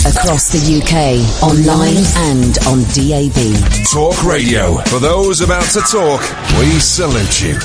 [0.00, 1.98] Across the UK, online
[2.32, 3.84] and on DAB.
[3.92, 4.76] Talk Radio.
[4.84, 6.20] For those about to talk,
[6.58, 7.58] we salute you.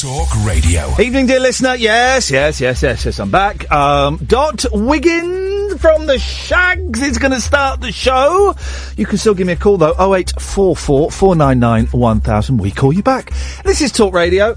[0.00, 0.92] Talk Radio.
[1.00, 1.76] Evening, dear listener.
[1.76, 3.18] Yes, yes, yes, yes, yes.
[3.20, 3.70] I'm back.
[3.70, 8.56] Um, Dot Wiggins from the Shaggs is going to start the show.
[8.96, 9.92] You can still give me a call though.
[9.92, 12.58] 0844 499 1000.
[12.58, 13.32] We call you back.
[13.64, 14.56] This is Talk Radio.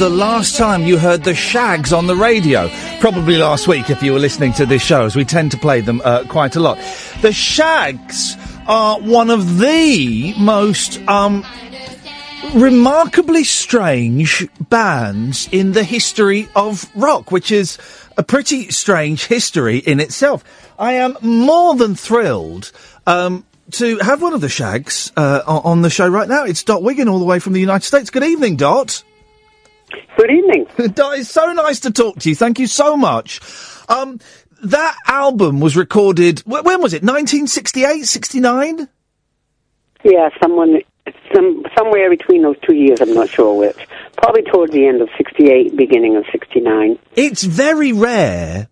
[0.00, 2.70] The last time you heard the Shaggs on the radio?
[3.00, 5.82] Probably last week if you were listening to this show, as we tend to play
[5.82, 6.78] them uh, quite a lot.
[7.20, 8.34] The Shaggs
[8.66, 11.44] are one of the most um,
[12.54, 17.76] remarkably strange bands in the history of rock, which is
[18.16, 20.42] a pretty strange history in itself.
[20.78, 22.72] I am more than thrilled
[23.06, 26.44] um, to have one of the Shaggs uh, on the show right now.
[26.44, 28.08] It's Dot Wiggin, all the way from the United States.
[28.08, 29.04] Good evening, Dot.
[30.16, 30.66] Good evening.
[30.78, 32.34] It's so nice to talk to you.
[32.34, 33.40] Thank you so much.
[33.88, 34.20] Um,
[34.62, 37.02] that album was recorded, wh- when was it?
[37.02, 38.88] 1968, 69?
[40.04, 40.80] Yeah, someone,
[41.34, 43.00] some somewhere between those two years.
[43.00, 43.86] I'm not sure which.
[44.16, 46.98] Probably towards the end of '68, beginning of '69.
[47.16, 48.68] It's very rare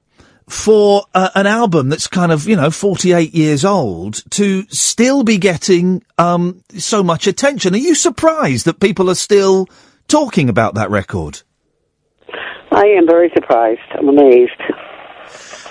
[0.48, 5.36] for uh, an album that's kind of, you know, 48 years old to still be
[5.36, 7.74] getting um, so much attention.
[7.74, 9.68] Are you surprised that people are still
[10.08, 11.42] talking about that record?
[12.70, 13.80] I am very surprised.
[13.96, 14.60] I'm amazed.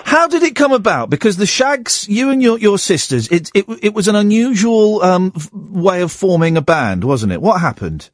[0.04, 1.10] How did it come about?
[1.10, 5.32] Because the Shaggs, you and your, your sisters, it, it, it was an unusual um,
[5.36, 7.42] f- way of forming a band, wasn't it?
[7.42, 8.08] What happened?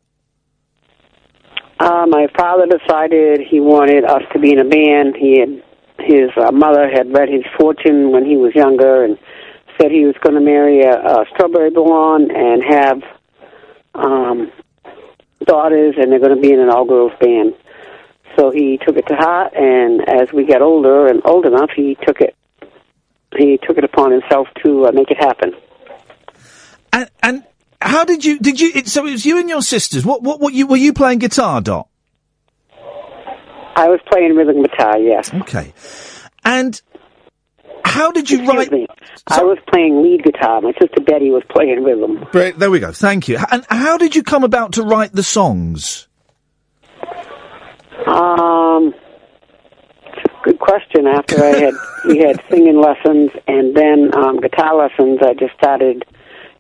[1.79, 5.17] Uh, my father decided he wanted us to be in a band.
[5.17, 5.62] He had
[5.99, 9.19] his uh, mother had read his fortune when he was younger and
[9.81, 13.03] said he was going to marry a, a strawberry blonde and have
[13.95, 14.51] um,
[15.44, 17.55] daughters, and they're going to be in an all girls band.
[18.37, 21.97] So he took it to heart, and as we got older and old enough, he
[22.06, 22.34] took it.
[23.37, 25.53] He took it upon himself to uh, make it happen.
[26.93, 27.44] And, and
[27.81, 30.05] how did you, did you, it, so it was you and your sisters.
[30.05, 31.88] What, what, what you, were you playing guitar, Dot?
[33.76, 35.34] I was playing rhythm guitar, yes.
[35.34, 35.72] Okay.
[36.44, 36.81] And
[37.84, 38.72] how did you Excuse write?
[38.72, 38.87] Me.
[39.28, 40.61] I was playing lead guitar.
[40.61, 42.25] My sister Betty was playing rhythm.
[42.33, 42.93] Great, there we go.
[42.93, 43.39] Thank you.
[43.50, 46.09] And how did you come about to write the songs?
[48.06, 48.94] Um,
[50.43, 51.06] good question.
[51.06, 51.75] After I had
[52.06, 56.05] we had singing lessons and then um, guitar lessons, I just started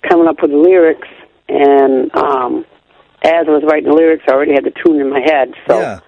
[0.08, 1.08] coming up with the lyrics.
[1.48, 2.64] And um,
[3.22, 5.52] as I was writing the lyrics, I already had the tune in my head.
[5.66, 6.00] So,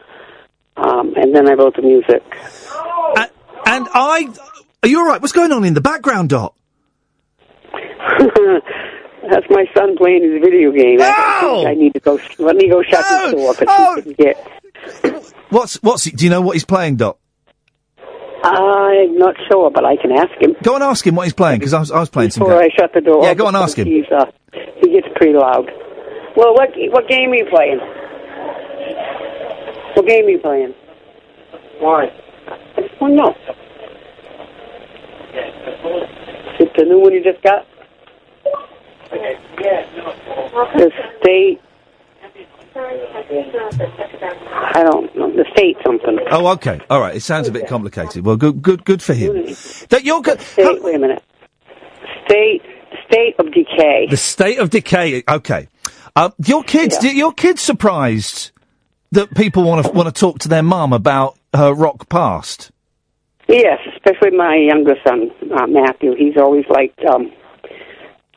[0.76, 2.22] um, and then I wrote the music.
[3.69, 4.28] And I,
[4.82, 5.20] are you all right?
[5.20, 6.54] What's going on in the background, Dot?
[9.31, 11.00] That's my son playing his video game.
[11.00, 12.19] I, think I need to go.
[12.38, 15.34] Let me go shut the door because he can get.
[15.50, 17.19] What's what's he, do you know what he's playing, Dot?
[18.44, 20.54] I'm not sure, but I can ask him.
[20.62, 22.46] Go and ask him what he's playing because I was, I was playing some.
[22.46, 23.25] Before I shut the door.
[23.25, 23.87] Yeah, go and ask him.
[23.87, 24.26] He's uh,
[24.81, 25.67] he gets pretty loud.
[26.37, 27.81] Well, what what game are you playing?
[29.94, 30.75] What game are you playing?
[31.81, 32.06] Why?
[32.76, 33.34] I just want to know.
[36.61, 37.67] Is the new one you just got?
[39.11, 40.91] The
[41.21, 41.61] state.
[42.75, 45.31] I don't know.
[45.31, 46.19] The state something.
[46.31, 46.81] Oh, okay.
[46.91, 47.17] All right.
[47.17, 48.25] It sounds a bit complicated.
[48.25, 49.35] Well, good, good, good for him.
[49.88, 50.41] That you're good.
[50.41, 51.23] State, wait a minute.
[52.27, 52.62] State
[53.09, 54.06] state of decay.
[54.11, 55.23] The state of decay.
[55.29, 55.69] Okay.
[56.15, 57.12] Uh, your kids, Yeah.
[57.12, 58.50] your kids surprised
[59.12, 62.71] that people want to want to talk to their mum about her rock past.
[63.48, 66.14] Yes, especially my younger son, uh, Matthew.
[66.16, 67.32] He's always liked um,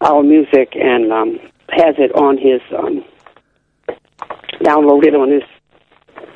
[0.02, 1.40] our music and um,
[1.72, 3.04] has it on his um,
[4.62, 5.44] downloaded on his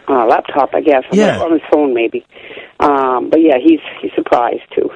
[0.07, 1.39] uh, laptop, I guess, Yeah.
[1.39, 2.25] or on his phone maybe.
[2.79, 4.89] Um, but yeah, he's he's surprised too.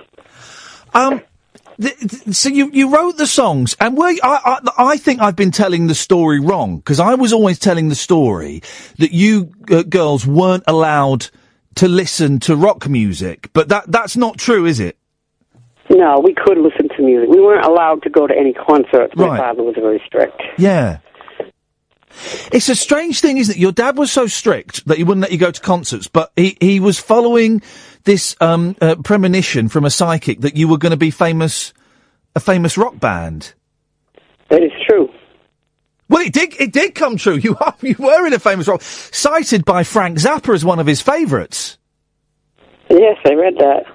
[0.93, 1.21] Um,
[2.31, 5.51] so you you wrote the songs, and were you- I, I I think I've been
[5.51, 8.63] telling the story wrong because I was always telling the story
[8.97, 11.29] that you uh, girls weren't allowed
[11.77, 14.97] to listen to rock music, but that that's not true, is it?
[15.89, 17.29] No, we could listen to music.
[17.29, 19.13] We weren't allowed to go to any concerts.
[19.15, 19.39] My Right.
[19.39, 20.41] father was very strict.
[20.57, 20.97] Yeah.
[22.51, 23.59] It's a strange thing, isn't it?
[23.59, 26.57] Your dad was so strict that he wouldn't let you go to concerts, but he,
[26.59, 27.61] he was following
[28.05, 31.73] this um, uh, premonition from a psychic that you were going to be famous,
[32.35, 33.53] a famous rock band.
[34.49, 35.09] That is true.
[36.09, 36.59] Well, it did.
[36.59, 37.35] It did come true.
[37.47, 40.87] You are, you were in a famous role, cited by Frank Zappa as one of
[40.87, 41.77] his favourites.
[42.89, 43.85] Yes, I read that.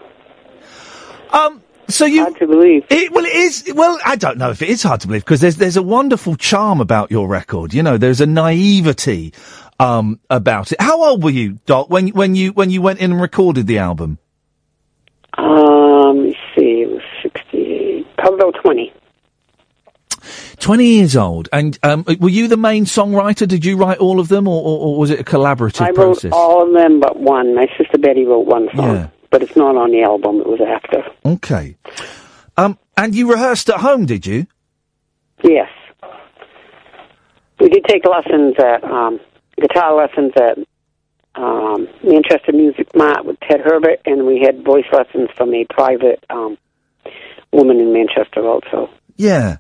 [1.30, 1.62] Um.
[1.88, 2.84] So you hard to believe.
[2.88, 3.70] It, well, it is.
[3.74, 6.36] Well, I don't know if it is hard to believe because there's there's a wonderful
[6.36, 7.74] charm about your record.
[7.74, 9.34] You know, there's a naivety
[9.78, 10.80] um, about it.
[10.80, 13.78] How old were you, Dot, when when you when you went in and recorded the
[13.78, 14.18] album?
[15.34, 16.82] Um, let me see.
[16.82, 18.92] It was sixty, probably about twenty.
[20.62, 23.48] Twenty years old, and um, were you the main songwriter?
[23.48, 25.96] Did you write all of them, or, or, or was it a collaborative I wrote
[26.20, 26.30] process?
[26.32, 27.52] all of them but one.
[27.56, 29.08] My sister Betty wrote one song, Yeah.
[29.30, 30.36] but it's not on the album.
[30.40, 31.02] It was after.
[31.26, 31.76] Okay.
[32.56, 34.46] Um, and you rehearsed at home, did you?
[35.42, 35.68] Yes.
[37.58, 39.18] We did take lessons at um,
[39.60, 40.58] guitar lessons at
[41.34, 46.24] um, Manchester Music Mart with Ted Herbert, and we had voice lessons from a private
[46.30, 46.56] um,
[47.50, 48.90] woman in Manchester also.
[49.16, 49.56] Yeah.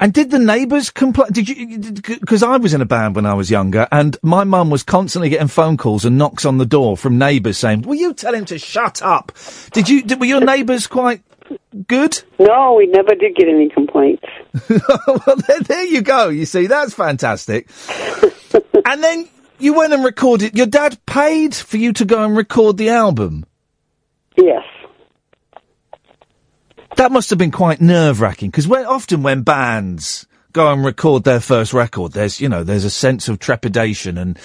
[0.00, 1.30] And did the neighbours complain?
[1.30, 1.78] Did you?
[1.78, 5.28] Because I was in a band when I was younger, and my mum was constantly
[5.28, 8.44] getting phone calls and knocks on the door from neighbours saying, "Will you tell him
[8.46, 9.32] to shut up?"
[9.72, 10.02] Did you?
[10.02, 11.22] Did, were your neighbours quite
[11.86, 12.20] good?
[12.38, 14.24] No, we never did get any complaints.
[14.68, 16.28] well, there, there you go.
[16.28, 17.68] You see, that's fantastic.
[18.86, 20.56] and then you went and recorded.
[20.56, 23.46] Your dad paid for you to go and record the album.
[24.36, 24.64] Yes.
[26.96, 31.40] That must have been quite nerve wracking because often when bands go and record their
[31.40, 34.38] first record, there's you know there's a sense of trepidation and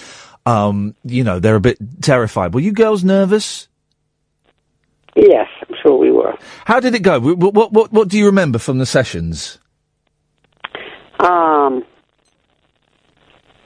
[0.46, 2.54] um you know they're a bit terrified.
[2.54, 3.68] Were you girls nervous?
[5.14, 6.36] Yes, I'm sure we were.
[6.64, 7.20] How did it go?
[7.20, 9.58] What what what, what do you remember from the sessions?
[11.20, 11.84] Um,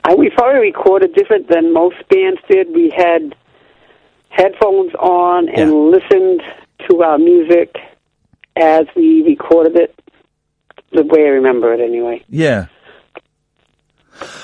[0.02, 2.74] I, we probably recorded different than most bands did.
[2.74, 3.36] We had
[4.30, 6.42] headphones on and listened
[6.90, 7.76] to our music
[8.56, 9.98] as we recorded it.
[10.92, 12.24] The way I remember it, anyway.
[12.28, 12.66] Yeah.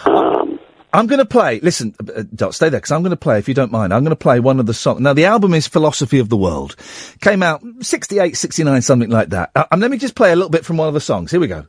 [0.04, 0.58] Um,
[0.92, 1.60] I'm going to play.
[1.60, 3.38] Listen, uh, uh, Dot, stay there because I'm going to play.
[3.38, 5.00] If you don't mind, I'm going to play one of the songs.
[5.00, 6.74] Now, the album is "Philosophy of the World."
[7.20, 9.52] Came out 68, 69, something like that.
[9.54, 11.30] Uh, and let me just play a little bit from one of the songs.
[11.30, 11.66] Here we go.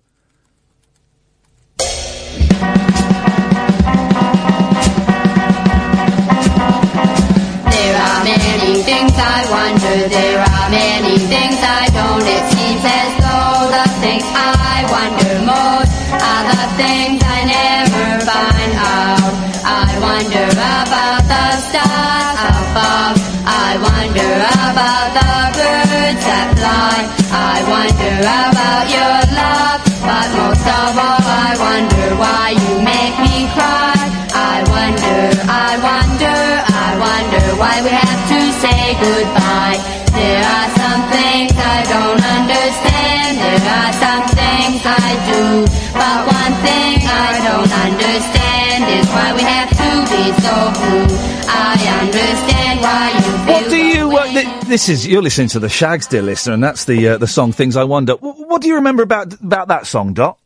[8.91, 12.27] Things I wonder, there are many things I don't.
[12.27, 18.71] It seems as though the things I wonder most are the things I never find
[18.75, 19.31] out.
[19.63, 23.15] I wonder about the stars above.
[23.47, 24.31] I wonder
[24.67, 26.97] about the birds that fly.
[27.31, 33.47] I wonder about your love, but most of all, I wonder why you make me
[33.55, 33.95] cry.
[34.35, 36.39] I wonder, I wonder,
[36.83, 39.77] I wonder why we have to say goodbye.
[40.17, 43.31] There are some things I don't understand.
[43.37, 45.45] There are some things I do,
[45.93, 51.05] but one thing I don't understand is why we have to be so blue.
[51.53, 53.53] I understand why you feel.
[53.53, 54.17] What do you?
[54.17, 57.17] Uh, th- this is you're listening to the Shaggs, dear listener, and that's the uh,
[57.17, 60.37] the song "Things I Wonder." W- what do you remember about about that song, Dot?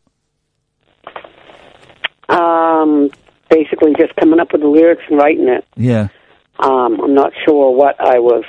[2.29, 3.09] um,
[3.49, 5.65] basically, just coming up with the lyrics and writing it.
[5.77, 6.09] Yeah.
[6.59, 8.45] Um, I'm not sure what I was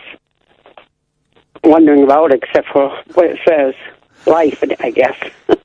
[1.64, 3.74] wondering about, except for what it says.
[4.26, 5.16] Life, I guess.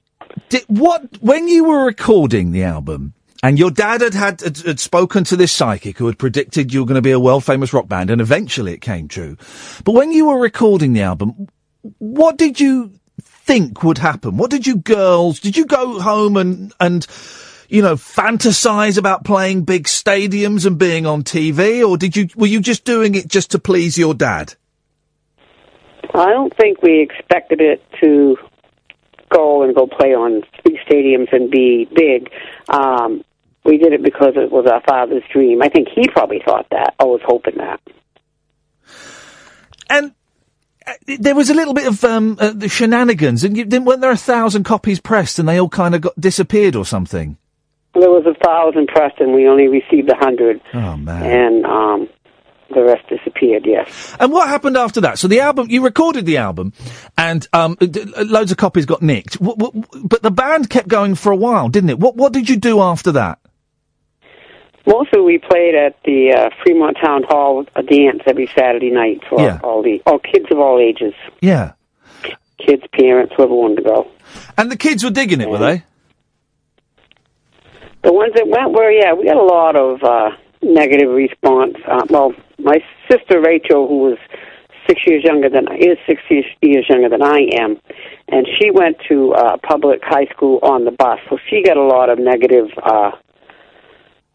[0.50, 4.80] Did, what when you were recording the album and your dad had, had had had
[4.80, 7.74] spoken to this psychic who had predicted you were going to be a world famous
[7.74, 9.38] rock band, and eventually it came true.
[9.84, 11.48] But when you were recording the album,
[11.98, 14.38] what did you think would happen?
[14.38, 15.40] What did you girls?
[15.40, 17.08] Did you go home and and
[17.72, 22.48] you know fantasize about playing big stadiums and being on TV, or did you were
[22.48, 24.54] you just doing it just to please your dad?
[26.14, 28.36] I don't think we expected it to
[29.30, 32.30] go and go play on big stadiums and be big.
[32.68, 33.24] Um,
[33.64, 35.62] we did it because it was our father's dream.
[35.62, 36.96] I think he probably thought that.
[37.00, 37.80] I was hoping that.
[39.90, 40.14] And
[40.86, 44.02] uh, there was a little bit of um, uh, the shenanigans, and you, didn't, weren't
[44.02, 47.38] there a thousand copies pressed, and they all kind of got disappeared or something?
[47.94, 51.24] There was a thousand pressed, and we only received a hundred, Oh man!
[51.24, 52.10] and um,
[52.74, 53.64] the rest disappeared.
[53.66, 54.16] Yes.
[54.20, 55.20] And what happened after that?
[55.20, 56.72] So the album, you recorded the album,
[57.18, 59.40] and um, d- loads of copies got nicked.
[59.40, 62.00] W- w- but the band kept going for a while, didn't it?
[62.00, 63.40] What What did you do after that?
[64.88, 69.40] Mostly, we played at the uh, Fremont Town Hall a dance every Saturday night for
[69.40, 69.60] Yeah.
[69.64, 71.74] all the all kids of all ages, Yeah.
[72.58, 74.08] kids, parents, whoever wanted to go.
[74.58, 75.84] And the kids were digging it, were they?
[78.04, 81.76] The ones that went were, yeah, we got a lot of uh, negative response.
[81.88, 82.80] Uh, well, my
[83.10, 84.18] sister Rachel, who was
[84.88, 87.80] six years younger than is six years, years younger than I am,
[88.28, 91.84] and she went to uh, public high school on the bus, so she got a
[91.84, 93.12] lot of negative uh,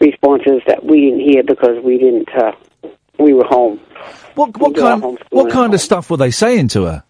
[0.01, 2.29] responses that we didn't hear because we didn't.
[2.35, 2.53] Uh,
[3.19, 3.81] we were home.
[4.35, 7.05] What What kind What at kind of stuff were they saying to her?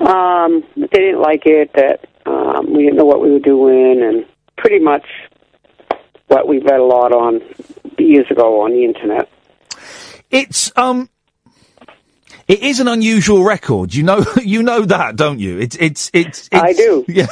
[0.00, 1.70] Um, they didn't like it.
[1.74, 5.04] That um, we didn't know what we were doing, and pretty much
[6.28, 7.40] what we read a lot on
[7.98, 9.28] years ago on the internet.
[10.30, 11.08] It's um,
[12.48, 13.94] it is an unusual record.
[13.94, 15.58] You know, you know that, don't you?
[15.58, 16.48] It's it's it's.
[16.50, 17.04] it's I do.
[17.08, 17.26] Yeah.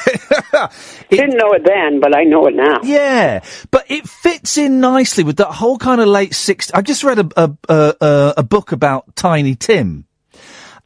[1.10, 2.78] Didn't know it then, but I know it now.
[2.84, 6.70] Yeah, but it fits in nicely with that whole kind of late 60s.
[6.72, 10.06] I just read a, a, a, a- a book about Tiny Tim.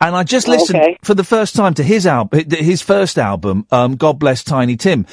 [0.00, 0.96] And I just listened Okay.
[1.02, 5.06] for the first time to his album, his first album, um, God Bless Tiny Tim.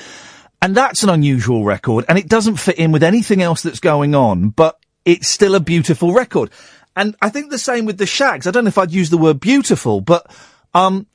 [0.62, 4.16] And that's an unusual record, and it doesn't fit in with anything else that's going
[4.16, 6.50] on, but it's still a beautiful record.
[6.96, 8.48] And I think the same with the Shaggs.
[8.48, 10.26] I don't know if I'd use the word beautiful, but,
[10.74, 11.08] um,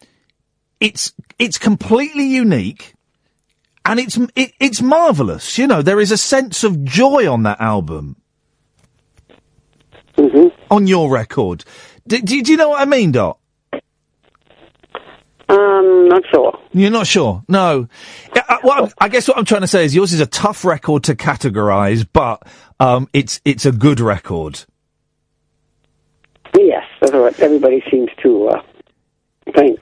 [0.78, 2.94] it's, it's completely unique
[3.85, 5.59] and it's it, it's marvelous.
[5.59, 8.16] You know, there is a sense of joy on that album.
[10.70, 11.64] On your record,
[12.06, 13.39] do, do, do you know what I mean, Dot?
[15.50, 16.59] Um, not sure.
[16.73, 17.42] You're not sure?
[17.49, 17.88] No.
[18.35, 21.04] Uh, I'm- I guess what I'm trying to say is yours is a tough record
[21.04, 22.42] to categorise, but
[22.78, 24.64] um, it's it's a good record.
[26.57, 28.62] Yes, that's what everybody seems to uh,
[29.57, 29.80] think.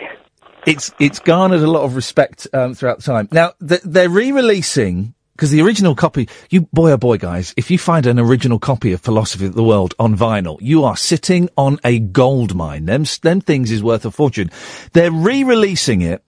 [0.67, 3.29] It's it's garnered a lot of respect um, throughout time.
[3.33, 6.29] Now th- they're re-releasing because the original copy.
[6.51, 9.63] You boy oh boy, guys, if you find an original copy of Philosophy of the
[9.63, 12.87] World on vinyl, you are sitting on a gold mine.
[12.87, 14.51] Them them things is worth a fortune.
[14.95, 16.25] They're re-releasing it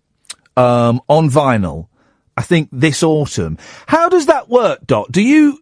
[0.56, 1.88] um, on vinyl.
[2.36, 3.58] I think this autumn.
[3.88, 5.10] How does that work, Dot?
[5.10, 5.58] Do you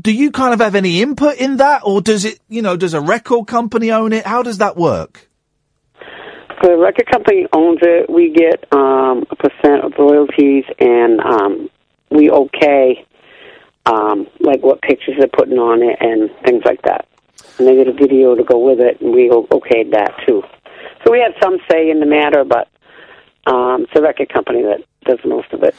[0.00, 2.38] do you kind of have any input in that, or does it?
[2.48, 4.24] You know, does a record company own it?
[4.24, 5.28] How does that work?
[6.62, 8.08] The record company owns it.
[8.08, 11.68] We get um, a percent of royalties, and um,
[12.10, 13.06] we okay,
[13.86, 17.06] um, like what pictures they're putting on it and things like that.
[17.58, 20.42] And they get a video to go with it, and we okayed that too.
[21.04, 22.68] So we had some say in the matter, but
[23.46, 25.74] um, it's a record company that does most of it.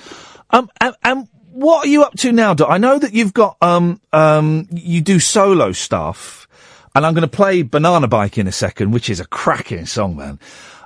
[0.49, 2.69] Um, and, and what are you up to now, Dot?
[2.71, 6.47] I know that you've got um um you do solo stuff,
[6.95, 10.15] and I'm going to play Banana Bike in a second, which is a cracking song,
[10.15, 10.39] man.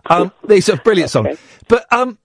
[0.05, 1.37] Um, it's a brilliant song.
[1.67, 2.17] But um,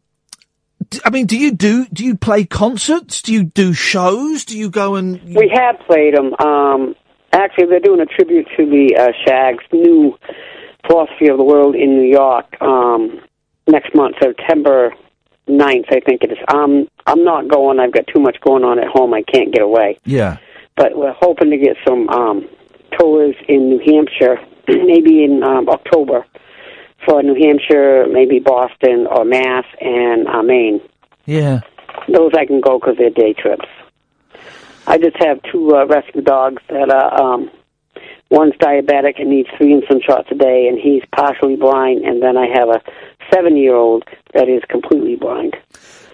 [1.04, 3.22] I mean, do you do do you play concerts?
[3.22, 4.44] Do you do shows?
[4.44, 6.34] Do you go and We have played them.
[6.34, 6.94] Um,
[7.32, 10.18] actually, they're doing a tribute to the uh, Shaggs' new
[10.86, 13.20] philosophy of the world in New York um,
[13.66, 14.92] next month, September
[15.48, 16.38] ninth, I think it is.
[16.48, 17.78] Um, I'm not going.
[17.78, 19.14] I've got too much going on at home.
[19.14, 19.98] I can't get away.
[20.04, 20.38] yeah?
[20.76, 22.48] But we're hoping to get some um,
[22.98, 24.38] tours in New Hampshire,
[24.68, 26.24] maybe in um, October
[27.06, 30.80] for New Hampshire, maybe Boston or Mass and uh, Maine.
[31.24, 31.60] Yeah.
[32.12, 33.66] Those I can go because they're day trips.
[34.86, 37.50] I just have two uh, rescue dogs that are, um,
[38.30, 42.04] one's diabetic and needs three insulin shots a day, and he's partially blind.
[42.04, 42.82] And then I have a
[43.32, 45.56] seven-year-old that is completely blind.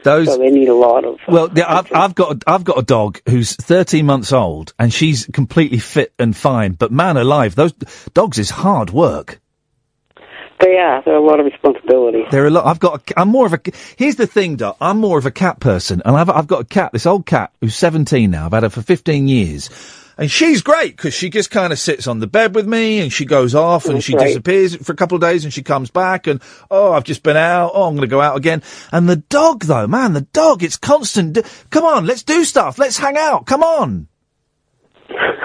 [0.04, 1.18] Those so they need a lot of.
[1.28, 4.92] Well, yeah, I've, I've got a, I've got a dog who's 13 months old, and
[4.92, 6.72] she's completely fit and fine.
[6.72, 7.72] But man alive, those
[8.14, 9.40] dogs is hard work.
[10.62, 11.02] They are.
[11.04, 12.22] They're a lot of responsibility.
[12.30, 12.66] There are a lot.
[12.66, 13.10] I've got.
[13.10, 13.60] A, I'm more of a.
[13.96, 14.76] Here's the thing, Dot.
[14.80, 16.92] I'm more of a cat person, and I've I've got a cat.
[16.92, 18.46] This old cat who's 17 now.
[18.46, 19.70] I've had her for 15 years,
[20.16, 23.12] and she's great because she just kind of sits on the bed with me, and
[23.12, 24.28] she goes off, and That's she right.
[24.28, 26.40] disappears for a couple of days, and she comes back, and
[26.70, 27.72] oh, I've just been out.
[27.74, 28.62] Oh, I'm going to go out again.
[28.92, 30.62] And the dog, though, man, the dog.
[30.62, 31.32] It's constant.
[31.34, 32.78] D- Come on, let's do stuff.
[32.78, 33.46] Let's hang out.
[33.46, 34.06] Come on.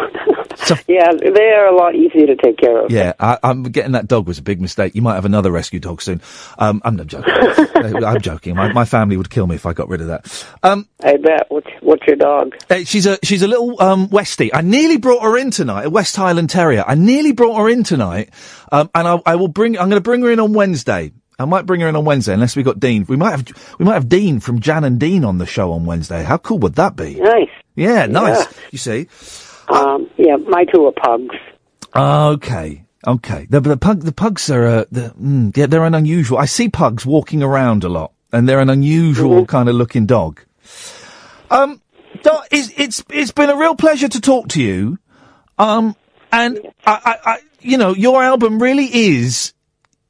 [0.88, 2.92] yeah, they are a lot easier to take care of.
[2.92, 4.96] Yeah, I, I'm getting that dog was a big mistake.
[4.96, 6.22] You might have another rescue dog soon.
[6.58, 7.34] Um, I'm not joking.
[8.04, 8.56] I'm joking.
[8.56, 10.46] My, my family would kill me if I got rid of that.
[10.64, 11.46] Um, I bet.
[11.50, 12.56] What's, what's your dog?
[12.70, 14.50] uh, she's a she's a little um, Westie.
[14.54, 16.84] I nearly brought her in tonight, a West Highland Terrier.
[16.88, 18.32] I nearly brought her in tonight,
[18.72, 19.78] um, and I, I will bring.
[19.78, 21.12] I'm going to bring her in on Wednesday.
[21.40, 23.06] I might bring her in on Wednesday, unless we got Dean.
[23.08, 25.86] We might have we might have Dean from Jan and Dean on the show on
[25.86, 26.24] Wednesday.
[26.24, 27.16] How cool would that be?
[27.16, 27.50] Nice.
[27.76, 28.40] Yeah, nice.
[28.40, 28.60] Yeah.
[28.72, 29.08] You see.
[29.68, 31.36] Um, yeah, my two are pugs.
[31.96, 32.84] Okay.
[33.06, 33.48] Okay.
[33.50, 36.38] The, the pug, the pugs are, uh, the, mm, yeah, they're an unusual.
[36.38, 40.42] I see pugs walking around a lot, and they're an unusual kind of looking dog.
[41.50, 41.82] Um,
[42.24, 44.98] Dot, it's, it's it's been a real pleasure to talk to you.
[45.60, 45.96] Um,
[46.32, 49.54] and I, I, I you know, your album really is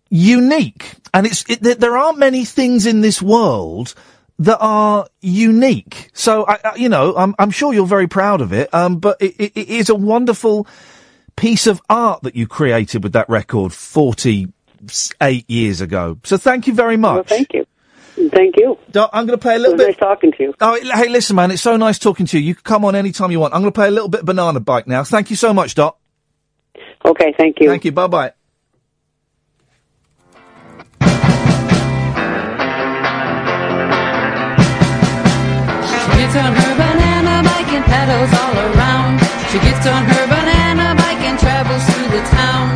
[0.10, 3.94] unique, and it's it, there- there aren't many things in this world
[4.40, 6.10] that are unique.
[6.14, 8.74] So I, I you know, I'm I'm sure you're very proud of it.
[8.74, 10.68] Um, but it, it, it is a wonderful
[11.36, 16.20] piece of art that you created with that record 48 years ago.
[16.24, 17.16] So thank you very much.
[17.16, 17.66] Well, thank you.
[18.32, 18.78] Thank you.
[18.96, 19.90] I'm going to play a little bit.
[19.90, 20.54] nice talking to you.
[20.60, 22.48] Oh, hey, listen, man, it's so nice talking to you.
[22.48, 23.54] You can come on anytime you want.
[23.54, 25.04] I'm going to play a little bit of Banana Bike now.
[25.04, 25.98] Thank you so much, Dot.
[27.06, 27.70] Okay, thank you.
[27.70, 27.92] Thank you.
[27.92, 28.32] Bye bye.
[36.28, 39.16] Gets on her banana bike and pedals all around.
[39.48, 42.76] She gets on her banana bike and travels through the town.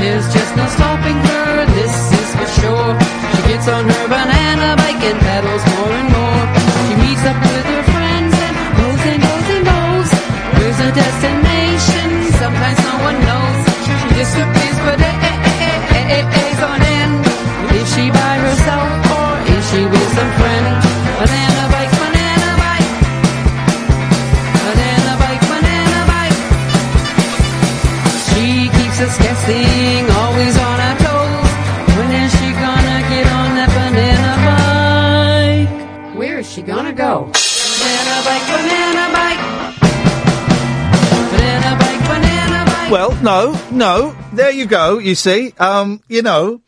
[0.00, 2.92] There's just no stopping her, this is for sure.
[3.36, 6.44] She gets on her banana bike and pedals more and more.
[6.88, 10.08] She meets up with her friends and goes and goes and goes.
[10.56, 12.08] There's her destination?
[12.40, 13.60] Sometimes no one knows.
[13.84, 14.65] She disappears
[29.14, 31.50] guessing, always on toes.
[31.96, 34.32] When is she gonna get on that banana
[36.10, 36.16] bike?
[36.18, 37.30] Where is she gonna go?
[37.30, 39.42] Banana bike, banana bike.
[41.30, 42.90] Banana bike, banana bike.
[42.90, 44.14] Well, no, no.
[44.32, 44.98] There you go.
[44.98, 46.60] You see, um, you know,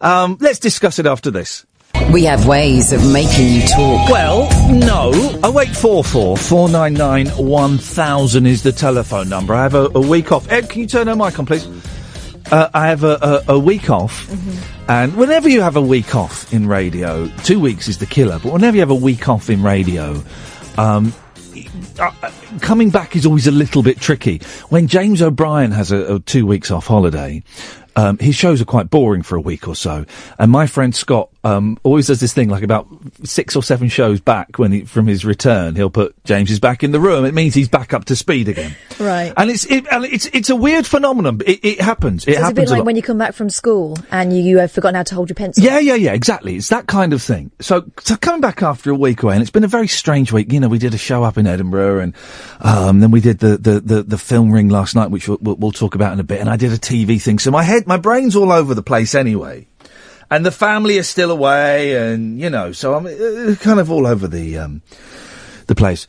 [0.00, 1.65] um, let's discuss it after this.
[2.12, 4.08] We have ways of making you talk.
[4.08, 5.10] Well, no.
[5.42, 9.54] Oh, 0844 499 1000 is the telephone number.
[9.54, 10.50] I have a, a week off.
[10.50, 11.66] Ed, can you turn her mic on, please?
[12.50, 14.30] Uh, I have a, a, a week off.
[14.88, 18.52] And whenever you have a week off in radio, two weeks is the killer, but
[18.52, 20.22] whenever you have a week off in radio,
[20.78, 21.12] um,
[21.98, 22.30] uh, uh,
[22.60, 24.38] coming back is always a little bit tricky.
[24.68, 27.42] When James O'Brien has a, a two weeks off holiday,
[27.96, 30.04] um, his shows are quite boring for a week or so.
[30.38, 32.88] And my friend Scott um, always does this thing, like about
[33.22, 36.82] six or seven shows back when he, from his return, he'll put James is back
[36.82, 37.24] in the room.
[37.24, 38.74] It means he's back up to speed again.
[38.98, 39.32] Right.
[39.36, 41.40] And it's it, and it's it's a weird phenomenon.
[41.46, 42.24] It, it happens.
[42.24, 42.86] It So it's a happens bit a like lot.
[42.86, 45.34] when you come back from school and you, you have forgotten how to hold your
[45.36, 45.62] pencil.
[45.62, 46.56] Yeah, yeah, yeah, exactly.
[46.56, 47.50] It's that kind of thing.
[47.60, 50.52] So, so coming back after a week away, and it's been a very strange week.
[50.52, 52.14] You know, we did a show up in Edinburgh, and
[52.60, 55.56] um, then we did the, the, the, the film ring last night, which we'll, we'll,
[55.56, 56.40] we'll talk about in a bit.
[56.40, 57.38] And I did a TV thing.
[57.38, 59.66] So my head, my brain's all over the place anyway.
[60.30, 64.06] And the family is still away, and you know, so I'm uh, kind of all
[64.06, 64.82] over the um,
[65.66, 66.06] the place.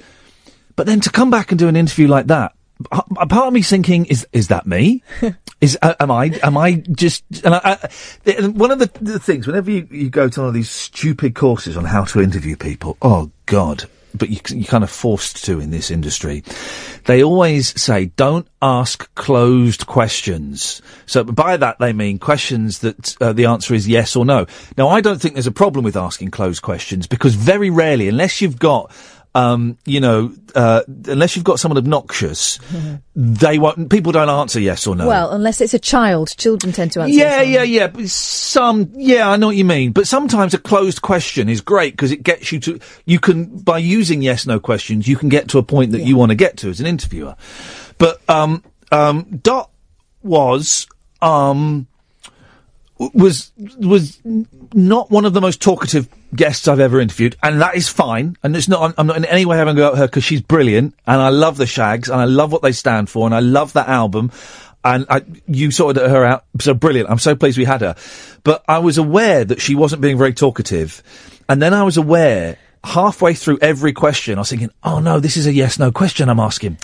[0.75, 2.53] But then to come back and do an interview like that,
[2.91, 5.03] a a part of me thinking, is is that me?
[5.61, 7.23] is uh, am I am I just?
[7.43, 7.77] And I,
[8.25, 11.35] I, one of the, the things whenever you, you go to one of these stupid
[11.35, 13.85] courses on how to interview people, oh god.
[14.15, 16.43] But you, you're kind of forced to in this industry.
[17.05, 20.81] They always say, don't ask closed questions.
[21.05, 24.45] So by that they mean questions that uh, the answer is yes or no.
[24.77, 28.41] Now I don't think there's a problem with asking closed questions because very rarely, unless
[28.41, 28.91] you've got
[29.35, 32.59] um, you know, uh, unless you've got someone obnoxious,
[33.15, 33.89] they won't.
[33.89, 35.07] People don't answer yes or no.
[35.07, 37.13] Well, unless it's a child, children tend to answer.
[37.13, 37.87] yeah, yes yeah, yeah.
[37.87, 39.91] But some, yeah, I know what you mean.
[39.91, 42.79] But sometimes a closed question is great because it gets you to.
[43.05, 46.15] You can by using yes no questions, you can get to a point that you
[46.17, 47.35] want to get to as an interviewer.
[47.97, 49.69] But um, um, Dot
[50.23, 50.87] was
[51.21, 51.87] um
[52.99, 54.19] was was
[54.73, 58.35] not one of the most talkative guests I've ever interviewed, and that is fine.
[58.43, 58.81] And it's not.
[58.81, 61.21] I'm, I'm not in any way having a go at her because she's brilliant, and
[61.21, 63.87] I love the Shaggs, and I love what they stand for, and I love that
[63.87, 64.31] album.
[64.83, 67.09] And I, you sorted her out, so brilliant.
[67.09, 67.95] I'm so pleased we had her.
[68.43, 71.03] But I was aware that she wasn't being very talkative,
[71.49, 75.37] and then I was aware halfway through every question, I was thinking, "Oh no, this
[75.37, 76.77] is a yes/no question I'm asking.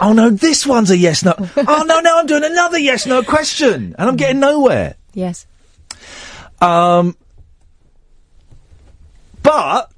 [0.00, 1.34] Oh no, this one's a yes/no.
[1.38, 5.46] oh no, no, I'm doing another yes/no question, and I'm getting nowhere." Yes.
[6.62, 7.16] Um,
[9.42, 9.90] but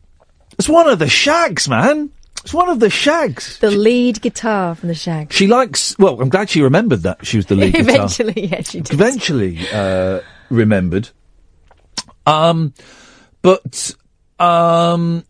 [0.58, 2.10] it's one of the Shaggs, man.
[2.42, 3.58] It's one of the Shaggs.
[3.58, 5.34] The lead guitar from the Shaggs.
[5.34, 5.98] She likes.
[5.98, 7.94] Well, I'm glad she remembered that she was the lead guitar.
[7.94, 8.92] Eventually, yeah, she did.
[8.92, 11.10] Eventually, uh, remembered.
[12.26, 12.72] Um,
[13.42, 13.94] but
[14.38, 15.24] um,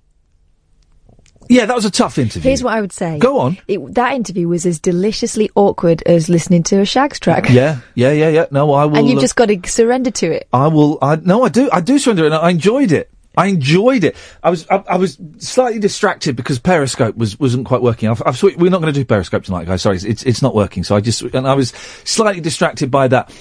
[1.48, 2.48] yeah, that was a tough interview.
[2.48, 3.18] Here's what I would say.
[3.18, 3.59] Go on.
[3.68, 7.48] It, that interview was as deliciously awkward as listening to a Shaggs track.
[7.50, 8.46] Yeah, yeah, yeah, yeah.
[8.50, 8.98] No, I will.
[8.98, 10.48] And you've uh, just got to surrender to it.
[10.52, 10.98] I will.
[11.02, 11.68] I no, I do.
[11.72, 13.11] I do surrender, and I enjoyed it.
[13.37, 14.16] I enjoyed it.
[14.42, 14.66] I was.
[14.70, 18.09] I, I was slightly distracted because Periscope was wasn't quite working.
[18.09, 19.83] I've, I've, we're not going to do Periscope tonight, guys.
[19.83, 20.85] Sorry, it's it's not working.
[20.85, 21.70] So I just and I was
[22.04, 23.33] slightly distracted by that.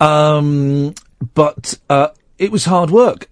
[0.00, 0.94] Um,
[1.34, 2.08] but uh,
[2.38, 3.28] it was hard work.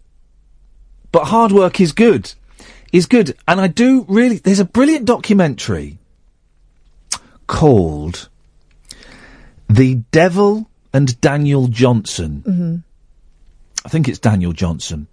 [1.12, 2.32] But hard work is good.
[2.92, 4.36] Is good, and I do really.
[4.38, 5.98] There's a brilliant documentary
[7.46, 8.28] called
[9.68, 12.76] "The Devil and Daniel Johnson." Mm-hmm.
[13.84, 15.06] I think it's Daniel Johnson,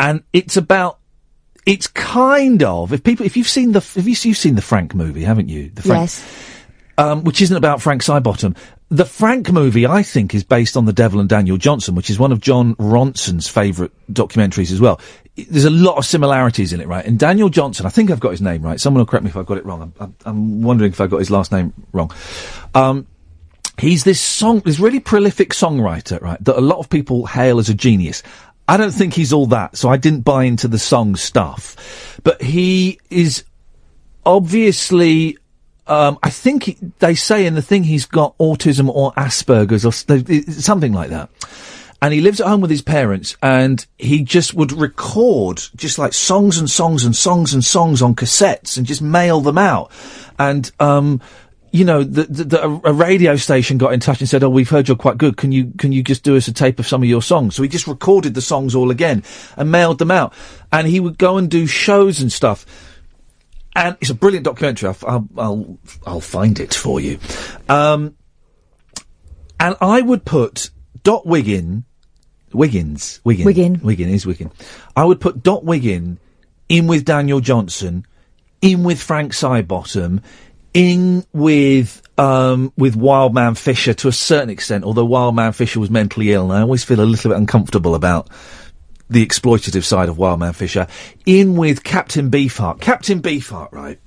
[0.00, 0.98] and it's about.
[1.64, 4.94] It's kind of if people if you've seen the have you you've seen the Frank
[4.94, 6.24] movie haven't you the Frank Yes.
[6.96, 8.56] um, which isn't about Frank Sidebottom.
[8.88, 12.20] The Frank movie, I think, is based on The Devil and Daniel Johnson, which is
[12.20, 15.00] one of Jon Ronson's favourite documentaries as well.
[15.36, 17.04] There's a lot of similarities in it, right?
[17.04, 18.80] And Daniel Johnson, I think I've got his name right.
[18.80, 19.92] Someone will correct me if I've got it wrong.
[20.00, 22.10] I'm, I'm, wondering if I got his last name wrong.
[22.74, 23.06] Um,
[23.78, 26.42] he's this song, this really prolific songwriter, right?
[26.44, 28.22] That a lot of people hail as a genius.
[28.66, 32.18] I don't think he's all that, so I didn't buy into the song stuff.
[32.24, 33.44] But he is
[34.24, 35.36] obviously
[35.86, 39.92] um, I think he, they say in the thing he's got autism or Asperger's or
[40.52, 41.30] something like that.
[42.02, 46.12] And he lives at home with his parents and he just would record just like
[46.12, 49.90] songs and songs and songs and songs on cassettes and just mail them out.
[50.38, 51.22] And, um,
[51.72, 54.68] you know, the, the, the, a radio station got in touch and said, "Oh, we've
[54.68, 55.36] heard you're quite good.
[55.36, 57.62] Can you can you just do us a tape of some of your songs?" So
[57.62, 59.22] he just recorded the songs all again
[59.56, 60.32] and mailed them out.
[60.72, 62.64] And he would go and do shows and stuff
[63.76, 64.88] and it's a brilliant documentary.
[64.88, 67.18] I'll, I'll, I'll, find it for you.
[67.68, 68.16] Um,
[69.60, 70.70] and I would put
[71.06, 71.84] Dot Wiggin,
[72.52, 73.80] Wiggins, Wiggin, Wiggin.
[73.80, 74.50] Wiggin is Wiggin.
[74.96, 76.18] I would put Dot Wiggin
[76.68, 78.04] in with Daniel Johnson,
[78.60, 80.20] in with Frank Sidebottom,
[80.74, 84.82] in with um, with Wild Man Fischer to a certain extent.
[84.82, 87.94] Although Wild Man Fischer was mentally ill, and I always feel a little bit uncomfortable
[87.94, 88.28] about
[89.08, 90.88] the exploitative side of Wild Man Fischer,
[91.24, 92.80] in with Captain Beefheart.
[92.80, 94.00] Captain Beefheart, right,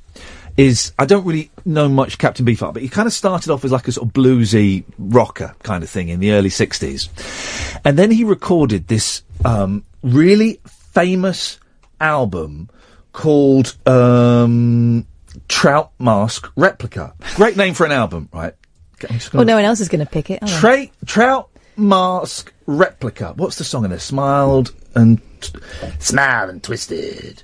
[0.57, 3.71] is, I don't really know much Captain Beefheart, but he kind of started off as
[3.71, 7.09] like a sort of bluesy rocker kind of thing in the early 60s.
[7.85, 11.59] And then he recorded this, um, really famous
[11.99, 12.69] album
[13.13, 15.05] called, um,
[15.47, 17.13] Trout Mask Replica.
[17.35, 18.53] Great name for an album, right?
[19.33, 20.45] Well, no one else is going to pick it.
[20.45, 23.33] Tra- Trout Mask Replica.
[23.35, 23.99] What's the song in there?
[23.99, 25.21] Smiled and
[25.99, 27.43] smiled and twisted.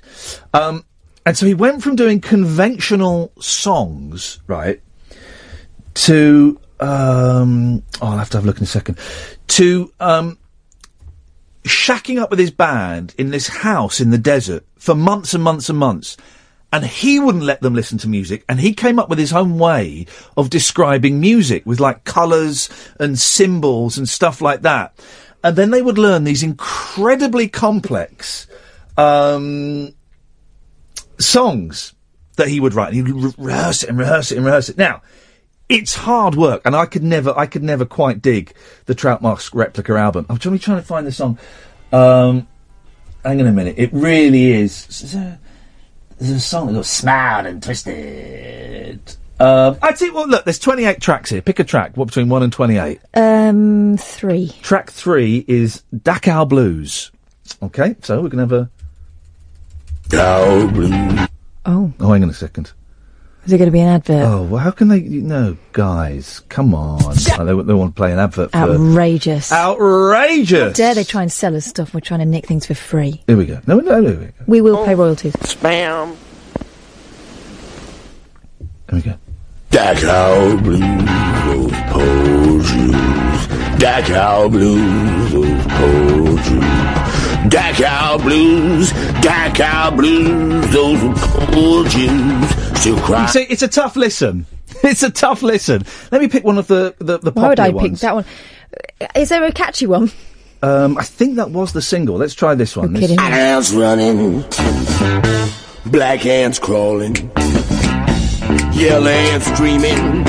[0.52, 0.84] Um,
[1.26, 4.80] and so he went from doing conventional songs, right,
[5.94, 8.98] to um, oh, I'll have to have a look in a second.
[9.48, 10.38] To um,
[11.64, 15.68] shacking up with his band in this house in the desert for months and months
[15.68, 16.16] and months.
[16.72, 19.58] And he wouldn't let them listen to music, and he came up with his own
[19.58, 22.68] way of describing music with like colours
[23.00, 24.98] and symbols and stuff like that.
[25.42, 28.46] And then they would learn these incredibly complex
[28.96, 29.94] um,
[31.18, 31.94] songs
[32.36, 32.92] that he would write.
[32.92, 34.78] And he'd re- rehearse it and rehearse it and rehearse it.
[34.78, 35.02] Now,
[35.68, 39.54] it's hard work, and I could never, I could never quite dig the Trout Mask
[39.54, 40.26] replica album.
[40.28, 41.38] I'm trying, trying to find the song.
[41.92, 42.46] Um,
[43.24, 43.74] hang on a minute.
[43.76, 44.86] It really is.
[46.18, 49.16] There's a, song that goes smiled and twisted.
[49.38, 51.42] Um, I tell you what, look, there's 28 tracks here.
[51.42, 51.96] Pick a track.
[51.96, 53.00] What between 1 and 28?
[53.14, 54.52] Um, three.
[54.62, 57.10] Track 3 is Dachau Blues.
[57.62, 58.70] Okay, so we're going to have a.
[60.08, 61.28] Dachau
[61.68, 62.72] Oh, Oh, hang on a second.
[63.44, 64.24] is it going to be an advert?
[64.24, 65.00] Oh, well, how can they.
[65.00, 67.00] No, guys, come on.
[67.38, 68.56] Oh, they, they want to play an advert for.
[68.58, 69.50] Outrageous.
[69.52, 70.76] Outrageous!
[70.76, 71.92] Dare they try and sell us stuff?
[71.92, 73.22] We're trying to nick things for free.
[73.26, 73.60] Here we go.
[73.66, 74.10] No, no, no.
[74.10, 74.32] Here we go.
[74.46, 75.32] We will pay royalties.
[75.34, 76.16] Spam.
[78.90, 79.14] Here we go.
[79.70, 83.46] Dachau blues, those poor Jews.
[83.82, 87.05] Dachau blues, those poor Jews.
[87.50, 88.90] Dachau blues,
[89.22, 91.00] Dachau blues, those
[91.52, 92.78] poor Jews.
[92.80, 93.26] Still cry.
[93.26, 94.46] See, it's a tough listen.
[94.82, 95.84] It's a tough listen.
[96.12, 98.00] Let me pick one of the the, the Why would I popular pick ones.
[98.02, 98.24] that one?
[99.14, 100.10] Is there a catchy one?
[100.62, 102.16] Um, I think that was the single.
[102.16, 102.92] Let's try this one.
[102.92, 103.18] This- kidding.
[103.18, 104.42] Ants running,
[105.86, 107.14] black ants crawling,
[108.74, 110.24] yellow ants screaming,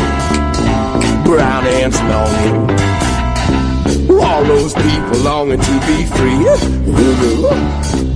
[1.26, 2.77] brown hands ants
[4.22, 6.44] All those people longing to be free.
[6.92, 7.50] Hoodoo,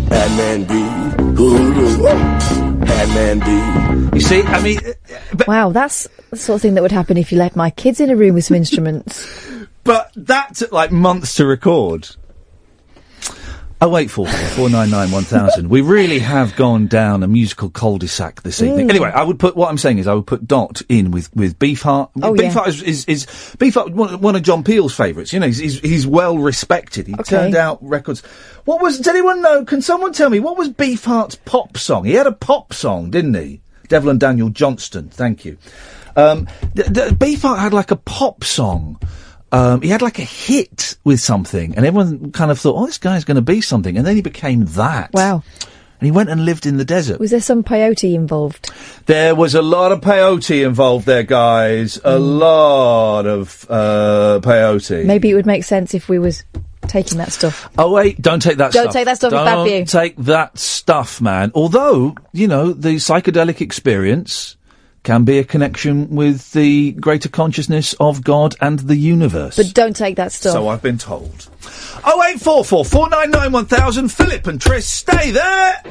[0.10, 1.12] Batman be.
[1.36, 2.04] Hoodoo,
[2.86, 4.18] Had B.
[4.18, 7.32] You see, I mean, uh, wow, that's the sort of thing that would happen if
[7.32, 9.48] you let my kids in a room with some instruments.
[9.84, 12.08] But that took like months to record.
[13.84, 15.70] Oh wait, four four nine nine one thousand.
[15.70, 18.86] We really have gone down a musical cul-de-sac this evening.
[18.88, 18.92] Mm.
[18.92, 21.58] Anyway, I would put what I'm saying is I would put Dot in with with
[21.58, 22.12] Beefheart.
[22.22, 22.44] Oh, yeah.
[22.44, 25.34] Beefheart is, is, is Beefheart one, one of John Peel's favourites.
[25.34, 27.08] You know, he's, he's he's well respected.
[27.08, 27.24] He Okay.
[27.24, 28.22] turned out records.
[28.66, 28.98] What was?
[29.00, 29.66] Does anyone know?
[29.66, 32.06] Can someone tell me what was Beefheart's pop song?
[32.06, 33.62] He had a pop song, didn't he?
[33.88, 35.10] Devil and Daniel Johnston.
[35.10, 35.58] Thank you.
[36.16, 39.00] Um, th- th- Beefheart had like a pop song.
[39.52, 42.98] Um, he had like a hit with something, and everyone kind of thought, "Oh, this
[42.98, 45.12] guy's going to be something," and then he became that.
[45.14, 45.44] Wow.
[46.00, 47.20] And he went and lived in the desert.
[47.20, 48.72] Was there some peyote involved?
[49.06, 52.00] There was a lot of peyote involved there, guys.
[52.04, 55.06] A lot of uh, peyote.
[55.06, 56.44] Maybe it would make sense if we was
[56.88, 57.70] taking that stuff.
[57.78, 58.86] Oh wait, don't take that stuff.
[58.86, 59.00] Don't stuff.
[59.00, 59.78] take that stuff, it's bad for you.
[59.78, 61.52] Don't take that stuff, man.
[61.54, 64.58] Although, you know, the psychedelic experience
[65.04, 69.58] can be a connection with the greater consciousness of God and the universe.
[69.58, 70.54] But don't take that stuff.
[70.54, 71.50] So I've been told.
[72.04, 74.10] Oh eight four four four nine nine one thousand.
[74.10, 75.82] Philip and Tris, stay there.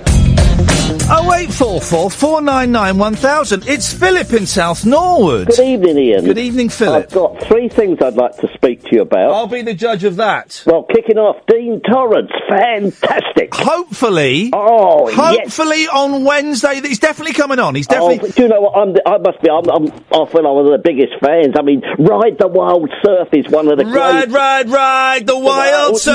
[1.13, 3.67] Oh eight four four four nine nine one thousand.
[3.67, 5.49] It's Philip in South Norwood.
[5.49, 6.25] Good evening, Iain.
[6.25, 7.07] Good evening, Philip.
[7.07, 9.33] I've got three things I'd like to speak to you about.
[9.33, 10.63] I'll be the judge of that.
[10.67, 13.55] Well, kicking off, Dean Torrence, fantastic.
[13.55, 15.17] Hopefully, oh, yes.
[15.17, 17.75] hopefully on Wednesday, he's definitely coming on.
[17.75, 18.29] He's definitely.
[18.29, 18.77] Oh, do you know what?
[18.77, 19.51] I'm, I must be.
[19.51, 21.55] I'm, I'm, I feel I'm one of the biggest fans.
[21.59, 24.35] I mean, Ride the Wild Surf is one of the Ride, great.
[24.37, 26.15] ride, ride the wild surf.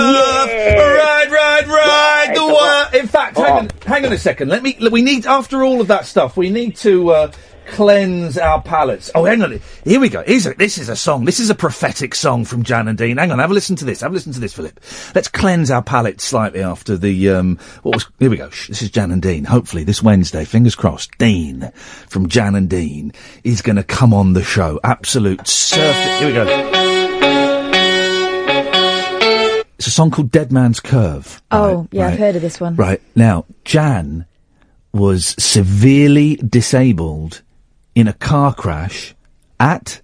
[0.50, 0.76] yeah.
[0.80, 2.93] Ride, ride, ride Ride the the wild.
[2.95, 4.50] In fact, hang on, hang on a second.
[4.50, 4.78] Let me.
[4.91, 7.32] We need after all of that stuff, we need to uh,
[7.67, 9.12] cleanse our palates.
[9.15, 9.60] Oh, hang on.
[9.84, 10.23] Here we go.
[10.23, 11.25] Here's a, this is a song.
[11.25, 13.17] This is a prophetic song from Jan and Dean.
[13.17, 13.39] Hang on.
[13.39, 14.01] Have a listen to this.
[14.01, 14.80] Have a listen to this, Philip.
[15.13, 17.58] Let's cleanse our palates slightly after the um.
[17.84, 18.08] What was?
[18.19, 18.49] Here we go.
[18.49, 19.43] Shh, This is Jan and Dean.
[19.45, 21.71] Hopefully this Wednesday, fingers crossed, Dean
[22.08, 23.12] from Jan and Dean
[23.43, 24.80] is going to come on the show.
[24.84, 25.95] Absolute surf.
[26.19, 26.71] Here we go.
[29.78, 31.41] It's a song called Dead Man's Curve.
[31.51, 32.13] oh, yeah, right.
[32.13, 32.75] I've heard of this one.
[32.75, 33.01] Right.
[33.15, 34.25] Now, Jan
[34.93, 37.41] was severely disabled
[37.96, 39.16] in a car crash
[39.60, 40.02] at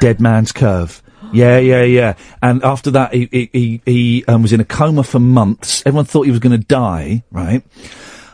[0.00, 1.02] Dead Man's Curve.
[1.32, 2.14] Yeah, yeah, yeah.
[2.40, 5.82] And after that, he he he, he um, was in a coma for months.
[5.84, 7.24] Everyone thought he was going to die.
[7.32, 7.64] Right.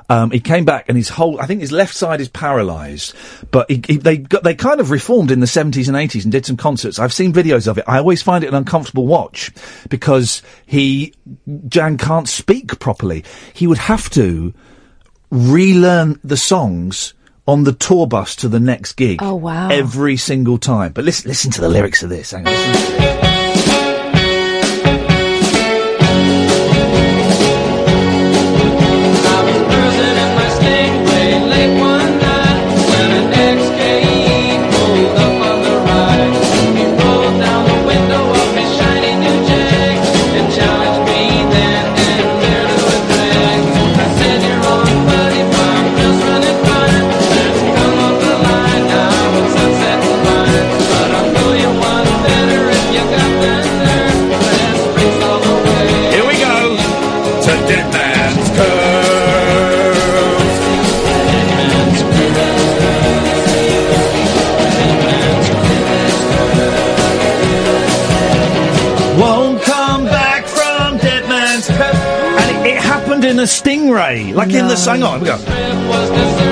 [0.09, 3.15] Um, he came back and his whole, I think his left side is paralysed,
[3.51, 6.33] but he, he, they got, they kind of reformed in the 70s and 80s and
[6.33, 6.99] did some concerts.
[6.99, 7.85] I've seen videos of it.
[7.89, 9.53] I always find it an uncomfortable watch
[9.89, 11.15] because he,
[11.67, 13.25] Jan can't speak properly.
[13.55, 14.53] He would have to
[15.31, 17.15] relearn the songs
[17.47, 19.19] on the tour bus to the next gig.
[19.23, 19.69] Oh, wow.
[19.69, 20.93] Every single time.
[20.93, 22.31] But listen, listen to the lyrics of this.
[22.31, 23.32] Hang on,
[73.33, 75.03] in a stingray, like in the song.
[75.03, 76.52] On, go.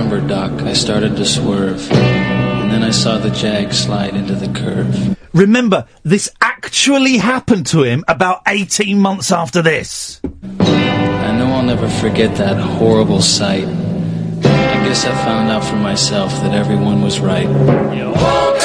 [0.00, 1.90] Remember, Doc, I started to swerve.
[1.92, 5.16] And then I saw the Jag slide into the curve.
[5.34, 10.20] Remember, this actually happened to him about 18 months after this.
[10.58, 13.66] I know I'll never forget that horrible sight.
[13.68, 17.48] I guess I found out for myself that everyone was right.
[17.94, 18.58] You won't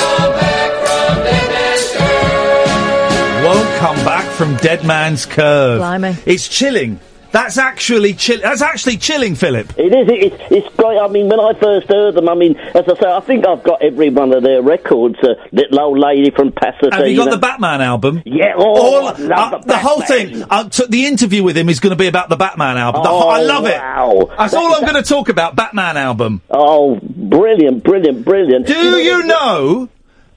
[3.78, 5.80] come back from Dead Man's Curve.
[5.80, 6.16] Blimey.
[6.26, 7.00] It's chilling.
[7.36, 8.40] That's actually chill.
[8.40, 9.78] That's actually chilling, Philip.
[9.78, 10.08] It is.
[10.08, 10.98] It, it's, it's great.
[10.98, 13.62] I mean, when I first heard them, I mean, as I say, I think I've
[13.62, 15.18] got every one of their records.
[15.22, 16.96] Uh, Little old lady from Pasadena.
[16.96, 18.22] Have you got the Batman album?
[18.26, 18.54] Yeah.
[18.56, 20.44] Oh, All, uh, the whole thing.
[20.50, 23.04] Uh, t- the interview with him is going to be about the Batman album.
[23.04, 24.12] The whole- I Oh, love wow.
[24.22, 24.30] it.
[24.38, 25.58] That's all I'm going to talk about.
[25.58, 26.42] Batman album.
[26.50, 28.66] Oh, brilliant, brilliant, brilliant.
[28.68, 29.90] Do you know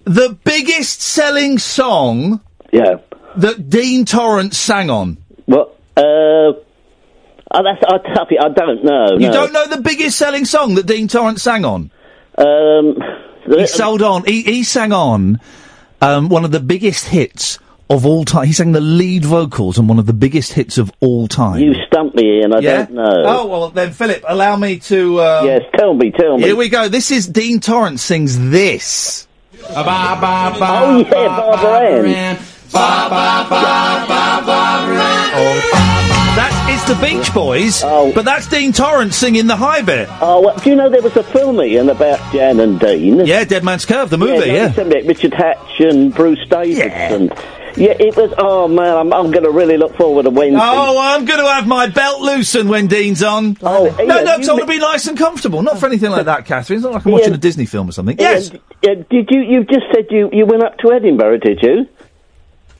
[0.03, 2.41] the biggest selling song?
[2.73, 2.97] Yeah.
[3.37, 5.19] That Dean Torrence sang on.
[5.47, 5.79] What?
[5.97, 6.55] Uh.
[7.51, 9.13] Oh, that's, I, tell you, I don't know.
[9.13, 9.33] You no.
[9.33, 11.91] don't know the biggest selling song that Dean Torrence sang on?
[12.37, 12.97] Um,
[13.47, 14.25] he sold on.
[14.25, 15.41] He, he sang on
[16.03, 17.59] um, one of the biggest hits
[17.91, 18.47] of all time.
[18.47, 21.61] He sang the lead vocals on one of the biggest hits of all time.
[21.61, 22.53] You stumped me, Iain.
[22.53, 22.85] I yeah?
[22.85, 23.23] don't know.
[23.25, 25.23] Oh well, then Philip, allow me to.
[25.23, 26.45] Um, Yes, tell me, tell me.
[26.45, 26.89] Here we go.
[26.89, 29.27] This is Dean Torrence sings this.
[29.71, 32.39] Oh yeah, Barbara Ann.
[35.79, 35.98] That
[36.69, 40.09] is the Beach Boys, but that's Dean Torrence singing the high bit.
[40.21, 43.25] Oh, well, do you know there was a film, Iain, about Jan and Dean?
[43.27, 44.39] Yeah, Dead Man's Curve, the movie.
[44.39, 47.31] no, Yeah, it's, um, Richard Hatch and Bruce Davidson.
[47.77, 48.33] Yeah, it was.
[48.39, 50.59] Oh man, I'm, I'm going to really look forward to Wednesday.
[50.61, 53.57] Oh, I'm going to have my belt loosened when Dean's on.
[53.63, 55.63] Oh, no, Iain, no, 'cause I want to be nice and comfortable.
[55.63, 56.79] Not for anything like that, Catherine.
[56.79, 58.19] It's not like I'm watching a Disney film or something.
[58.21, 58.51] Iain, Yes.
[58.51, 59.43] uh, did you?
[59.43, 61.87] You just said you you went up to Edinburgh, did you?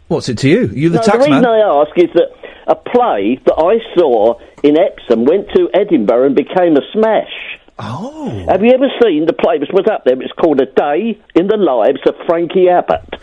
[0.09, 0.67] What's it to you?
[0.75, 1.47] You the no, tax the reason man?
[1.47, 2.38] I ask is that
[2.69, 7.59] a play that I saw in Epsom went to Edinburgh and became a smash.
[7.79, 8.47] Oh.
[8.49, 10.21] Have you ever seen the play that was up there?
[10.21, 13.21] It's called A Day in the Lives of Frankie Abbott.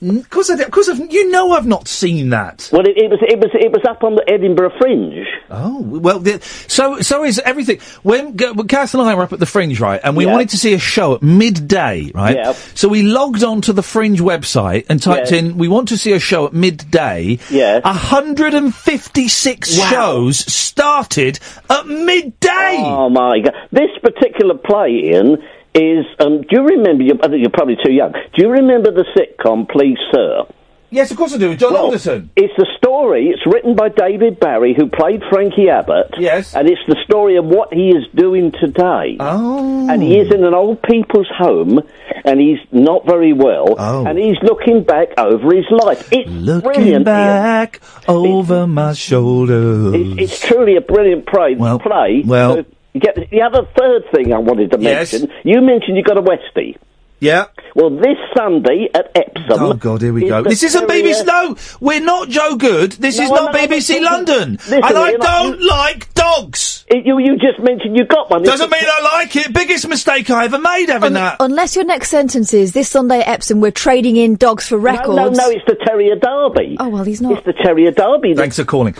[0.00, 2.68] Because because you know I've not seen that.
[2.72, 5.26] Well, it, it was it was it was up on the Edinburgh Fringe.
[5.50, 7.80] Oh well, the, so so is everything.
[8.04, 10.32] When, G- when Kath and I were up at the Fringe, right, and we Yeah.
[10.32, 12.36] wanted to see a show at midday, right?
[12.36, 12.52] Yeah.
[12.74, 15.38] So we logged onto the Fringe website and typed Yeah.
[15.38, 17.80] in, "We want to see a show at midday." Yeah.
[17.84, 19.84] hundred and fifty-six Wow.
[19.90, 22.76] shows started at midday.
[22.84, 23.54] Oh my god!
[23.72, 25.38] This particular play, Iain,
[25.78, 26.04] is.
[26.18, 27.04] Um, do you remember?
[27.04, 28.12] You, I think you're probably too young.
[28.12, 30.42] Do you remember the sitcom Please Sir?
[30.90, 31.54] Yes, of course I do.
[31.54, 32.30] John Well, Alderton.
[32.34, 33.26] It's the story.
[33.28, 36.14] It's written by David Barry, who played Frankie Abbott.
[36.18, 36.54] Yes.
[36.54, 39.18] And it's the story of what he is doing today.
[39.20, 39.86] Oh.
[39.90, 41.80] And he is in an old people's home,
[42.24, 43.74] and he's not very well.
[43.78, 44.06] Oh.
[44.06, 46.08] And he's looking back over his life.
[46.10, 46.94] It's Looking brilliant.
[46.94, 47.04] Iain.
[47.04, 49.94] back over my shoulder.
[49.94, 51.54] It's, it's truly a brilliant play.
[51.54, 52.22] Well, play.
[52.24, 52.64] well- So
[52.98, 55.12] you get the other third thing I wanted to Yes.
[55.12, 55.30] mention.
[55.44, 56.76] You mentioned you got a Westie.
[57.20, 57.46] Yeah.
[57.74, 59.60] Well, this Sunday at Epsom.
[59.60, 60.42] Oh God, here we go.
[60.44, 61.24] This isn't BBC.
[61.26, 62.92] No, we're not Jo Good.
[62.92, 66.84] This No, is not BBC London, Listen, and I Iain, don't you- like dogs.
[66.86, 68.44] It- you you just mentioned you got one.
[68.44, 69.52] Doesn't mean I like it.
[69.52, 71.38] Biggest mistake I ever made having that.
[71.40, 75.08] Unless your next sentence is this Sunday at Epsom, we're trading in dogs for records.
[75.16, 76.76] No, no, no, it's the Terrier Derby.
[76.78, 77.32] Oh well, he's not.
[77.32, 78.34] It's the Terrier Derby.
[78.34, 78.94] Thanks for calling.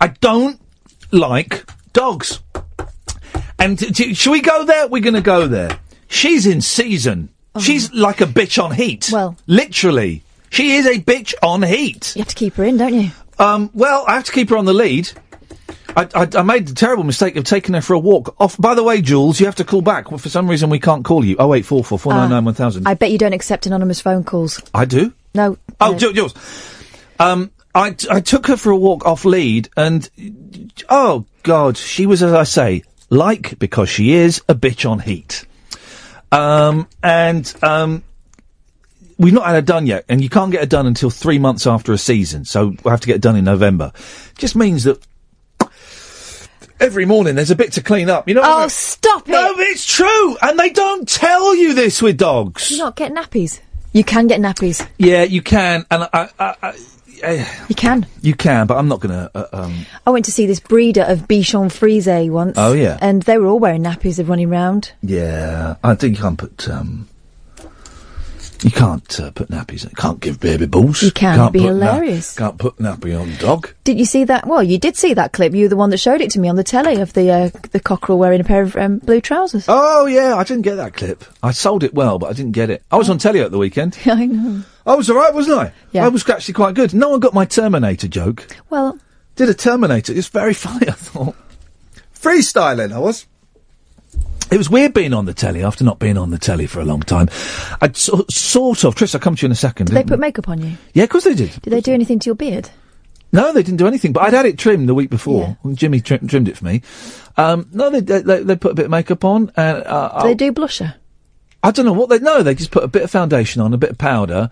[0.00, 0.60] I don't
[1.10, 2.40] like dogs.
[3.58, 4.88] And t- t- shall we go there?
[4.88, 5.78] We're going to go there.
[6.08, 7.30] She's in season.
[7.60, 9.10] She's like a bitch on heat.
[9.12, 9.16] Oh.
[9.16, 9.36] Well.
[9.46, 12.14] literally, she is a bitch on heat.
[12.16, 13.10] You have to keep her in, don't you?
[13.38, 15.10] Um, well, I have to keep her on the lead.
[15.96, 18.34] I, I, I made the terrible mistake of taking her for a walk.
[18.40, 18.56] Off.
[18.58, 20.10] By the way, Jules, you have to call back.
[20.10, 21.36] Well, for some reason, we can't call you.
[21.38, 22.88] Oh eight four four four nine nine one thousand.
[22.88, 24.60] I bet you don't accept anonymous phone calls.
[24.74, 25.12] I do.
[25.34, 25.56] No.
[25.80, 26.12] Oh, no.
[26.12, 26.34] Jules.
[27.20, 30.08] Um, I, I took her for a walk off lead, and
[30.88, 35.44] oh god, she was, as I say, like because she is a bitch on heat.
[36.32, 38.02] Um, and um,
[39.18, 41.66] we've not had her done yet, and you can't get her done until three months
[41.66, 42.44] after a season.
[42.44, 43.92] So we'll have to get it done in November.
[44.36, 45.04] Just means that
[46.80, 48.28] every morning there's a bit to clean up.
[48.28, 48.42] You know?
[48.44, 49.32] Oh, stop it!
[49.32, 52.68] No, it's true, and they don't tell you this with dogs.
[52.68, 53.60] Do you not get nappies?
[53.92, 54.86] You can get nappies.
[54.98, 56.74] Yeah, you can, and I, I, I
[57.68, 58.06] You can.
[58.22, 59.30] you can, but I'm not gonna.
[59.34, 62.54] Uh, um, I went to see this breeder of Bichon Frise once.
[62.58, 62.98] Oh, yeah.
[63.00, 64.92] And they were all wearing nappies and running round.
[65.02, 66.68] yeah, I think you can't put.
[66.68, 67.08] Um,
[68.62, 69.84] you can't uh, put nappies.
[69.84, 71.02] You can't give baby balls.
[71.02, 72.34] You can, Can't be put na- hilarious.
[72.36, 73.74] can't put nappy on dog.
[73.84, 74.46] Did you see that?
[74.46, 75.52] Well, you did see that clip.
[75.54, 77.50] You were the one that showed it to me on the telly of the uh,
[77.72, 79.66] the cockerel wearing a pair of um, blue trousers.
[79.68, 81.24] Oh yeah, I didn't get that clip.
[81.42, 82.82] I sold it well, but I didn't get it.
[82.90, 83.98] I was on telly at the weekend.
[84.06, 84.62] I know.
[84.86, 85.72] I was all right, wasn't I?
[85.92, 86.04] Yeah.
[86.04, 86.92] I was actually quite good.
[86.94, 88.46] No one got my Terminator joke.
[88.70, 88.98] Well,
[89.36, 90.12] Did a Terminator.
[90.12, 90.88] It's very funny.
[90.88, 91.34] I thought
[92.14, 92.92] freestyling.
[92.92, 93.26] I was.
[94.50, 96.84] It was weird being on the telly after not being on the telly for a
[96.84, 97.28] long time.
[97.80, 98.94] I'd so, sort of.
[98.94, 99.86] Tris, I'll come to you in a second.
[99.86, 100.76] did they put makeup on you?
[100.92, 101.50] Yeah, of course they did.
[101.62, 102.70] Did they do anything to your beard?
[103.32, 104.12] No, they didn't do anything.
[104.12, 105.56] But I'd had it trimmed the week before.
[105.72, 106.82] Jimmy trim- trimmed it for me.
[107.36, 110.28] Um, no, they, they they they put a bit of makeup on, and uh, Do
[110.28, 110.94] they do blusher?
[111.62, 112.18] I don't know what they.
[112.20, 114.50] No, they just put a bit of foundation on, a bit of powder,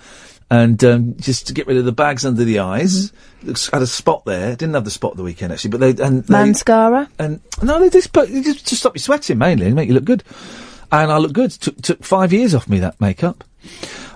[0.52, 3.10] and um, just to get rid of the bags under the eyes.
[3.42, 4.50] Looks had a spot there.
[4.54, 7.08] Didn't have the spot the weekend actually, but they and they, Mascara.
[7.18, 9.94] and no, they just put they just to stop you sweating mainly and make you
[9.94, 10.22] look good.
[10.92, 11.52] And I look good.
[11.52, 13.44] Took took five years off me that makeup.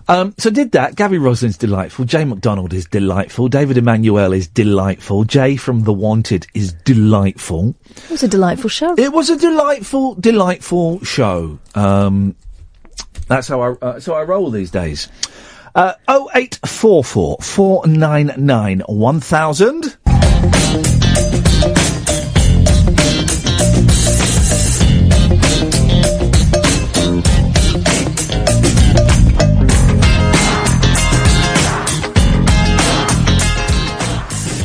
[0.09, 0.95] Um, so did that.
[0.95, 2.05] Gaby Roslin's delightful.
[2.05, 3.49] Jay McDonald is delightful.
[3.49, 5.25] David Emanuel is delightful.
[5.25, 7.75] Jay from The Wanted is delightful.
[8.05, 8.95] It was a delightful show.
[8.99, 11.59] It was a delightful, delightful show.
[11.75, 12.37] Um,
[13.27, 15.09] that's how I uh, so I roll these days.
[15.77, 19.97] Uh, 0844 499 1000.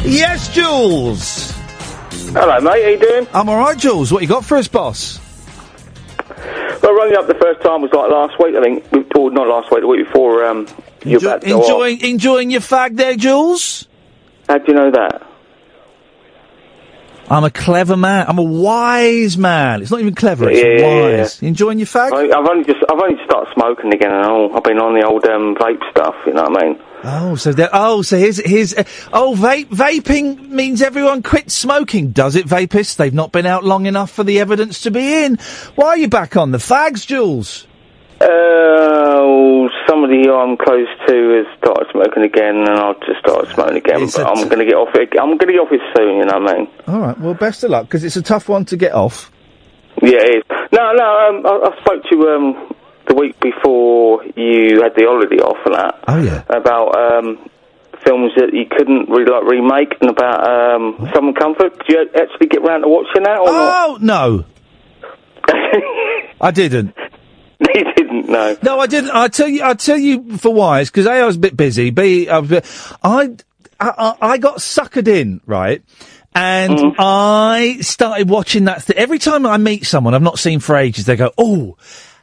[0.05, 1.51] Yes, Jules.
[2.31, 2.69] Hello, mate.
[2.69, 3.27] How you doing?
[3.33, 4.13] I'm all right, Jules.
[4.13, 5.19] What you got for us, boss?
[6.81, 8.91] Well, running up the first time was like last week, I think.
[8.91, 10.45] We- Or not last week, the week before.
[10.45, 10.67] Um,
[11.05, 11.63] you Enjoy- about to go off.
[11.65, 13.87] enjoying enjoying your fag there, Jules.
[14.49, 15.21] How do you know that?
[17.29, 18.25] I'm a clever man.
[18.27, 19.81] I'm a wise man.
[19.81, 20.49] It's not even clever.
[20.49, 21.41] It's Yeah, yeah, yeah, wise.
[21.41, 22.11] You enjoying your fag?
[22.11, 24.55] I, I've only just I've only started smoking again and all.
[24.55, 26.15] I've been on the old um, vape stuff.
[26.25, 26.79] You know what I mean?
[27.03, 27.69] Oh, so there.
[27.73, 28.73] Oh, so here's here's.
[28.73, 32.11] Uh, oh, vape vaping means everyone quits smoking.
[32.11, 32.95] Does it, vapists?
[32.95, 35.37] They've not been out long enough for the evidence to be in.
[35.75, 37.65] Why are you back on the fags, Jules?
[38.21, 44.03] Uh, somebody I'm close to has started smoking again, and I'll just start smoking again.
[44.03, 45.09] It's but I'm t- going to get off it.
[45.19, 46.17] I'm going to get off it soon.
[46.17, 46.67] You know what I mean?
[46.87, 47.19] All right.
[47.19, 49.31] Well, best of luck because it's a tough one to get off.
[50.01, 50.43] Yeah, it is.
[50.71, 51.29] No, no.
[51.29, 52.75] Um, I, I spoke to um,
[53.07, 56.03] the week before you had the holiday off and that.
[56.07, 56.43] Oh yeah.
[56.49, 57.49] About um,
[58.05, 61.77] films that you couldn't really like remake and about um, Comfort.
[61.79, 64.45] Did you actually get round to watching that or Oh no,
[66.41, 66.95] I didn't.
[66.97, 67.75] not?
[67.75, 68.57] you didn't know.
[68.63, 69.11] No, I didn't.
[69.11, 70.81] I tell you, I tell you for why.
[70.81, 71.89] It's Because a, I was a bit busy.
[71.91, 73.29] B, I, was I,
[73.79, 75.83] I, I got suckered in, right?
[76.33, 76.95] And Mm.
[76.97, 78.85] I started watching that.
[78.85, 81.75] Th- every time I meet someone I've not seen for ages, they go, "Oh,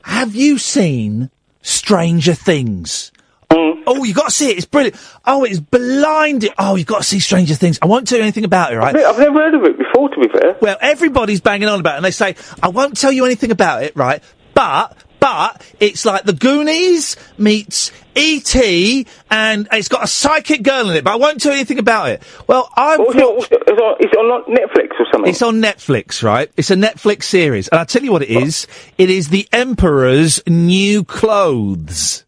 [0.04, 1.30] have you seen
[1.62, 3.12] Stranger Things?"
[3.50, 3.82] Mm.
[3.86, 4.58] Oh, you got to see it.
[4.58, 4.96] It's brilliant.
[5.24, 6.50] Oh, it's blinding.
[6.58, 7.78] Oh, you've got to see Stranger Things.
[7.80, 8.94] I won't tell you anything about it, right?
[8.94, 10.56] I've never heard of it before, to be fair.
[10.60, 13.84] Well, everybody's banging on about it, and they say, I won't tell you anything about
[13.84, 14.22] it, right?
[14.52, 20.96] But, but, it's like the Goonies meets E.T., and it's got a psychic girl in
[20.96, 22.22] it, but I won't tell you anything about it.
[22.46, 25.30] Well, I've What's it, what's it, it's, on, it's on Netflix or something.
[25.30, 26.50] it's on Netflix, right?
[26.56, 27.68] It's a Netflix series.
[27.68, 28.66] And I'll tell you what it is.
[28.98, 32.24] It is the Emperor's New Clothes.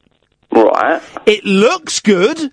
[0.52, 1.02] Right.
[1.26, 2.52] It looks good.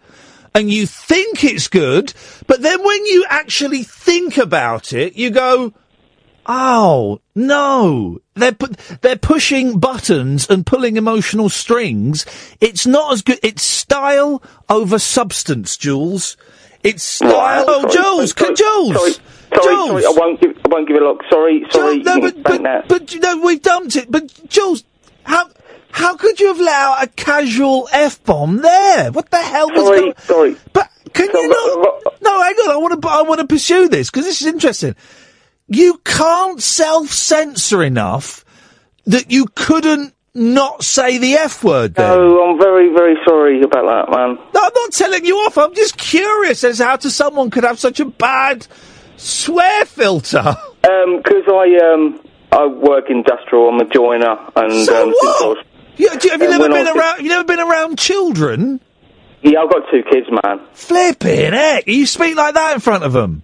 [0.55, 2.13] And you think it's good,
[2.47, 5.71] but then when you actually think about it, you go,
[6.49, 8.19] Oh no!
[8.35, 12.25] They're pu- they're pushing buttons and pulling emotional strings.
[12.61, 13.39] It's not as good.
[13.43, 16.37] It's style over substance, Jules.
[16.83, 17.65] It's style.
[17.67, 19.87] oh, Sorry, Jules, sorry, Jules, Sorry, sorry, Jules.
[19.89, 20.57] sorry, I won't give.
[20.63, 21.21] I won't give a look.
[21.29, 21.97] Sorry, sorry.
[21.99, 24.09] no, you but but, but you know we've dumped it.
[24.09, 24.85] But Jules,
[25.23, 25.49] how
[25.91, 29.11] how could you have let out a casual f bomb there?
[29.11, 30.13] What the hell was Sorry, going?
[30.19, 30.55] sorry.
[30.71, 32.03] But can you not?
[32.21, 32.69] No, hang on.
[32.71, 33.07] I want to.
[33.09, 34.95] I want to pursue this because this is interesting.
[35.67, 38.45] You can't self censor enough
[39.05, 41.95] that you couldn't not say the f word.
[41.95, 42.07] Then.
[42.17, 44.35] No, I'm very, very sorry about that, man.
[44.53, 45.57] No, I'm not telling you off.
[45.57, 48.67] I'm just curious as how to someone could have such a bad
[49.17, 50.55] swear filter.
[50.87, 52.21] Um, cause I um
[52.53, 53.67] I work industrial.
[53.67, 55.57] I'm a joiner, and So um, what?
[55.57, 55.65] was-
[55.97, 57.15] you- have you never been around?
[57.17, 58.79] Have you never been around children?
[59.41, 60.61] Yeah, I've got two kids, man.
[60.73, 61.87] Flipping heck!
[61.87, 63.43] You speak like that in front of them.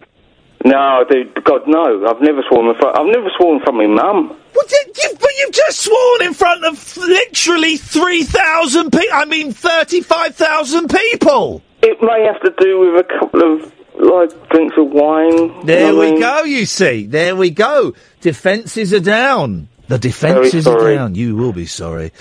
[0.66, 2.06] No, dude, God, no.
[2.08, 2.98] I've never sworn in front.
[2.98, 4.30] I've never sworn in front of my mum.
[4.54, 9.10] What did you, but you've just sworn in front of literally three thousand people.
[9.14, 11.62] I mean, thirty-five thousand people.
[11.82, 15.66] It may have to do with a couple of like drinks of wine.
[15.66, 16.20] There you know what I we mean?
[16.22, 16.44] go.
[16.44, 17.94] You see, there we go.
[18.22, 19.68] Defences are down.
[19.90, 21.16] The defences are down.
[21.16, 22.14] You will be sorry.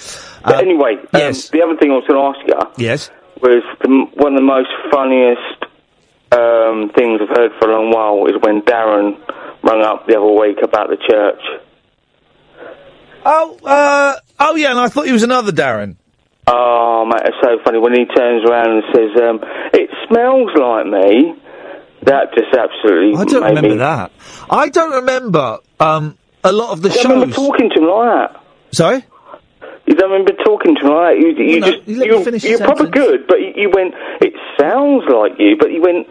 [0.44, 1.48] But Uh, anyway, um, yes.
[1.50, 3.08] the other thing I was going to ask you Yes.
[3.40, 5.64] was the, one of the most funniest
[6.32, 9.20] um, things I've heard for a long while is when Darren
[9.62, 11.42] rang up the other week about the church.
[13.24, 15.96] Oh, uh, oh yeah, and I thought he was another Darren.
[16.46, 19.40] Oh, mate, it's so funny when he turns around and says, um,
[19.72, 21.34] "It smells like me."
[22.04, 23.14] That just absolutely.
[23.14, 24.10] I don't remember me, that.
[24.50, 28.32] I don't remember um, a lot of the I don't remember talking to him like
[28.32, 28.44] that.
[28.72, 29.04] Sorry.
[29.92, 31.18] You don't remember talking to him like.
[31.18, 33.52] You, you no, just you let me you're, finish the you're proper good, but you,
[33.56, 33.92] you went.
[34.22, 36.08] It sounds like you, but you went.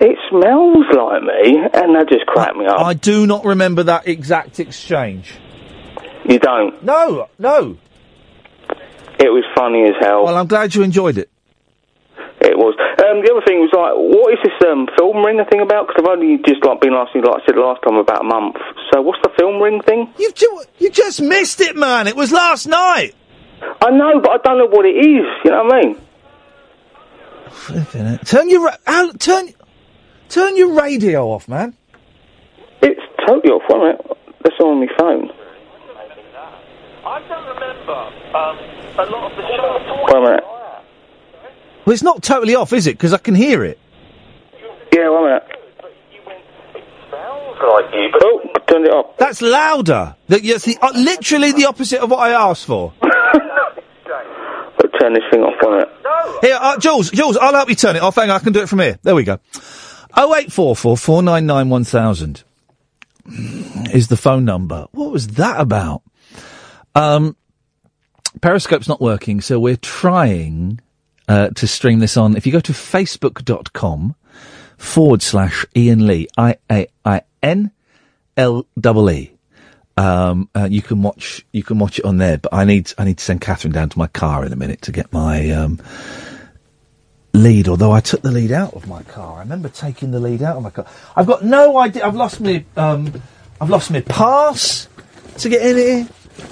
[0.00, 2.80] It smells like me, and that just cracked me up.
[2.80, 5.34] I do not remember that exact exchange.
[6.26, 6.82] You don't.
[6.82, 7.76] No, no.
[9.20, 10.24] It was funny as hell.
[10.24, 11.28] Well, I'm glad you enjoyed it.
[12.48, 12.72] It was.
[13.04, 15.86] Um, the other thing was like, what is this um, film ring thing about?
[15.86, 18.56] Because I've only just like been asking, like I said last time, about a month.
[18.92, 20.08] So what's the film ring thing?
[20.18, 22.06] You've ju- you just missed it, man.
[22.08, 23.14] It was last night.
[23.60, 25.26] I know, but I don't know what it is.
[25.44, 26.00] You know what I mean?
[27.50, 28.24] Flipping it.
[28.26, 29.52] Turn your ra- Al, turn
[30.28, 31.74] turn your radio off, man.
[32.82, 33.62] It's totally off.
[33.68, 34.18] Wait a minute.
[34.42, 35.30] That's on my phone.
[37.04, 37.92] I don't remember
[38.36, 38.58] um,
[38.98, 40.04] a lot of the shows.
[40.06, 40.44] Wait a minute.
[41.88, 42.98] Well, it's not totally off, is it?
[42.98, 43.78] Because I can hear it.
[44.94, 45.42] Yeah, a minute.
[45.80, 45.94] Like
[47.94, 49.16] you, but Oh, I turned it up.
[49.16, 50.14] That's louder.
[50.26, 52.92] That yes, the uh, literally the opposite of what I asked for.
[55.00, 55.88] Turn this thing off on it.
[56.42, 58.16] Here, uh, Jules, Jules, I'll help you turn it off.
[58.16, 58.98] Hang on, I can do it from here.
[59.02, 59.38] There we go.
[60.14, 62.44] Oh eight four four four nine nine one thousand
[63.94, 64.88] is the phone number.
[64.92, 66.02] What was that about?
[66.94, 67.34] Um,
[68.42, 70.82] Periscope's not working, so we're trying
[71.28, 72.36] uh, to stream this on.
[72.36, 74.14] If you go to facebook.com
[74.76, 77.70] forward slash Iain Lee, I A I N
[78.36, 79.32] L double E.
[79.96, 83.04] Um, uh, you can watch you can watch it on there, but I need I
[83.04, 85.80] need to send Catherine down to my car in a minute to get my um,
[87.34, 87.68] lead.
[87.68, 90.56] Although I took the lead out of my car, I remember taking the lead out
[90.56, 90.86] of my car.
[91.16, 92.06] I've got no idea.
[92.06, 93.20] I've lost me um,
[93.60, 94.88] I've lost my pass
[95.38, 96.08] to get in here.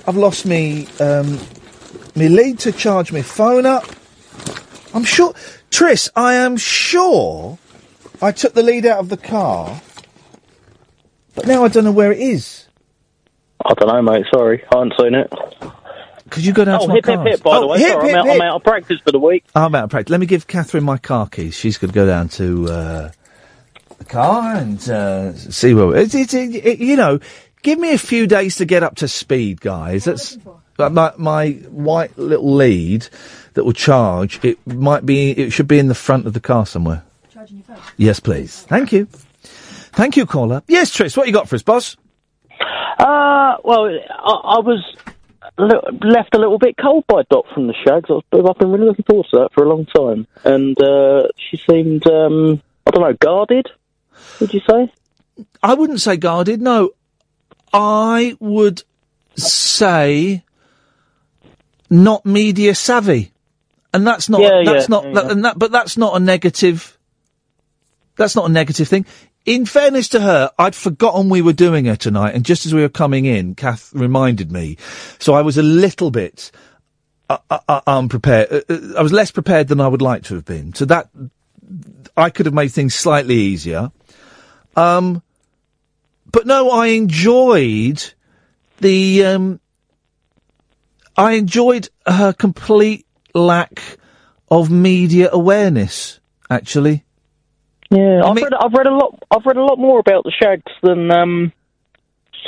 [0.08, 1.38] I've lost me um,
[2.16, 3.84] my lead to charge my phone up.
[4.94, 5.34] I'm sure,
[5.70, 6.08] Tris.
[6.16, 7.58] I am sure
[8.22, 9.80] I took the lead out of the car,
[11.34, 12.66] but now I don't know where it is.
[13.64, 14.26] I don't know, mate.
[14.32, 15.32] Sorry, I haven't seen it.
[16.30, 17.28] Could you go down oh, to my hip, hip, cars?
[17.28, 17.78] hip, by the Oh, way.
[17.78, 18.34] hip, Sorry, hip, I'm, out, hip.
[18.42, 19.44] I'm out of practice for the week.
[19.54, 20.10] I'm out of practice.
[20.10, 21.54] Let me give Catherine my car keys.
[21.54, 23.10] She's going to go down to uh,
[23.98, 27.20] the car and uh, see where it's, it's, it, it- You know,
[27.62, 30.04] give me a few days to get up to speed, guys.
[30.04, 30.36] That's
[30.78, 33.08] my, my white little lead
[33.56, 34.38] that will charge.
[34.44, 35.32] It might be.
[35.32, 37.02] It should be in the front of the car somewhere.
[37.32, 37.78] Charging your phone.
[37.96, 38.62] Yes, please.
[38.62, 39.06] Thank you.
[39.06, 40.62] Thank you, caller.
[40.68, 41.16] Yes, Tris.
[41.16, 41.96] What you got for us, boss?
[42.98, 44.84] Uh, well, I, I was
[45.58, 48.10] li- left a little bit cold by Dot from the Shaggs.
[48.10, 50.26] I was, I've been really looking forward to that for a long time.
[50.44, 53.68] And uh, she seemed, um, I don't know, guarded,
[54.40, 54.92] would you say?
[55.62, 56.60] I wouldn't say guarded.
[56.60, 56.90] No,
[57.72, 58.82] I would
[59.34, 60.44] say
[61.90, 63.32] not media savvy,
[63.96, 64.42] and that's not.
[64.42, 65.04] Yeah, that's yeah, not.
[65.06, 66.96] yeah, that- and that, but that's not a negative.
[68.16, 69.06] That's not a negative thing.
[69.46, 72.82] In fairness to her, I'd forgotten we were doing her tonight, and just as we
[72.82, 74.76] were coming in, Kath reminded me.
[75.18, 76.50] So I was a little bit
[77.30, 78.52] uh, uh, uh, unprepared.
[78.52, 80.74] Uh, uh, I was less prepared than I would like to have been.
[80.74, 81.08] So that
[82.16, 83.92] I could have made things slightly easier.
[84.74, 85.22] Um,
[86.30, 88.02] but no, I enjoyed
[88.80, 89.24] the.
[89.24, 89.60] Um,
[91.16, 93.05] I enjoyed her complete
[93.36, 93.98] lack
[94.50, 96.20] of media awareness.
[96.48, 97.04] Actually,
[97.90, 98.54] Yeah, I've read.
[98.54, 99.18] I've read a lot.
[99.30, 101.52] I've read a lot more about the Shaggs than um,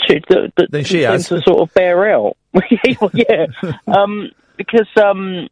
[0.07, 1.29] she, that, that Than she has.
[1.29, 2.37] to sort of bear out.
[3.13, 3.47] Yeah,
[3.89, 5.49] um, because um,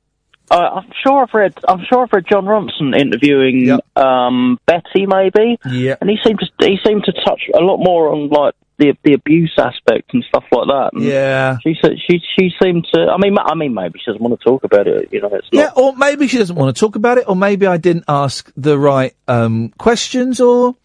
[0.50, 1.54] I, I'm sure I've read.
[1.68, 5.58] I'm sure I've read Jon Ronson interviewing um, Betty, maybe.
[5.68, 8.94] Yeah, and he seemed to he seemed to touch a lot more on like the
[9.04, 10.90] the abuse aspect and stuff like that.
[10.92, 11.58] And Yeah.
[11.62, 13.06] she said she she seemed to.
[13.06, 15.08] I mean, I mean, maybe she doesn't want to talk about it.
[15.12, 15.60] You know, it's not.
[15.60, 18.52] Yeah, or maybe she doesn't want to talk about it, or maybe I didn't ask
[18.56, 20.76] the right um, questions, or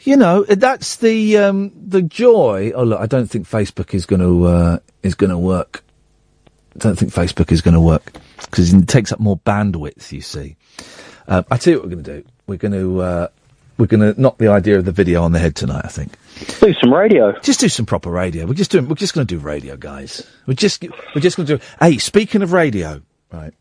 [0.00, 2.72] you know, that's the um, the joy.
[2.74, 5.82] Oh look, I don't think Facebook is going to uh, is going to work.
[6.76, 10.12] I don't think Facebook is going to work because it takes up more bandwidth.
[10.12, 10.56] You see,
[11.26, 12.28] uh, I tell you what we're going to do.
[12.46, 13.28] We're going to uh,
[13.80, 15.82] we're going to knock the idea of the video on the head tonight.
[15.84, 16.12] I think.
[16.60, 17.32] Do some radio.
[17.40, 18.44] Just do some proper radio.
[18.46, 18.86] We're just doing.
[18.86, 20.24] We're just going to do radio, guys.
[20.46, 20.84] We're just.
[21.14, 21.64] We're just going to do.
[21.80, 23.00] Hey, speaking of radio,
[23.32, 23.54] right?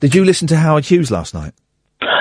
[0.00, 1.54] Did you listen to Howard Hughes last night?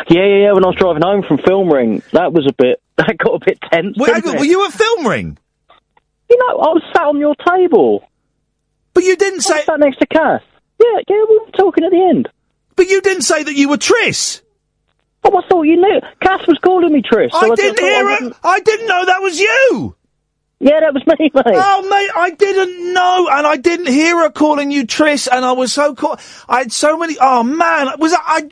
[0.10, 0.54] Yeah, yeah, yeah.
[0.54, 2.80] When I was driving home from Film Ring, that was a bit.
[2.96, 3.98] That got a bit tense.
[3.98, 5.36] Wait, on, were you at Film Ring?
[6.30, 8.08] You know, I was sat on your table.
[8.94, 9.56] But you didn't say.
[9.56, 10.44] I was sat next to Kath.
[10.80, 12.30] Yeah, yeah, we were talking at the end.
[12.76, 14.43] But you didn't say that you were Tris.
[15.26, 16.02] Oh, I thought you knew.
[16.22, 17.32] Kath was calling me Tris.
[17.32, 18.34] so I just didn't hear I it.
[18.44, 19.96] I didn't know that was you.
[20.60, 21.44] Yeah, that was me, mate.
[21.46, 25.52] Oh, mate, I didn't know, and I didn't hear her calling you Tris, and I
[25.54, 26.22] was so caught.
[26.48, 27.18] I had so many.
[27.20, 28.50] Oh man, was that I?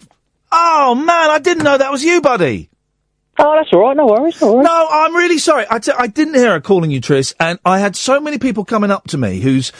[0.51, 2.69] Oh man, I didn't know that was you, buddy.
[3.39, 3.95] Oh, that's all right.
[3.95, 4.39] No worries.
[4.41, 4.65] No worries.
[4.65, 5.65] No, I'm really sorry.
[5.69, 8.65] I, t- I didn't hear her calling you Tris, and I had so many people
[8.65, 9.71] coming up to me whose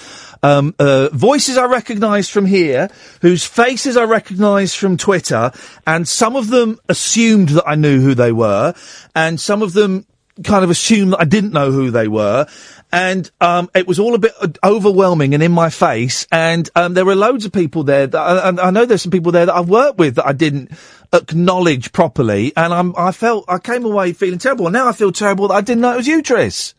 [0.44, 2.90] um, uh, voices I recognised from here,
[3.22, 5.52] whose faces I recognised from Twitter,
[5.86, 8.74] and some of them assumed that I knew who they were,
[9.16, 10.06] and some of them
[10.44, 12.48] kind of assumed that I didn't know who they were.
[12.94, 16.28] And um, it was all a bit uh, overwhelming and in my face.
[16.32, 18.08] And um, there were loads of people there.
[18.08, 20.72] That, I- I know there's some people there that I've worked with that I didn't
[21.14, 22.52] acknowledge properly.
[22.58, 24.68] And I'm, I felt, I came away feeling terrible.
[24.68, 26.74] And now I feel terrible that I didn't know it was you, Tris.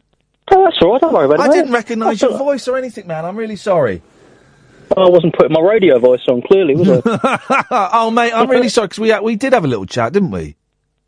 [0.51, 1.01] Oh, that's all right.
[1.01, 1.43] Don't worry about it.
[1.43, 1.55] I mate.
[1.55, 3.24] didn't recognise your voice or anything, man.
[3.24, 4.03] I'm really sorry.
[4.97, 7.86] I wasn't putting my radio voice on, clearly, was I?
[7.93, 10.57] oh, mate, I'm really sorry because we, we did have a little chat, didn't we?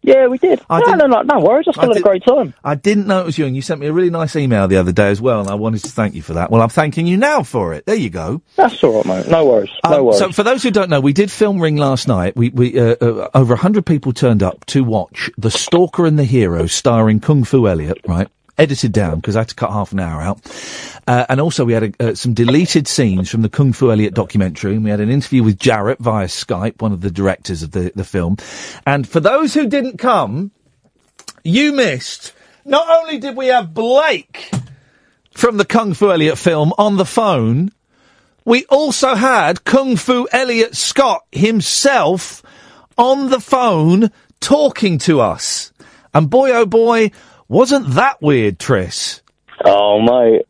[0.01, 0.61] yeah, we did.
[0.71, 1.67] I no, no, no, no worries.
[1.69, 2.53] I still had a great time.
[2.63, 4.77] I didn't know it was you, and you sent me a really nice email the
[4.77, 6.51] other day as well, and I wanted to thank you for that.
[6.51, 7.85] Well, I'm thanking you now for it.
[7.87, 8.43] There you go.
[8.57, 9.29] That's all right, mate.
[9.31, 9.71] No worries.
[9.83, 10.19] No Um, worries.
[10.19, 12.37] So, for those who don't know, we did film Ring last night.
[12.37, 16.25] We, we uh, uh, over hundred people turned up to watch The Stalker and the
[16.25, 17.99] Hero, starring Kung Fu Elliot.
[18.07, 18.29] Right,
[18.59, 20.41] edited down because I had to cut half an hour out.
[21.07, 24.15] Uh, and also, we had a, uh, some deleted scenes from the Kung Fu Elliot
[24.15, 27.73] documentary, and we had an interview with Jaret via Skype, one of the directors of
[27.73, 28.37] the the film.
[28.87, 30.51] And for those who didn't come,
[31.43, 32.33] you missed.
[32.65, 34.51] Not only did we have Blake
[35.33, 37.73] from the Kung Fu Elliot film on the phone,
[38.45, 42.43] we also had Kung Fu Elliot Scott himself
[42.97, 45.73] on the phone talking to us.
[46.13, 47.11] And boy, oh boy,
[47.49, 49.21] wasn't that weird, Tris?
[49.65, 50.43] Oh, mate.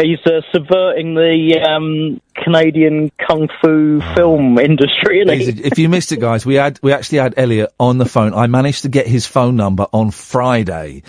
[0.00, 5.66] He's uh, subverting the um, Canadian kung fu film industry, isn't he?
[5.66, 8.34] if you missed it, guys, we had we actually had Elliot on the phone.
[8.34, 11.02] I managed to get his phone number on Friday.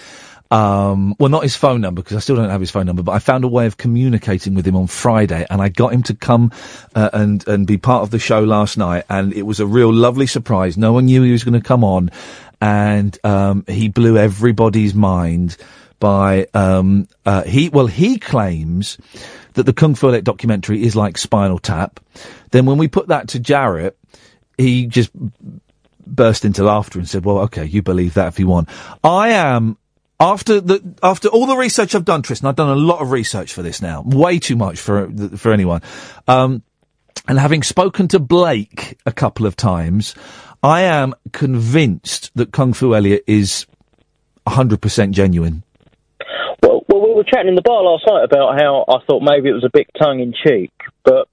[0.52, 3.14] Um, well, not his phone number because I still don't have his phone number, but
[3.14, 6.14] I found a way of communicating with him on Friday, and I got him to
[6.14, 6.52] come
[6.94, 9.92] uh, and and be part of the show last night, and it was a real
[9.92, 10.78] lovely surprise.
[10.78, 12.12] No one knew he was going to come on,
[12.62, 15.58] and um, he blew everybody's mind
[16.00, 18.98] by um, uh, he well he claims
[19.54, 22.00] that the Kung Fu Elliot documentary is like Spinal Tap.
[22.52, 23.94] Then when we put that to Jaret,
[24.58, 25.12] he just
[26.06, 28.70] burst into laughter and said, "Well, okay, you believe that if you want."
[29.04, 29.78] I am
[30.20, 32.48] after the after all the research I've done, Tristan.
[32.48, 35.82] I've done a lot of research for this now, way too much for for anyone.
[36.28, 36.64] Um,
[37.28, 40.14] and having spoken to Blake a couple of times,
[40.66, 43.68] I am convinced that Kung Fu Elliot is
[44.48, 45.62] hundred percent genuine.
[46.64, 49.48] Well, well, we were chatting in the bar last night about how I thought maybe
[49.50, 50.72] it was a bit tongue in cheek,
[51.04, 51.28] but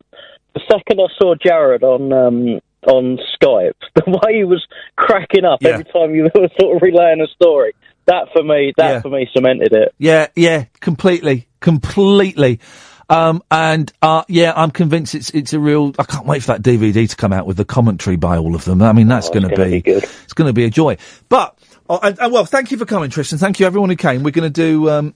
[0.55, 4.63] the second I saw Jaret on um, on Skype, the way he was
[4.97, 5.71] cracking up Yeah.
[5.71, 7.73] every time you were sort of relaying a story,
[8.05, 9.01] that for me, that Yeah.
[9.01, 9.95] for me cemented it.
[9.99, 12.61] Yeah, yeah, completely, completely.
[13.09, 15.95] Um, and uh, yeah, I'm convinced it's it's a real.
[15.99, 18.65] I can't wait for that DVD to come out with the commentary by all of
[18.65, 18.81] them.
[18.83, 20.05] I mean, that's Oh, going to be, be good.
[20.05, 20.97] it's going to be a joy.
[21.29, 21.59] But
[21.91, 23.39] oh, and, and, well, thank you for coming, Tristan.
[23.39, 24.23] Thank you everyone who came.
[24.23, 24.89] We're going to do.
[24.91, 25.15] Um,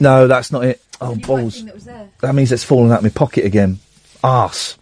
[0.00, 0.82] no, that's not it.
[1.00, 1.64] Oh balls!
[2.20, 3.78] That means it's fallen out of my pocket again.
[4.24, 4.76] Arse.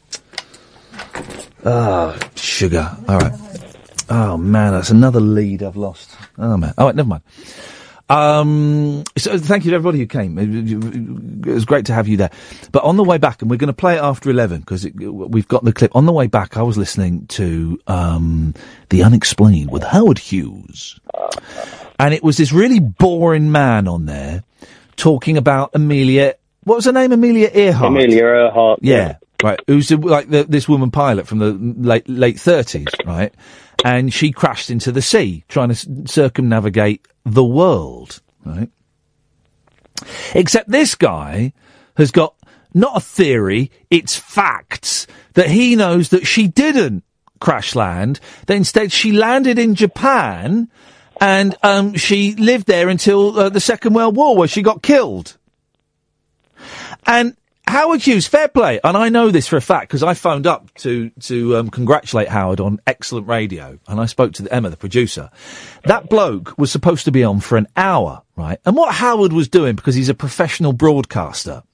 [1.64, 2.96] Ah, sugar.
[3.08, 3.32] All right.
[4.08, 6.16] Oh man, that's another lead I've lost.
[6.38, 6.72] Oh man.
[6.78, 7.22] Oh, wait, never mind.
[8.08, 10.38] Um, so thank you to everybody who came.
[10.38, 12.30] It, it was great to have you there.
[12.70, 15.48] But on the way back, and we're going to play it after 11 because we've
[15.48, 15.94] got the clip.
[15.96, 18.54] On the way back, I was listening to, um,
[18.90, 21.00] The Unexplained with Howard Hughes.
[21.98, 24.44] And it was this really boring man on there
[24.96, 26.34] talking about Amelia.
[26.64, 27.12] What was her name?
[27.12, 27.90] Amelia Earhart.
[27.90, 28.80] Amelia Earhart.
[28.82, 29.58] Yeah, right.
[29.66, 33.32] Who's like the, this woman pilot from the late late thirties, right?
[33.84, 38.70] And she crashed into the sea trying to circumnavigate the world, right?
[40.34, 41.52] Except this guy
[41.96, 42.34] has got
[42.74, 47.04] not a theory, it's facts that he knows that she didn't
[47.40, 48.20] crash land.
[48.46, 50.68] That instead she landed in Japan
[51.20, 55.38] and um, she lived there until uh, the Second World War, where she got killed.
[57.06, 57.36] And
[57.68, 60.72] Howard Hughes, fair play, and I know this for a fact because I phoned up
[60.74, 64.76] to to um, congratulate Howard on excellent radio, and I spoke to the, Emma, the
[64.76, 65.30] producer.
[65.84, 68.60] That bloke was supposed to be on for an hour, right?
[68.64, 71.64] And what Howard was doing, because he's a professional broadcaster,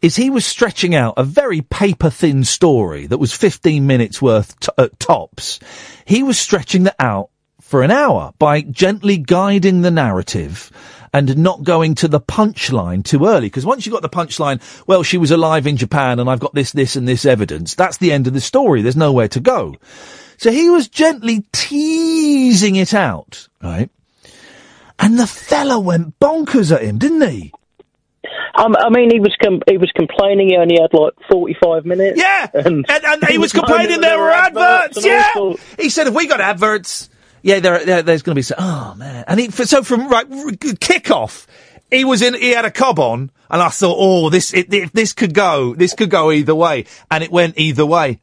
[0.00, 4.58] is he was stretching out a very paper thin story that was 15 minutes worth
[4.60, 5.58] t- at tops.
[6.04, 10.70] He was stretching that out for an hour by gently guiding the narrative
[11.16, 13.46] and not going to the punchline too early.
[13.46, 16.52] Because once you got the punchline, well, she was alive in Japan and I've got
[16.52, 17.74] this, this and this evidence.
[17.74, 18.82] That's the end of the story.
[18.82, 19.76] There's nowhere to go.
[20.36, 23.88] So he was gently teasing it out, right?
[24.98, 27.52] And the fella went bonkers at him, didn't he?
[28.54, 31.84] Um, I mean, he was com- he was complaining he only had like forty five
[31.84, 32.18] minutes.
[32.18, 34.96] Yeah, and, and, he was complaining there were adverts.
[34.96, 35.06] and
[35.36, 37.10] all Yeah, he said if we got adverts,
[37.46, 38.56] yeah, there, there there's going to be so.
[38.58, 40.26] Oh man, and he so from right
[40.80, 41.46] kick off,
[41.92, 42.34] he was in.
[42.34, 45.72] He had a cob on, and I thought, oh, this it, if this could go,
[45.72, 48.18] this could go either way, and it went either way.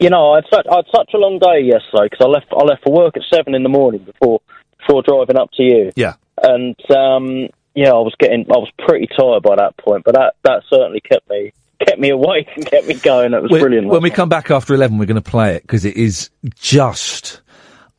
[0.00, 2.46] You know, I had such, I had such a long day yesterday because I left
[2.50, 4.40] I left for work at seven in the morning before
[4.80, 5.92] before driving up to you.
[5.94, 6.14] Yeah.
[6.42, 10.34] And um, yeah, I was getting, I was pretty tired by that point, but that
[10.42, 11.52] that certainly kept me
[11.86, 13.32] kept me awake and kept me going.
[13.32, 13.86] It was When- brilliant.
[13.86, 17.42] When we come back after 11, we're going to play it because it is just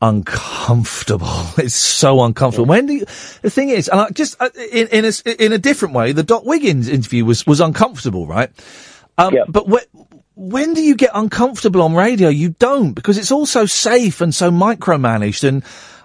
[0.02, 1.28] uncomfortable.
[1.58, 2.66] It's so uncomfortable.
[2.66, 3.06] When do you,
[3.40, 6.22] the thing is, and I just uh, in in a, in a different way, the
[6.22, 8.50] Dot Wiggins interview was was uncomfortable, right?
[9.16, 9.82] Um, But when
[10.34, 12.28] when do you get uncomfortable on radio?
[12.28, 15.44] You don't because it's all so safe and so micromanaged.
[15.44, 15.62] And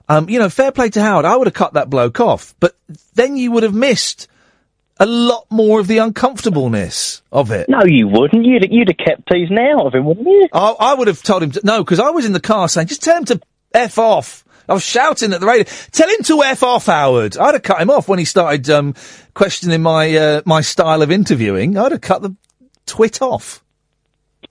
[0.08, 1.26] um, you know, fair play to Howard.
[1.26, 2.76] I would have cut that bloke off, but
[3.16, 4.28] then you would have missed
[5.00, 7.70] a lot more of the uncomfortableness of it.
[7.70, 8.46] No, you wouldn't.
[8.46, 10.48] You'd you'd have kept teasing out of him, wouldn't you?
[10.54, 12.88] I, I would have told him to, no, because I was in the car saying,
[12.88, 13.40] just tell him to
[13.78, 14.44] F off.
[14.70, 17.38] I was shouting at the radio, tell him to F off, Howard.
[17.38, 18.96] I'd have cut him off when he started um,
[19.34, 21.78] questioning my uh, my style of interviewing.
[21.78, 22.36] I'd have cut the
[22.86, 23.64] twit off.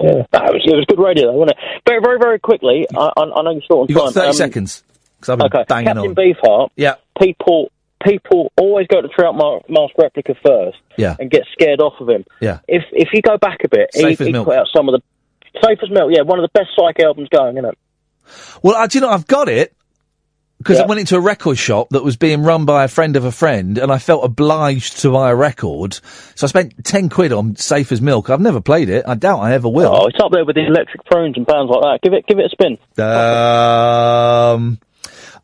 [0.00, 1.80] Yeah, that was, it was good radio, though, wasn't it?
[1.86, 2.86] Very, very, very quickly.
[2.96, 4.82] I, I, I know you're short on You've got 30 Um, seconds.
[5.20, 6.14] 'cause I've been Okay, banging Captain on.
[6.14, 6.68] Beefheart.
[6.76, 6.94] Yeah.
[7.20, 7.70] People,
[8.04, 10.76] people always go to Trout Ma- Mask replica first.
[10.98, 11.16] Yeah.
[11.18, 12.24] And get scared off of him.
[12.40, 12.58] Yeah.
[12.68, 15.60] If if you go back a bit, Safe he, he put out some of the
[15.64, 16.10] safe as milk.
[16.14, 17.78] Yeah, one of the best psych albums going, isn't it?
[18.62, 19.76] Well, I, do you know, I've got it
[20.58, 23.24] because I went into a record shop that was being run by a friend of
[23.24, 25.94] a friend, and I felt obliged to buy a record.
[26.34, 28.30] So I spent 10 quid on Safe as Milk.
[28.30, 29.04] I've never played it.
[29.06, 29.94] I doubt I ever will.
[29.94, 31.98] Oh, it's up there with the Electric Prunes and bands like that.
[32.02, 32.78] Give it, give it a spin.
[33.04, 34.78] Um.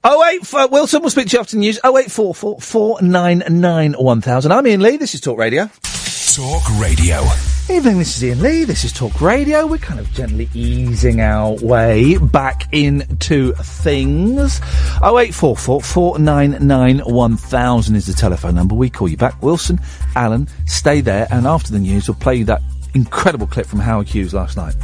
[0.05, 1.79] Oh eight four, Wilson will speak to you after the news.
[1.85, 4.51] Oh eight four four four nine nine one thousand.
[4.51, 4.97] I'm Iain Lee.
[4.97, 5.71] This is Talk Radio.
[6.35, 7.23] Talk Radio.
[7.73, 7.99] Evening.
[7.99, 8.65] This is Iain Lee.
[8.65, 9.67] This is Talk Radio.
[9.67, 14.61] We're kind of gently easing our way back into things.
[15.01, 18.75] Oh eight four four four nine nine one thousand is the telephone number.
[18.75, 19.43] We call you back.
[19.43, 19.81] Wilson,
[20.15, 22.61] Alan, stay there, and after the news, we'll play you that
[22.93, 24.75] incredible clip from Howard Hughes last night.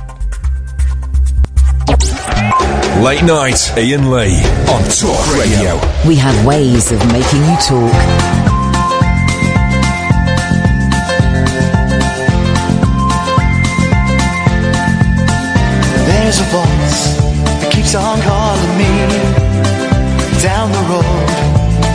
[3.04, 5.78] Late night, Iain Lee on Talk Radio.
[6.08, 8.47] We have ways of making you talk.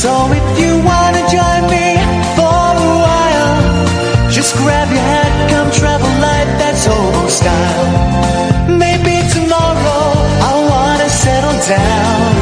[0.00, 2.00] So if you wanna join me
[2.32, 8.78] for a while, just grab your hat, come travel light, that's hobo style.
[8.78, 10.04] Maybe tomorrow
[10.46, 12.32] I'll wanna settle down.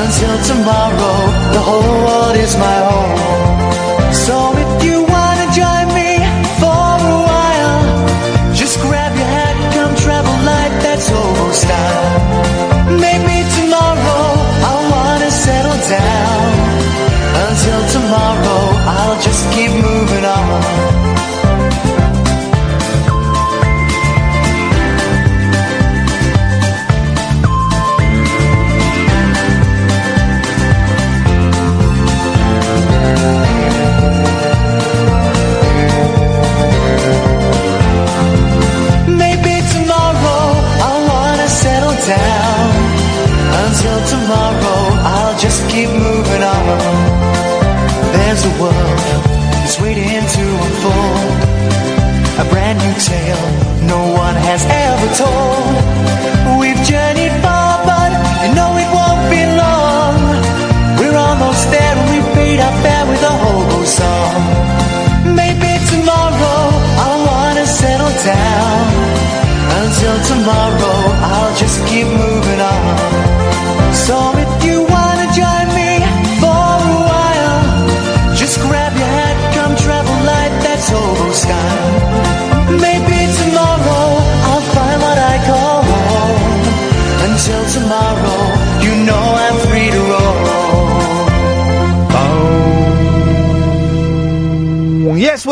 [0.00, 1.16] Until tomorrow,
[1.54, 3.75] the whole world is my home.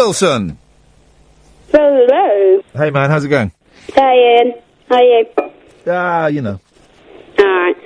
[0.05, 0.59] Wilson.
[1.73, 2.63] Hello.
[2.75, 3.51] Hey, man, how's it going?
[3.95, 4.53] Hi, Iain.
[4.91, 5.27] How are you?
[5.87, 6.61] Ah, you know.
[7.41, 7.77] Alright.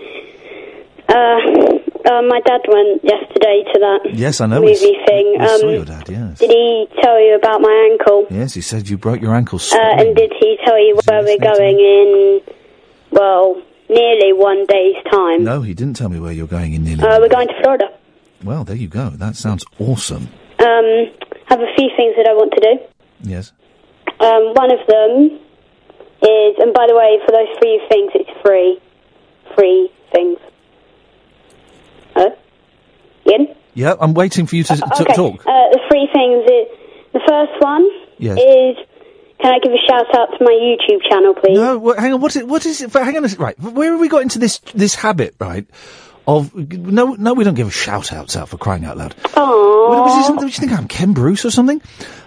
[1.09, 4.61] Uh, uh, my dad went yesterday to that Yes, I know.
[4.61, 4.75] movie
[5.07, 5.37] thing.
[5.39, 6.41] we saw um, your dad, yes.
[6.41, 8.27] Did he tell you about my ankle?
[8.31, 9.61] Yes, he said you broke your ankle.
[9.73, 12.41] Uh, and did he tell you where we're going in,
[13.13, 15.45] well, nearly one day's time?
[15.45, 17.05] No, he didn't tell me where you're going in nearly.
[17.05, 17.97] Uh, we're going to Florida.
[18.43, 19.11] Well, there you go.
[19.11, 20.29] That sounds awesome.
[20.59, 21.07] Um,
[21.49, 23.31] have a few things that I want to do.
[23.31, 23.53] Yes.
[24.21, 25.41] Um, one of them
[26.23, 28.81] is, and by the way, for those three things, it's free.
[29.55, 30.39] Free things.
[32.15, 32.37] Hello?
[33.27, 33.55] Iain?
[33.75, 35.15] Yeah, I'm waiting for you to, to okay.
[35.15, 35.41] talk.
[35.47, 36.79] Uh, the three things is,
[37.13, 37.89] the first one
[38.19, 38.37] Yes.
[38.39, 38.87] is,
[39.41, 41.55] can I give a shout out to my YouTube channel, please?
[41.55, 42.21] No, what, hang on.
[42.21, 42.93] What is, what is it?
[42.93, 43.25] Hang on.
[43.25, 43.59] a Right.
[43.61, 45.37] Where have we got into this this habit?
[45.39, 45.67] Right.
[46.27, 49.17] Of no, no, we don't give shout outs out for crying out loud.
[49.17, 49.68] Aww.
[49.89, 51.81] What, was this, what do you think I'm Ken Bruce or something?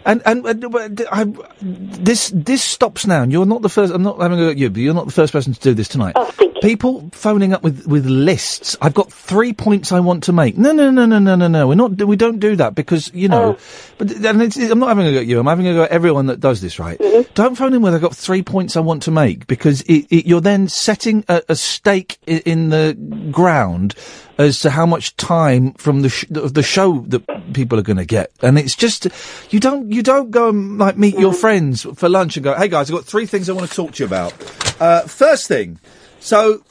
[0.06, 1.26] And and, uh, I,
[1.62, 3.24] this this stops now.
[3.24, 3.93] And you're not the first.
[3.93, 5.74] I'm not having a go at you, but you're not the first person to do
[5.74, 6.14] this tonight.
[6.16, 6.62] Oh, thank you.
[6.62, 8.76] People phoning up with with lists.
[8.82, 10.58] I've got three points I want to make.
[10.58, 11.68] No, no, no, no, no, no, no.
[11.68, 12.02] We're not.
[12.04, 13.58] We don't do that because you know.
[13.97, 15.39] But and it's, I'm not having a go at you.
[15.39, 16.80] I'm having a go at everyone that does this.
[16.80, 16.99] Right.
[17.34, 20.26] Don't phone in with I've got three points I want to make because it, it,
[20.26, 22.95] you're then setting a, a stake i- in the
[23.32, 23.95] ground
[24.38, 28.06] as to how much time from the sh- the show that people are going to
[28.06, 29.08] get, and it's just
[29.52, 32.67] you don't you don't go and like meet your friends for lunch and go, hey
[32.69, 34.33] guys, I've got three things I want to talk to you about.
[34.81, 35.79] Uh, first thing,
[36.19, 36.63] so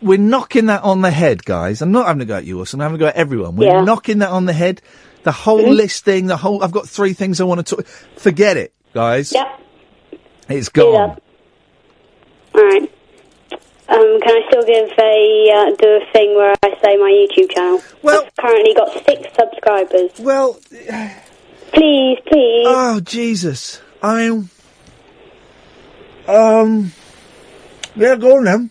[0.00, 1.82] we're knocking that on the head, guys.
[1.82, 2.80] I'm not having to go at you, Wilson.
[2.80, 3.56] I'm having to go at everyone.
[3.56, 3.84] We're Yeah.
[3.84, 4.80] knocking that on the head.
[5.24, 6.64] The whole list thing, the whole.
[6.64, 7.86] I've got three things I want to talk.
[8.16, 9.32] Forget it, guys.
[9.32, 9.46] Yep.
[10.48, 11.16] It's gone.
[12.54, 12.92] Alright.
[13.88, 17.50] Um, can I still give a, uh, do a thing where I say my YouTube
[17.52, 17.80] channel?
[18.02, 20.10] Well, I've currently got six subscribers.
[20.18, 20.58] Well,
[21.72, 22.64] please, please.
[22.68, 23.80] Oh Jesus!
[24.02, 24.48] I mean,
[26.28, 26.92] um,
[27.96, 28.70] yeah, go on then.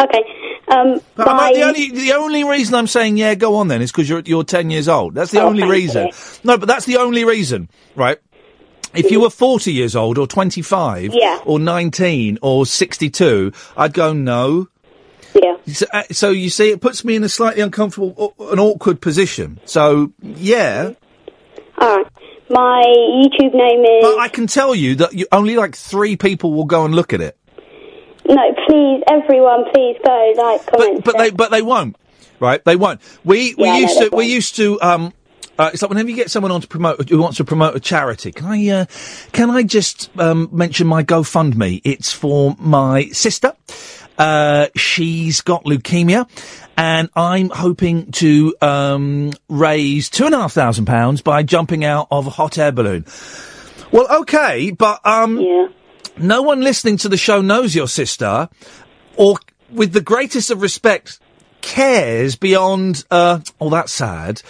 [0.00, 0.24] Okay.
[0.68, 4.08] Um, by- the only the only reason I'm saying yeah, go on then is because
[4.08, 5.14] you're you're ten years old.
[5.14, 6.06] That's the Oh, only reason.
[6.08, 6.12] you.
[6.44, 8.18] No, but that's the only reason, right?
[8.94, 11.40] If you were 40 years old or 25 Yeah.
[11.44, 14.68] or 19 or 62, I'd go no.
[15.34, 15.56] Yeah.
[15.70, 19.02] So, uh, so you see, it puts me in a slightly uncomfortable, au- an awkward
[19.02, 19.60] position.
[19.66, 20.92] So yeah,
[21.80, 22.06] Alright.
[22.50, 24.02] My YouTube name is.
[24.02, 27.12] but I can tell you that you, only like three people will go and look
[27.12, 27.36] at it.
[28.26, 31.04] No, please, everyone, please go, like, comment.
[31.04, 31.96] but they but they won't,
[32.40, 32.62] right?
[32.64, 33.00] They won't.
[33.24, 35.12] We we Yeah, no, used they to we used to um.
[35.58, 37.80] Uh, it's like whenever you get someone on to promote who wants to promote a
[37.80, 38.86] charity, can I uh,
[39.32, 41.80] can I just um, mention my GoFundMe?
[41.84, 43.54] It's for my sister.
[44.18, 46.28] Uh, she's got leukemia,
[46.76, 52.08] and I'm hoping to um, raise two and a half thousand pounds by jumping out
[52.10, 53.06] of a hot air balloon.
[53.92, 55.72] Well, okay, but um,
[56.18, 58.48] no one listening to the show knows your sister,
[59.16, 59.38] or
[59.70, 61.20] with the greatest of respect,
[61.60, 63.04] cares beyond.
[63.10, 64.42] Uh, oh, that's sad.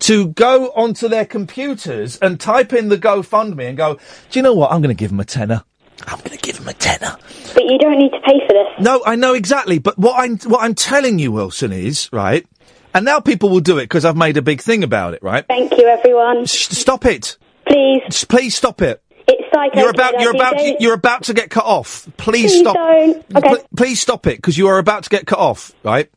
[0.00, 3.94] To go onto their computers and type in the GoFundMe and go,
[4.30, 4.70] do you know what?
[4.70, 5.64] I'm going to give them a tenner.
[6.06, 7.16] I'm going to give him a tenner.
[7.54, 8.66] But you don't need to pay for this.
[8.80, 9.78] No, I know exactly.
[9.78, 12.46] But what I'm what I'm telling you, Wilson, is right.
[12.94, 15.44] And now people will do it because I've made a big thing about it, right?
[15.46, 16.46] Thank you, everyone.
[16.46, 17.36] stop it.
[17.66, 18.24] Please.
[18.26, 19.02] please stop it.
[19.26, 19.80] It's psycho.
[19.80, 22.06] You're about you're I about think you're about to get cut off.
[22.16, 22.76] Please, Please stop.
[22.76, 23.16] don't.
[23.36, 23.48] Okay.
[23.48, 25.72] Pl- please stop it because you are about to get cut off.
[25.82, 26.10] Right.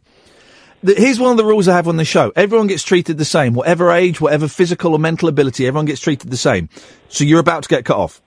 [0.83, 2.31] The, here's one of the rules I have on the show.
[2.35, 5.65] Everyone gets treated the same, whatever age, whatever physical or mental ability.
[5.65, 6.69] Everyone gets treated the same.
[7.09, 8.21] So you're about to get cut off.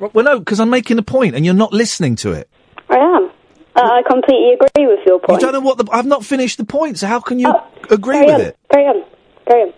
[0.00, 0.10] Oh.
[0.12, 2.48] Well, no, because I'm making a point and you're not listening to it.
[2.88, 3.30] I am.
[3.76, 5.40] Uh, I completely agree with your point.
[5.40, 5.88] You don't know what the.
[5.92, 7.52] I've not finished the point, so how can you
[7.90, 8.40] agree with on.
[8.40, 8.58] it?
[8.72, 9.04] Carry on.
[9.46, 9.72] Carry on.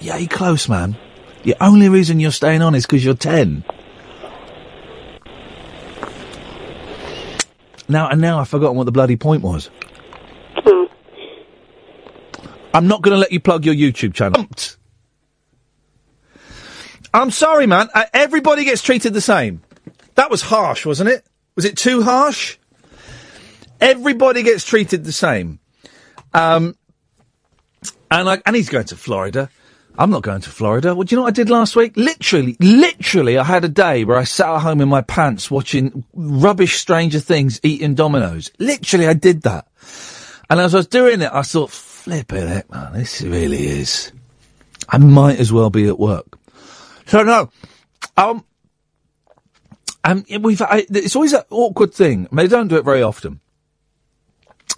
[0.00, 0.96] Yeah, you're close, man.
[1.44, 3.64] The only reason you're staying on is because you're 10.
[7.88, 9.70] Now, and now I've forgotten what the bloody point was.
[12.72, 14.46] I'm not going to let you plug your YouTube channel.
[17.14, 17.88] I'm sorry, man.
[17.94, 19.62] Uh, everybody gets treated the same.
[20.16, 21.24] That was harsh, wasn't it?
[21.54, 22.58] Was it too harsh?
[23.80, 25.60] Everybody gets treated the same.
[26.32, 26.76] Um,
[28.10, 29.48] and I, and he's going to Florida.
[29.96, 30.92] I'm not going to Florida.
[30.92, 31.96] Well, do you know what I did last week?
[31.96, 36.04] Literally, literally, I had a day where I sat at home in my pants watching
[36.14, 38.50] rubbish Stranger Things eating Domino's.
[38.58, 39.68] Literally, I did that.
[40.50, 44.10] And as I was doing it, I thought, flip it, man, this really is.
[44.88, 46.38] I might as well be at work.
[47.06, 47.50] So no,
[48.16, 48.44] um,
[50.04, 52.28] um, we've, I, it's always an awkward thing.
[52.30, 53.40] I mean, they don't do it very often.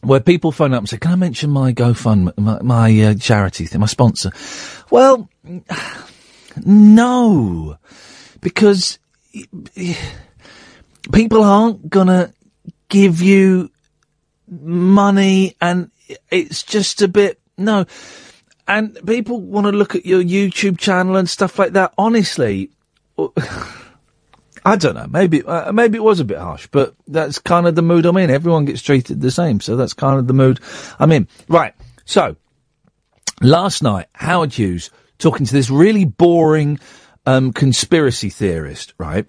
[0.02, 3.66] Where people phone up and say, "Can I mention my GoFundMe, my, my uh, charity
[3.66, 4.30] thing, my sponsor?"
[4.90, 5.28] Well,
[6.64, 7.78] no,
[8.40, 8.98] because
[11.12, 12.32] people aren't gonna
[12.88, 13.70] give you
[14.48, 15.90] money, and
[16.30, 17.86] it's just a bit no.
[18.68, 21.94] And people want to look at your YouTube channel and stuff like that.
[21.96, 22.70] Honestly,
[24.64, 25.06] I don't know.
[25.08, 28.16] Maybe uh, maybe it was a bit harsh, but that's kind of the mood I'm
[28.16, 28.30] in.
[28.30, 30.60] Everyone gets treated the same, so that's kind of the mood
[30.98, 31.28] I'm in.
[31.48, 31.74] Right.
[32.04, 32.36] So
[33.42, 36.78] Last night, Howard Hughes talking to this really boring
[37.26, 39.26] um, conspiracy theorist, right,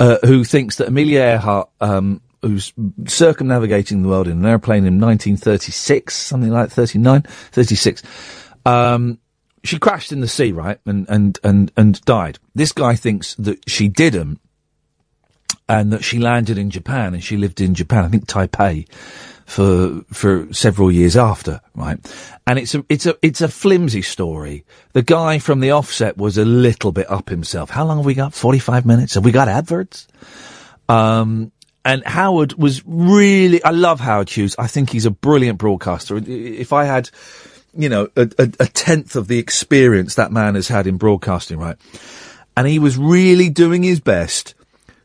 [0.00, 2.72] uh, who thinks that Amelia Earhart, um, who's
[3.06, 8.02] circumnavigating the world in an airplane in 1936, something like 39, 36,
[8.64, 9.18] um,
[9.64, 12.38] she crashed in the sea, right, and, and, and, and died.
[12.54, 14.40] This guy thinks that she didn't,
[15.68, 18.88] and that she landed in Japan, and she lived in Japan, I think Taipei,
[19.44, 21.98] for for several years after, right?
[22.46, 24.64] And it's a it's a it's a flimsy story.
[24.92, 27.70] The guy from the offset was a little bit up himself.
[27.70, 28.34] How long have we got?
[28.34, 29.14] Forty five minutes.
[29.14, 30.06] Have we got adverts?
[30.88, 31.50] Um,
[31.82, 33.62] and Howard was really.
[33.64, 34.54] I love Howard Hughes.
[34.58, 36.18] I think he's a brilliant broadcaster.
[36.18, 37.08] If I had,
[37.78, 41.58] you know, a, a, a tenth of the experience that man has had in broadcasting,
[41.58, 41.76] right?
[42.56, 44.54] And he was really doing his best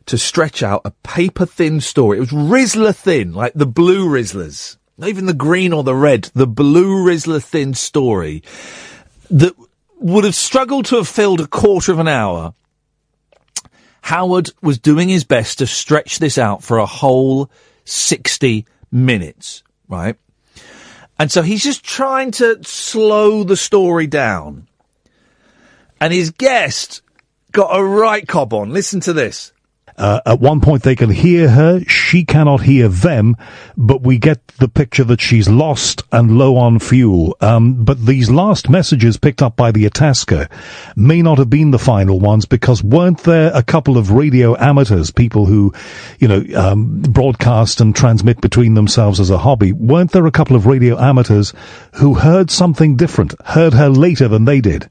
[0.07, 2.17] to stretch out a paper thin story.
[2.17, 4.77] It was Rizla thin, like the blue Rizlas.
[4.97, 8.41] Not even the green or the red, the blue Rizla thin story
[9.29, 9.53] that
[9.99, 12.55] would have struggled to have filled a quarter of an hour.
[14.01, 17.51] Howard was doing his best to stretch this out for a whole
[17.85, 20.17] 60 minutes, right?
[21.19, 24.67] And so he's just trying to slow the story down.
[25.99, 27.01] And his guest
[27.51, 28.71] got a right cob on.
[28.71, 29.53] Listen to this.
[29.97, 31.81] Uh, at one point, they can hear her.
[31.85, 33.35] She cannot hear them,
[33.77, 37.35] but we get the picture that she's lost and low on fuel.
[37.41, 40.49] Um, but these last messages picked up by the Itasca
[40.95, 45.11] may not have been the final ones because weren't there a couple of radio amateurs,
[45.11, 45.73] people who,
[46.19, 49.71] you know, um, broadcast and transmit between themselves as a hobby?
[49.71, 51.53] Weren't there a couple of radio amateurs
[51.93, 54.89] who heard something different, heard her later than they did?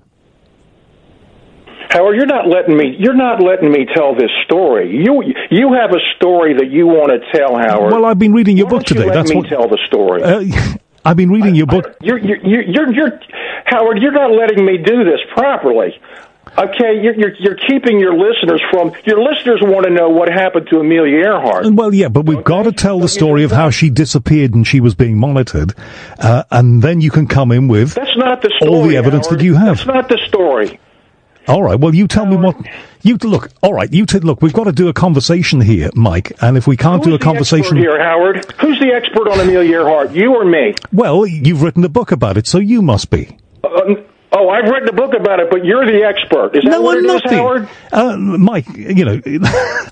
[1.93, 2.97] Howard, you're not letting me.
[2.99, 4.97] You're not letting me tell this story.
[5.05, 7.93] You you have a story that you want to tell, Howard.
[7.93, 9.07] Well, I've been reading your Why book you today.
[9.09, 9.49] let That's me what.
[9.49, 10.23] tell the story.
[10.23, 11.97] Uh, I've been reading your book.
[12.01, 13.21] You're, you're you're you're you're
[13.67, 13.99] Howard.
[14.01, 15.99] You're not letting me do this properly.
[16.57, 18.93] Okay, you're, you're you're keeping your listeners from.
[19.05, 21.67] Your listeners want to know what happened to Amelia Earhart.
[21.73, 24.81] Well, yeah, but we've got to tell the story of how she disappeared and she
[24.81, 25.75] was being monitored,
[26.19, 28.71] uh, and then you can come in with That's not the story.
[28.71, 29.41] all the evidence Howard.
[29.41, 29.77] that you have.
[29.79, 30.79] That's not the story.
[31.49, 31.79] All right.
[31.79, 32.57] Well, you tell me what
[33.03, 33.51] you look.
[33.63, 33.93] All right.
[33.93, 34.43] You t- look.
[34.43, 36.33] We've got to do a conversation here, Mike.
[36.41, 38.45] And if we can't do a conversation here, Howard?
[38.61, 40.13] Who's the expert on Amelia Earhart?
[40.13, 40.75] You or me?
[40.93, 43.37] well, you've written a book about it, so you must be.
[43.65, 46.57] Um, oh, I've written a book about it, but you're the expert.
[46.57, 47.69] Is that no, what I'm it is, not the- Howard?
[47.93, 49.21] Uh, Mike, you know,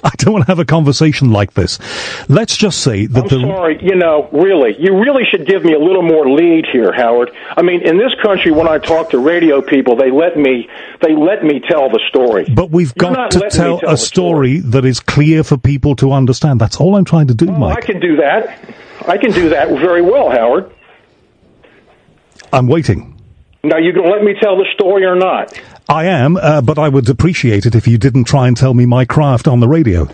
[0.05, 1.79] I don't want to have a conversation like this.
[2.29, 5.75] Let's just say that I'm the sorry, you know, really, you really should give me
[5.75, 7.31] a little more lead here, Howard.
[7.57, 10.69] I mean, in this country, when I talk to radio people, they let me,
[11.01, 12.47] they let me tell the story.
[12.53, 16.13] But we've got to tell tell a the story that is clear for people to
[16.13, 16.61] understand.
[16.61, 18.59] That's all I'm trying to do, Oh, I can do that.
[19.07, 20.73] I can do that very well, Howard.
[22.53, 23.20] I'm waiting.
[23.63, 25.59] Now, you going to let me tell the story or not?
[25.89, 28.87] I am, uh, but I would appreciate it if you didn't try and tell me
[28.87, 30.09] my craft on the radio.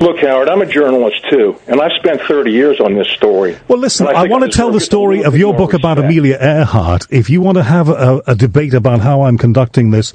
[0.00, 3.56] Look, Howard, I'm a journalist too, and I've spent 30 years on this story.
[3.68, 6.00] Well, listen, And I, want to tell the story of your book about.
[6.00, 7.06] Amelia Earhart.
[7.10, 10.12] If you want to have a, a debate about how I'm conducting this,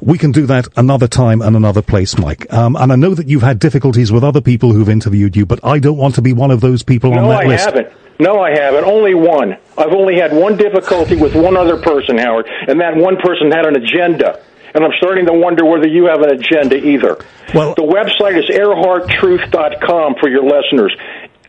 [0.00, 2.52] we can do that another time and another place, Mike.
[2.52, 5.58] Um, and I know that you've had difficulties with other people who've interviewed you, but
[5.64, 7.64] I don't want to be one of those people on that I list.
[7.64, 7.88] haven't.
[8.18, 8.84] No, I haven't.
[8.84, 9.56] Only one.
[9.76, 13.66] I've only had one difficulty with one other person, Howard, and that one person had
[13.66, 14.40] an agenda.
[14.74, 17.18] And I'm starting to wonder whether you have an agenda either.
[17.54, 20.94] Well, the website is earharttruth.com for your listeners.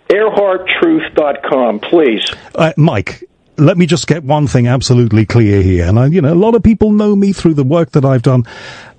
[0.10, 2.32] Earharttruth.com, please.
[2.54, 3.24] Uh, Mike,
[3.58, 5.88] let me just get one thing absolutely clear here.
[5.88, 8.22] And I, you know, a lot of people know me through the work that I've
[8.22, 8.46] done.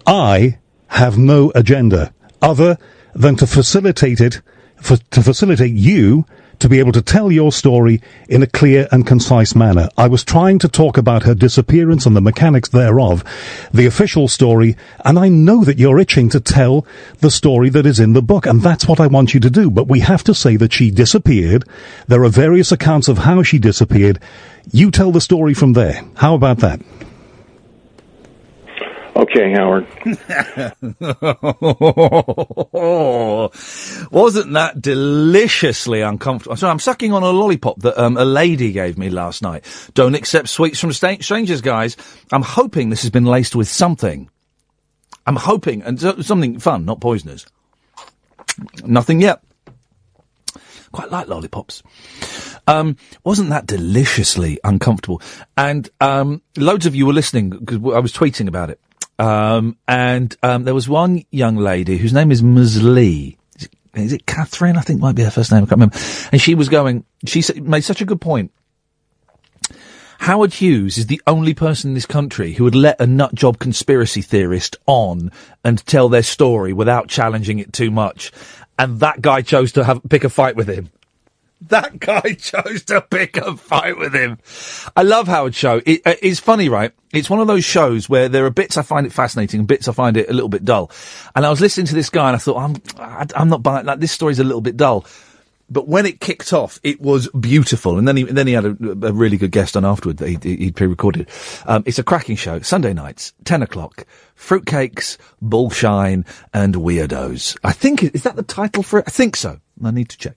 [0.06, 0.58] I
[0.88, 2.12] have no agenda
[2.42, 2.78] other
[3.14, 4.40] than to facilitate it,
[4.76, 6.26] for, to facilitate you
[6.58, 9.88] to be able to tell your story in a clear and concise manner.
[9.96, 13.24] I was trying to talk about her disappearance and the mechanics thereof,
[13.72, 16.86] the official story, and I know that you're itching to tell
[17.20, 19.70] the story that is in the book, and that's what I want you to do.
[19.70, 21.64] But we have to say that she disappeared.
[22.08, 24.20] There are various accounts of how she disappeared.
[24.72, 26.02] You tell the story from there.
[26.16, 26.80] How about that?
[29.16, 29.86] Okay, Howard.
[34.10, 36.54] Wasn't that deliciously uncomfortable?
[36.56, 39.64] Sorry, I'm sucking on a lollipop that um, a lady gave me last night.
[39.94, 41.96] Don't accept sweets from sta- strangers, guys.
[42.30, 44.28] I'm hoping this has been laced with something.
[45.26, 47.46] I'm hoping, and so- something fun, not poisonous.
[48.84, 49.40] Nothing yet.
[50.92, 51.82] Quite like lollipops.
[52.66, 55.22] Um, wasn't that deliciously uncomfortable?
[55.56, 58.78] And um, loads of you were listening because I was tweeting about it.
[59.18, 62.82] Um, and um, there was one young lady whose name is Ms.
[62.82, 63.38] Lee.
[63.56, 64.76] Is it, is it Catherine?
[64.76, 65.64] I think might be her first name.
[65.64, 65.98] I can't remember.
[66.32, 67.04] And she was going.
[67.24, 68.52] She made such a good point
[70.20, 73.58] Howard Hughes is the only person in this country who would let a nut job
[73.58, 75.30] conspiracy theorist on
[75.62, 78.32] and tell their story without challenging it too much.
[78.78, 80.90] And that guy chose to have pick a fight with him.
[81.62, 84.38] That guy chose to pick a fight with him.
[84.96, 85.80] I love Howard's show.
[85.86, 86.92] It, uh, it's funny, right?
[87.12, 89.88] It's one of those shows where there are bits I find it fascinating and bits
[89.88, 90.90] I find it a little bit dull.
[91.34, 92.58] And I was listening to this guy and I thought,
[92.98, 95.06] I'm, I'm not buying, like, this story's a little bit dull.
[95.68, 97.98] But when it kicked off, it was beautiful.
[97.98, 100.44] And then he, then he had a, a really good guest on afterward that he'd,
[100.44, 101.28] he'd pre-recorded.
[101.64, 102.60] Um, it's a cracking show.
[102.60, 104.06] Sunday nights, 10 o'clock.
[104.36, 107.58] Fruitcakes, bullshine, and weirdos.
[107.64, 109.06] I think, is that the title for it?
[109.08, 109.58] I think so.
[109.82, 110.36] I need to check.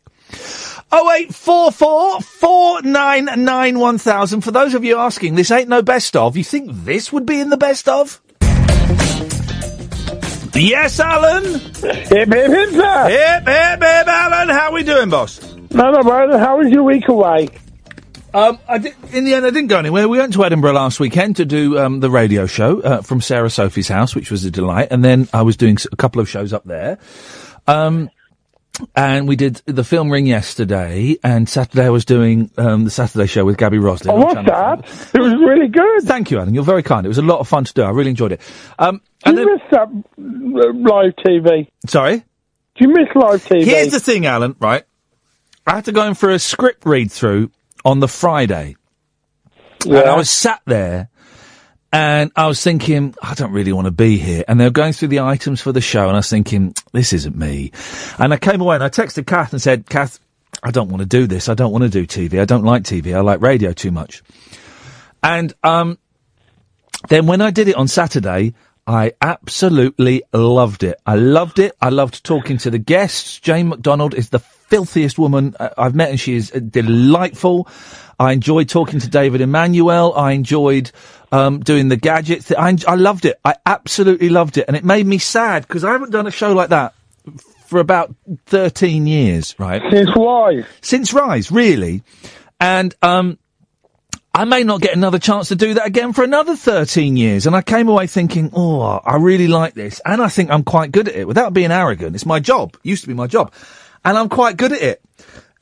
[0.92, 4.42] 0844 499 1000.
[4.42, 6.36] For those of you asking, this ain't no best of.
[6.36, 8.22] You think this would be in the best of?
[10.56, 11.44] Yes, Alan.
[11.46, 13.10] Hip, hip, hip, sir.
[13.10, 14.50] Hip, hip, hip, Alan.
[14.50, 15.42] How are we doing, boss?
[15.72, 16.40] No, no, brother.
[16.40, 17.50] How was your week away?
[18.34, 20.08] Um, I did, in the end, I didn't go anywhere.
[20.08, 23.50] We went to Edinburgh last weekend to do um, the radio show uh, from Sarah
[23.50, 24.90] Sophie's house, which was a delight.
[24.92, 27.00] And then I was doing a couple of shows up there.
[27.68, 28.10] Um,
[28.96, 33.28] and we did the film ring yesterday, and Saturday I was doing um, the Saturday
[33.28, 34.12] show with Gaby Roslin.
[34.12, 34.80] Oh, on what's that?
[35.14, 36.04] It was really good.
[36.04, 36.54] Thank you, Alan.
[36.54, 37.06] You're very kind.
[37.06, 37.82] It was a lot of fun to do.
[37.84, 38.42] I really enjoyed it.
[38.78, 41.68] Um, Do you miss that uh, live TV?
[41.88, 42.18] Sorry?
[42.18, 42.26] Do
[42.80, 43.64] you miss live TV?
[43.64, 44.84] Here's the thing, Alan, right?
[45.68, 47.52] I had to go in for a script read through
[47.86, 48.76] on the Friday.
[49.86, 51.09] And I was sat there
[51.92, 54.44] and I was thinking, I don't really want to be here.
[54.48, 57.14] And they were going through the items for the show and I was thinking, this
[57.14, 57.72] isn't me.
[58.20, 60.20] And I came away and I texted Kath and said, Kath,
[60.62, 61.50] I don't want to do this.
[61.50, 62.40] I don't want to do TV.
[62.40, 63.16] I don't like TV.
[63.16, 64.22] I like radio too much.
[65.24, 65.98] And, um,
[67.08, 68.54] then when I did it on Saturday,
[68.86, 71.00] I absolutely loved it.
[71.06, 71.74] I loved it.
[71.82, 73.40] I loved talking to the guests.
[73.40, 77.68] Jane McDonald is the filthiest woman uh, I've met and she is uh, delightful.
[78.20, 80.14] I enjoyed talking to David Emanuel.
[80.14, 80.92] I enjoyed
[81.32, 82.46] um, doing the gadget.
[82.46, 83.40] Th- I, I loved it.
[83.46, 84.66] I absolutely loved it.
[84.68, 86.94] And it made me sad because I haven't done a show like that
[87.68, 88.14] for about
[88.48, 89.82] 13 years, right?
[89.92, 90.66] Since Rise.
[90.82, 92.04] Since Rise, really.
[92.60, 93.38] And, um,
[94.34, 97.46] I may not get another chance to do that again for another 13 years.
[97.46, 100.00] And I came away thinking, oh, I really like this.
[100.06, 102.16] And I think I'm quite good at it without being arrogant.
[102.16, 102.78] It's my job.
[102.84, 103.54] Used to be my job.
[104.06, 105.02] And I'm quite good at it.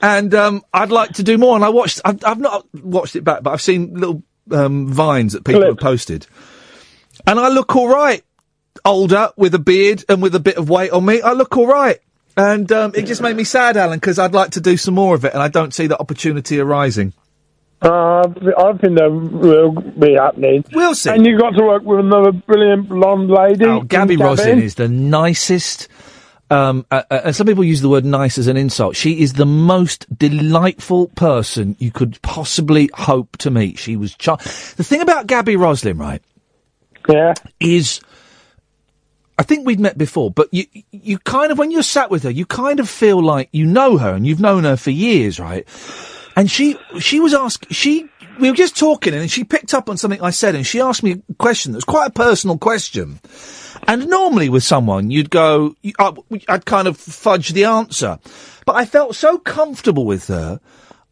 [0.01, 1.55] And, um, I'd like to do more.
[1.55, 5.33] And I watched, I've, I've not watched it back, but I've seen little, um, vines
[5.33, 6.27] that people have posted.
[7.25, 8.23] And I look alright.
[8.85, 11.21] Older, with a beard and with a bit of weight on me.
[11.21, 11.99] I look alright.
[12.37, 15.15] And, um, it just made me sad, Alan, because I'd like to do some more
[15.15, 15.33] of it.
[15.33, 17.13] And I don't see that opportunity arising.
[17.79, 20.63] Uh, I think that will be happening.
[20.73, 21.11] We'll see.
[21.11, 23.65] And you got to work with another brilliant blonde lady.
[23.65, 25.87] Oh, Gaby Roslin is the nicest.
[26.49, 28.95] Um, uh, uh, and some people use the word nice as an insult.
[28.95, 33.77] She is the most delightful person you could possibly hope to meet.
[33.77, 36.21] She was char- the thing about Gaby Roslin, right?
[37.09, 37.33] Yeah.
[37.59, 37.99] Is
[39.37, 42.29] I think we'd met before, but you you kind of when you're sat with her,
[42.29, 45.67] you kind of feel like you know her and you've known her for years, right?
[46.35, 49.97] And she she was asked she we were just talking and she picked up on
[49.97, 53.19] something I said and she asked me a question that was quite a personal question.
[53.87, 58.19] And normally with someone, you'd go, I'd kind of fudge the answer.
[58.65, 60.59] But I felt so comfortable with her.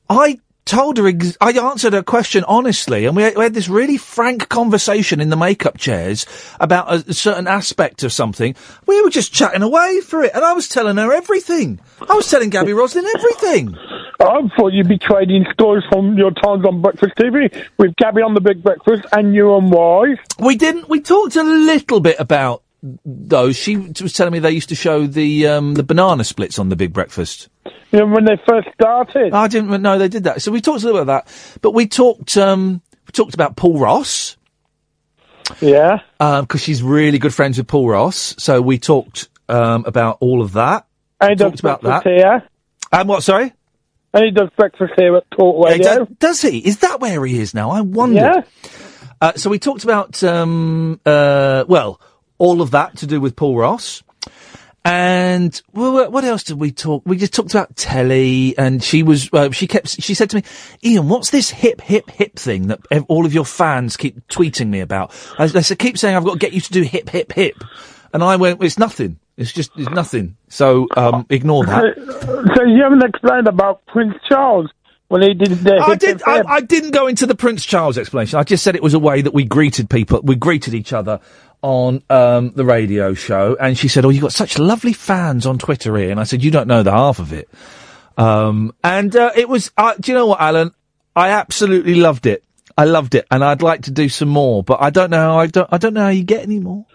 [0.09, 3.69] I told her, ex- I answered her question honestly, and we had, we had this
[3.69, 6.25] really frank conversation in the makeup chairs
[6.59, 8.55] about a, a certain aspect of something.
[8.85, 11.79] We were just chatting away for it, and I was telling her everything.
[12.09, 13.75] I was telling Gaby Roslin everything.
[14.19, 18.33] I thought you'd be trading stories from your times on Breakfast TV with Gaby on
[18.33, 20.17] the Big Breakfast and you and Wise.
[20.39, 20.89] We didn't.
[20.89, 22.63] We talked a little bit about
[23.05, 23.55] those.
[23.55, 26.75] She was telling me they used to show the um, the banana splits on the
[26.75, 27.49] Big Breakfast.
[27.91, 29.33] You know, when they first started.
[29.33, 30.41] I didn't know they did that.
[30.41, 33.55] So we talked a little bit about that, but we talked um, we talked about
[33.55, 34.37] Paul Ross.
[35.61, 35.99] Yeah.
[36.17, 38.35] because she's really good friends with Paul Ross.
[38.39, 40.87] So we talked um, about all of that.
[41.21, 42.03] And talked about that.
[42.03, 42.43] here.
[42.91, 43.23] And what?
[43.23, 43.53] Sorry.
[44.13, 46.05] And he does breakfast here at Talk Yeah, Radio.
[46.05, 46.59] do- does he?
[46.59, 47.71] Is that where he is now?
[47.71, 48.15] I wonder.
[48.15, 48.41] Yeah.
[49.21, 51.99] Uh, so we talked about, um, uh, well,
[52.37, 54.03] all of that to do with Paul Ross.
[54.87, 57.01] And well, what else did we talk?
[57.07, 60.43] We just talked about telly, and she was, uh, she kept, she said to me,
[60.85, 64.81] Iain, what's this hip, hip, hip thing that all of your fans keep tweeting me
[64.81, 65.11] about?
[65.39, 67.55] I, they said, keep saying I've got to get you to do hip, hip, hip.
[68.13, 69.17] And I went, it's nothing.
[69.37, 70.37] It's just, it's nothing.
[70.49, 71.95] So, um, ignore that.
[72.55, 74.69] So you haven't explained about Prince Charles
[75.07, 76.23] when he did the I hip, did.
[76.25, 76.43] I.
[76.47, 78.39] I didn't go into the Prince Charles explanation.
[78.39, 80.21] I just said it was a way that we greeted people.
[80.23, 81.19] We greeted each other
[81.65, 85.57] on um, the radio show, and she said, "Oh, you got such lovely fans on
[85.57, 87.49] Twitter here." And I said, "You don't know the half of it."
[88.17, 89.71] Um, and uh, it was.
[89.75, 90.73] Uh, do you know what, Alan?
[91.15, 92.43] I absolutely loved it.
[92.77, 95.17] I loved it, and I'd like to do some more, but I don't know.
[95.17, 95.67] How I don't.
[95.71, 96.85] I don't know how you get any more.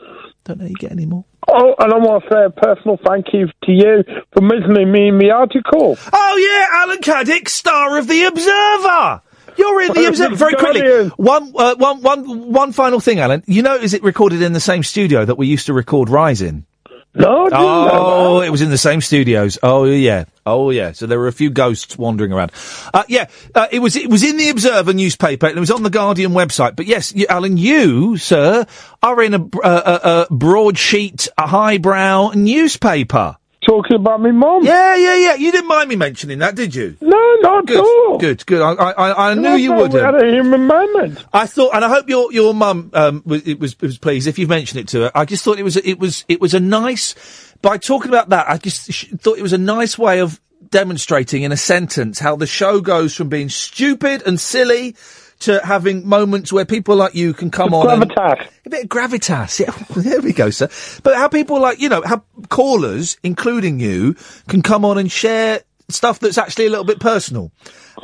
[0.45, 1.25] Don't know how you get any more.
[1.49, 5.09] Oh, and I want to say a personal thank you to you for mentioning me
[5.09, 5.99] in the article.
[6.13, 9.23] Oh yeah, Alan Caddick, star of the Observer.
[9.61, 10.35] You're in the Oh, Observer.
[10.37, 11.09] Very quickly, Guardian.
[11.17, 13.43] one, uh, one, one, one final thing, Alan.
[13.47, 16.43] You know, is it recorded in the same studio that we used to record Rise
[16.43, 16.65] in?
[17.13, 19.59] No, I didn't know Oh, it was in the same studios.
[19.65, 20.93] Oh yeah, oh yeah.
[20.93, 22.53] So there were a few ghosts wandering around.
[22.95, 25.83] Uh, yeah, uh, it was it was in the Observer newspaper and it was on
[25.83, 26.77] the Guardian website.
[26.77, 28.65] But yes, you, Alan, you sir
[29.03, 29.99] are in a, uh,
[30.31, 33.37] a, a broadsheet, a highbrow newspaper.
[33.71, 34.65] Talking about me mum.
[34.65, 35.35] Yeah, yeah, yeah.
[35.35, 36.97] You didn't mind me mentioning that, did you?
[37.01, 38.19] No, not Good, at all.
[38.19, 38.61] good, good.
[38.61, 39.93] I, I, I- I knew you thought would.
[39.93, 41.25] We had a human moment.
[41.33, 44.41] I thought, and I hope your your mum um, was, it was was pleased if
[44.41, 45.11] you've mentioned it to her.
[45.15, 47.15] I just thought it was it was it was a nice
[47.63, 48.49] by talking about that.
[48.51, 52.35] I just sh- thought it was a nice way of demonstrating in a sentence how
[52.35, 54.97] the show goes from being stupid and silly
[55.41, 58.03] to having moments where people like you can come on.
[58.03, 58.37] and- a
[58.69, 59.59] bit of gravitas.
[59.61, 59.71] Yeah,
[60.03, 60.69] there we go, sir.
[61.03, 64.15] But how people like, you know, how callers, including you,
[64.49, 67.51] can come on and share stuff that's actually a little bit personal.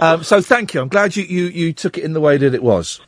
[0.00, 0.80] Um, so thank you.
[0.80, 3.00] I'm glad you, you, you took it in the way that it was.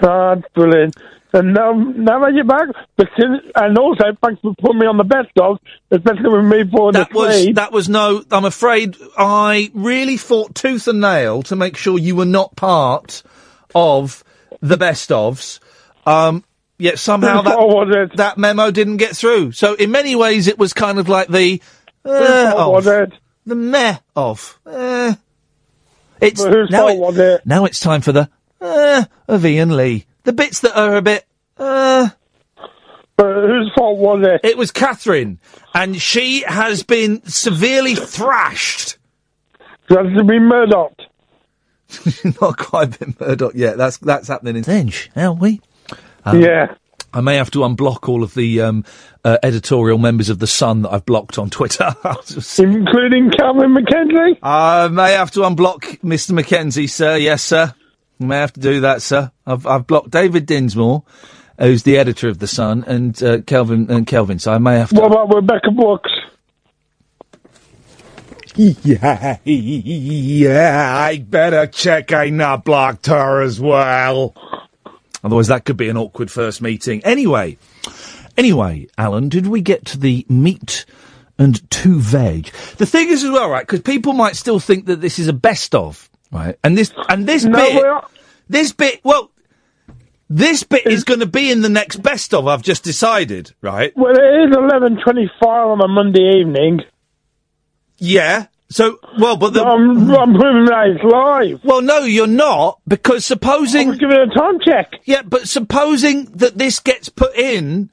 [0.00, 0.96] That's brilliant.
[1.34, 4.98] And now, now that you're back, but since, and also thanks for putting me on
[4.98, 5.58] the best of,
[5.90, 7.56] especially with me for That the was speed.
[7.56, 8.22] that was no.
[8.30, 13.22] I'm afraid I really fought tooth and nail to make sure you were not part
[13.74, 14.24] of
[14.60, 15.60] the best ofs.
[16.06, 16.44] Um,
[16.78, 19.52] yet somehow Whose fault that that memo didn't get through.
[19.52, 21.60] So in many ways, it was kind of like the
[22.04, 22.86] uh, of.
[22.86, 23.12] it?
[23.46, 24.58] the meh of.
[24.66, 25.14] Uh,
[26.20, 27.46] it's whose now, fault was it?
[27.46, 28.28] now it's time for the
[28.60, 30.06] uh, of Iain Lee.
[30.24, 31.26] The bits that are a bit
[31.58, 32.10] uh.
[33.14, 34.40] But whose fault was it?
[34.42, 35.38] It was Catherine,
[35.74, 38.98] and she has been severely thrashed.
[39.88, 40.94] She Has to be Murdoch.
[42.40, 43.76] Not quite been Murdoch yet.
[43.76, 45.60] That's that's happening in Finch, aren't we?
[46.24, 46.74] Um, Yeah.
[47.14, 48.84] I may have to unblock all of the um,
[49.22, 51.94] uh, editorial members of the Sun that I've blocked on Twitter.
[52.58, 54.38] Including Kelvin MacKenzie?
[54.42, 56.32] I may have to unblock Mr.
[56.32, 57.16] MacKenzie, sir.
[57.18, 57.74] Yes, sir.
[58.18, 59.30] I may have to do that, sir.
[59.46, 61.02] I've I've blocked David Dinsmore,
[61.58, 64.38] who's the editor of the Sun, and uh, Kelvin and Kelvin.
[64.38, 64.94] So I may have to.
[65.00, 66.10] What about Rebekah Brooks?
[68.54, 74.34] Yeah, yeah, I better check I not blocked her as well.
[75.24, 77.02] Otherwise, that could be an awkward first meeting.
[77.04, 77.56] Anyway,
[78.36, 80.84] anyway, Alan, did we get to the meat
[81.38, 82.46] and two veg?
[82.76, 83.66] The thing is as well, right?
[83.66, 86.58] Because people might still think that this is a best of, right?
[86.62, 88.04] And this and this No, bit,
[88.48, 89.30] this bit, well,
[90.28, 92.46] this bit is going to be in the next best of.
[92.46, 93.96] I've just decided, right?
[93.96, 96.80] Well, it is 11.25 on a Monday evening.
[98.02, 98.46] Yeah.
[98.68, 101.60] So, well, but the, I'm, I'm proving that it's live.
[101.62, 103.86] Well, no, you're not, because supposing.
[103.86, 104.92] I was giving a time check.
[105.04, 107.90] Yeah, but supposing that this gets put in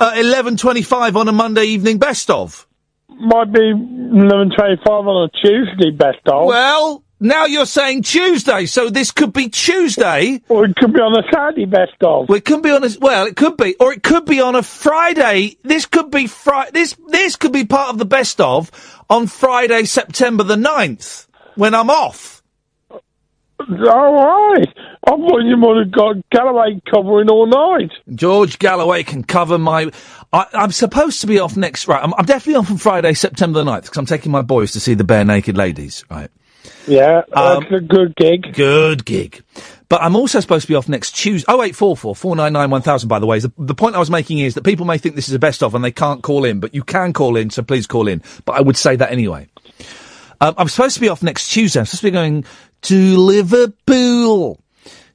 [0.00, 2.66] at 11.25 on a Monday evening best of.
[3.08, 6.46] Might be 11.25 on a Tuesday best of.
[6.46, 10.40] Well, now you're saying Tuesday, so this could be Tuesday.
[10.48, 12.28] Or it could be on a Saturday best of.
[12.28, 14.56] Well, it could be on a, well, it could be, or it could be on
[14.56, 15.56] a Friday.
[15.62, 18.70] This could be Fri- this, this could be part of the best of
[19.10, 21.26] on Friday, September the 9th,
[21.56, 22.42] when I'm off.
[22.80, 24.68] All right.
[25.06, 27.90] I thought you would have got Galloway covering all night.
[28.14, 29.90] George Galloway can cover my.
[30.32, 31.86] I, I'm supposed to be off next.
[31.88, 34.72] Right, I'm, I'm definitely off on Friday, September the 9th, because I'm taking my boys
[34.72, 36.04] to see the Barenaked Ladies.
[36.10, 36.30] Right.
[36.86, 38.54] Yeah, Um, that's a good gig.
[38.54, 39.42] Good gig.
[39.88, 41.44] But I'm also supposed to be off next Tuesday.
[41.48, 43.40] Oh, 0844 499 1000, by the way.
[43.40, 45.62] The, the point I was making is that people may think this is a best
[45.62, 48.22] of and they can't call in, but you can call in, so please call in.
[48.44, 49.48] But I would say that anyway.
[50.40, 51.80] Um, I'm supposed to be off next Tuesday.
[51.80, 52.44] I'm supposed to be going
[52.82, 54.60] to Liverpool.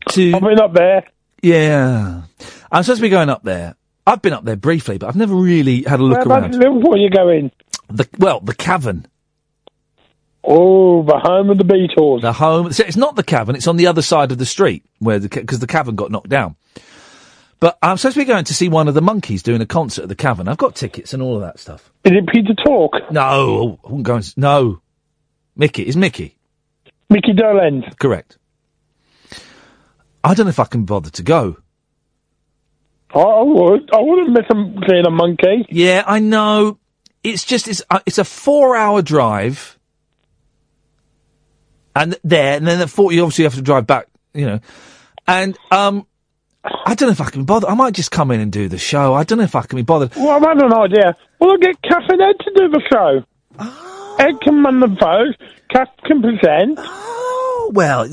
[0.09, 1.05] To I've been up there.
[1.41, 2.23] Yeah.
[2.71, 3.75] I'm supposed to be going up there.
[4.05, 6.53] I've been up there briefly, but I've never really had a look Where around.
[6.53, 7.51] Liverpool you going?
[7.89, 9.07] The, well, the Cavern.
[10.47, 12.21] Oh, the home of the Beatles.
[12.21, 12.71] The home.
[12.71, 13.55] so It's not the Cavern.
[13.55, 16.29] It's on the other side of the street where the because the Cavern got knocked
[16.29, 16.55] down.
[17.59, 20.03] But I'm supposed to be going to see one of the Monkees doing a concert
[20.03, 20.47] at the Cavern.
[20.47, 21.91] I've got tickets and all of that stuff.
[22.03, 23.11] Is it Peter Tork?
[23.11, 24.15] No, I wouldn't go.
[24.17, 24.81] And, no,
[25.55, 26.37] Mickey is Mickey.
[27.09, 27.97] Micky Dolenz.
[27.97, 28.37] Correct.
[30.23, 31.57] I don't know if I can bother to go.
[33.13, 33.89] I, I would.
[33.93, 35.65] I wouldn't miss him seeing a Monkee.
[35.69, 36.79] Yeah, I know.
[37.23, 39.79] It's just it's uh, it's a four hour drive,
[41.95, 44.07] and there, and then at four, you obviously have to drive back.
[44.33, 44.59] You know,
[45.27, 46.05] and um,
[46.63, 47.69] I don't know if I can be bothered.
[47.69, 49.13] I might just come in and do the show.
[49.13, 50.15] I don't know if I can be bothered.
[50.15, 51.15] Well, I've had an idea.
[51.39, 53.23] We'll get Kath and Ed to do the show.
[53.59, 54.15] Oh.
[54.19, 55.35] Ed can run the vote.
[55.69, 56.79] Kath can present.
[57.65, 58.07] Oh well,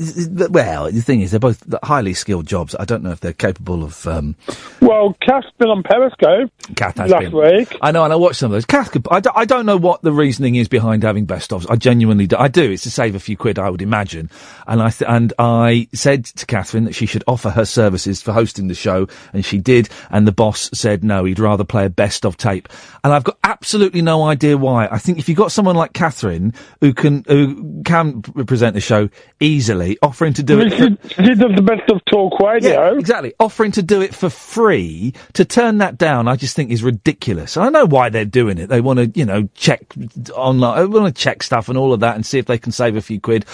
[0.49, 0.91] well.
[0.91, 2.75] The thing is, they're both highly skilled jobs.
[2.79, 4.07] I don't know if they're capable of.
[4.07, 4.35] Um,
[4.81, 7.35] Well, Kath's been on Periscope Kath has last been.
[7.37, 7.77] week.
[7.81, 8.65] I know, and I watched some of those.
[8.65, 11.67] Kath, could, I, don't, I don't know what the reasoning is behind having best ofs.
[11.69, 12.35] I genuinely do.
[12.37, 12.71] I do.
[12.71, 14.29] It's to save a few quid, I would imagine.
[14.65, 18.31] And I th- and I said to Catherine that she should offer her services for
[18.31, 19.87] hosting the show, and she did.
[20.09, 22.69] And the boss said no, he'd rather play a best of tape.
[23.03, 24.87] And I've got absolutely no idea why.
[24.87, 29.09] I think if you've got someone like Catherine who can who can present the show
[29.43, 30.69] easily, offering to do it.
[30.71, 32.71] for- She did the best of talk radio.
[32.93, 33.33] yeah, exactly.
[33.39, 37.57] Offering to do it for free, to turn that down, I just think is ridiculous.
[37.57, 38.67] I know why they're doing it.
[38.67, 39.93] They want to, you know, check
[40.33, 42.71] online, they want to check stuff and all of that and see if they can
[42.71, 43.45] save a few quid.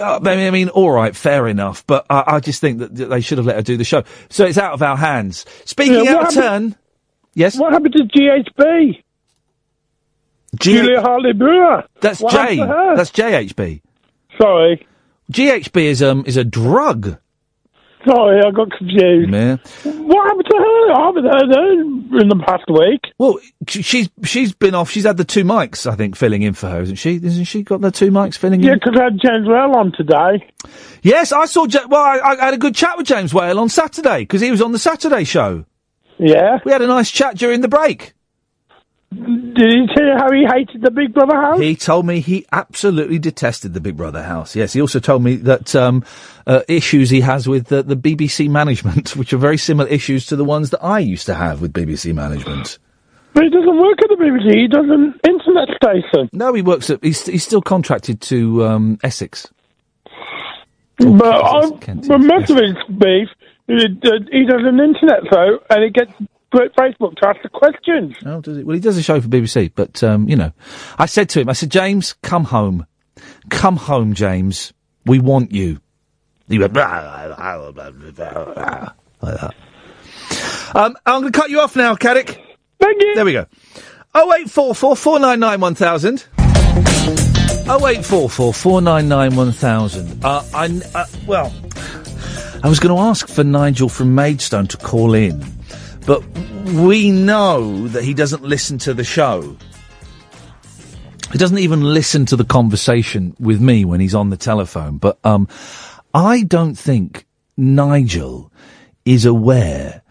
[0.00, 2.94] Uh, I mean, I mean, all right, fair enough, but I, I just think that,
[2.94, 4.04] that they should have let her do the show.
[4.30, 5.44] So it's out of our hands.
[5.64, 6.76] Speaking Yeah, out of happened- turn,
[7.34, 7.58] yes.
[7.58, 9.02] What happened to GHB?
[10.60, 11.84] G- Julia Hartley-Brewer.
[12.00, 12.38] That's what J.
[12.38, 12.96] happened to her?
[12.96, 13.80] That's JHB.
[14.40, 14.86] Sorry.
[15.32, 17.18] GHB is um is a drug.
[18.06, 19.30] Sorry, I got confused.
[19.32, 19.56] Yeah.
[19.84, 20.92] What happened to her?
[20.92, 23.00] I haven't heard her in the past week.
[23.18, 24.90] Well, she- she's she's been off.
[24.90, 27.14] She's had the two mics, I think, filling in for her, isn't she?
[27.16, 28.66] Isn't she got the two mics filling in?
[28.66, 28.78] Yeah, in?
[28.84, 30.46] because I had James Whale on today.
[31.02, 31.64] Yes, I saw.
[31.66, 34.50] Ja- well, I, I had a good chat with James Whale on Saturday because he
[34.50, 35.64] was on the Saturday show.
[36.18, 36.58] Yeah.
[36.66, 38.12] We had a nice chat during the break.
[39.14, 41.60] Did he tell you how he hated the Big Brother house?
[41.60, 44.56] He told me he absolutely detested the Big Brother house.
[44.56, 46.04] Yes, he also told me that um,
[46.46, 50.36] uh, issues he has with the, the BBC management, which are very similar issues to
[50.36, 52.78] the ones that I used to have with BBC management.
[53.34, 54.60] But he doesn't work at the BBC.
[54.62, 56.30] He does an internet station.
[56.32, 57.02] No, he works at.
[57.02, 59.48] He's, he's still contracted to um, Essex.
[60.98, 63.28] But, I, but most of his beef,
[63.66, 63.74] he,
[64.30, 66.12] he does an internet show and it gets
[66.54, 68.16] Facebook to ask the questions.
[68.24, 68.66] Oh, does it?
[68.66, 70.52] Well, he does a show for BBC, but um, you know,
[70.98, 72.86] I said to him, I said, James, come home,
[73.50, 74.72] come home, James.
[75.06, 75.80] We want you.
[76.48, 79.54] He went "Blah, blah, blah, blah, blah, blah," like that.
[80.74, 82.38] Um, I'm going to cut you off now, Caddick.
[82.80, 83.14] Thank you.
[83.14, 83.46] There we go.
[84.14, 86.26] Oh eight four four four nine nine one thousand.
[87.66, 90.24] Oh eight four four four nine nine one thousand.
[90.24, 91.52] Uh, I uh, well,
[92.62, 95.44] I was going to ask for Nigel from Maidstone to call in,
[96.06, 96.22] but
[96.74, 99.56] we know that he doesn't listen to the show.
[101.32, 104.98] He doesn't even listen to the conversation with me when he's on the telephone.
[104.98, 105.48] But um,
[106.12, 107.26] I don't think
[107.56, 108.52] Nigel
[109.04, 110.02] is aware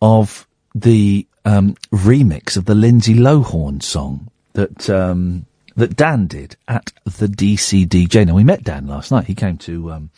[0.00, 5.46] of the um, remix of the Lindsay Lohan song that um,
[5.76, 8.26] that Dan did at the DCDJ.
[8.26, 9.26] Now we met Dan last night.
[9.26, 10.10] He came to um,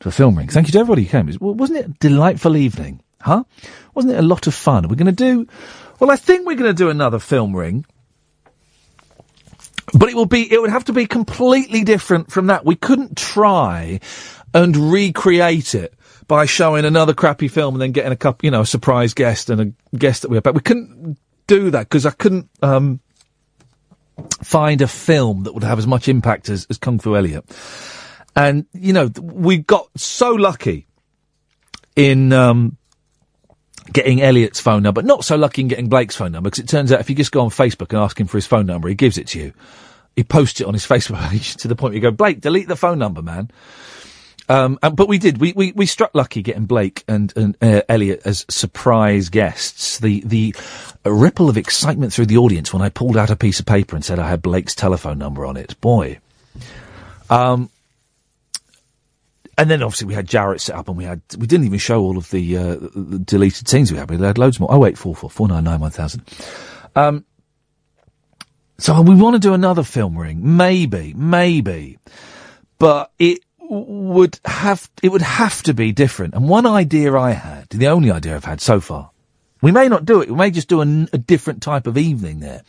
[0.00, 0.48] to a film ring.
[0.48, 1.36] Thank you to everybody who came.
[1.40, 3.00] Wasn't it a delightful evening?
[3.20, 3.44] Huh?
[3.94, 4.88] Wasn't it a lot of fun?
[4.88, 5.46] We're going to do.
[5.98, 7.84] Well, I think we're going to do another film ring.
[9.92, 12.64] But it will be, it would have to be completely different from that.
[12.64, 14.00] We couldn't try
[14.54, 15.94] and recreate it
[16.26, 19.50] by showing another crappy film and then getting a couple, you know, a surprise guest
[19.50, 20.54] and a guest that we have back.
[20.54, 23.00] We couldn't do that because I couldn't, um,
[24.42, 27.44] find a film that would have as much impact as, as Kung Fu Elliot.
[28.36, 30.86] And, you know, we got so lucky
[31.96, 32.77] in, um,
[33.92, 35.02] getting Elliot's phone number.
[35.02, 37.32] Not so lucky in getting Blake's phone number because it turns out if you just
[37.32, 39.52] go on Facebook and ask him for his phone number, he gives it to you.
[40.16, 42.68] He posts it on his Facebook page to the point where you go, Blake, delete
[42.68, 43.50] the phone number, man.
[44.50, 45.38] Um, and, but we did.
[45.38, 49.98] We, we, we struck lucky getting Blake and, and uh, Elliot as surprise guests.
[49.98, 50.54] The the
[51.04, 54.02] ripple of excitement through the audience when I pulled out a piece of paper and
[54.04, 55.78] said I had Blake's telephone number on it.
[55.82, 56.18] Boy.
[57.28, 57.68] Um,
[59.58, 62.00] and then obviously we had Jaret set up and we had, we didn't even show
[62.00, 64.08] all of the, uh, the deleted scenes we had.
[64.08, 64.72] We had loads more.
[64.72, 66.22] Oh, wait, 444
[66.94, 67.24] Um,
[68.78, 70.56] so we want to do another film ring.
[70.56, 71.98] Maybe, maybe.
[72.78, 76.34] But it would have, it would have to be different.
[76.34, 79.10] And one idea I had, the only idea I've had so far,
[79.60, 80.30] we may not do it.
[80.30, 82.62] We may just do a different type of evening there.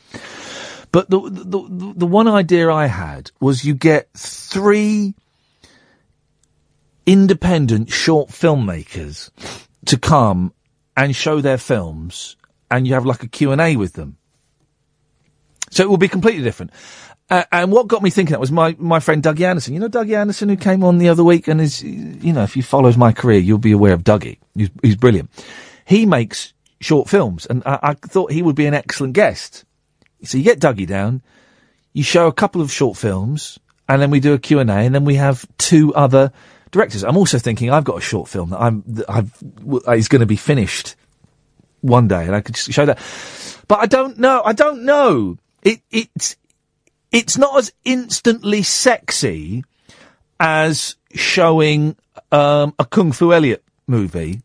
[0.92, 5.14] But the, the, the, the one idea I had was you get three
[7.10, 9.32] independent short filmmakers
[9.86, 10.54] to come
[10.96, 12.38] and show their films
[12.70, 14.16] and you have like a Q&A with them.
[15.72, 16.72] So it will be completely different.
[17.32, 19.74] Uh, and what got me thinking that was my, my friend Dougie Anderson.
[19.74, 22.56] You know Dougie Anderson who came on the other week and is, you know, if
[22.56, 24.38] you follows my career, you'll be aware of Dougie.
[24.54, 25.32] He's, he's brilliant.
[25.86, 29.66] He makes short films and I, I thought he would be an excellent guest.
[30.24, 31.24] So you get Dougie down,
[31.92, 33.58] you show a couple of short films
[33.88, 36.32] and then we do a Q&A and then we have two other
[36.72, 37.04] directors.
[37.04, 39.44] I'm also thinking I've got a short film that I'm, that I've,
[39.96, 40.96] is going to be finished
[41.82, 43.00] one day and I could show that.
[43.68, 44.42] But I don't know.
[44.44, 45.38] I don't know.
[45.64, 46.36] It, it's,
[47.12, 49.64] it's not as instantly sexy
[50.40, 51.96] as showing
[52.32, 54.42] um, a Kung Fu Elliot movie,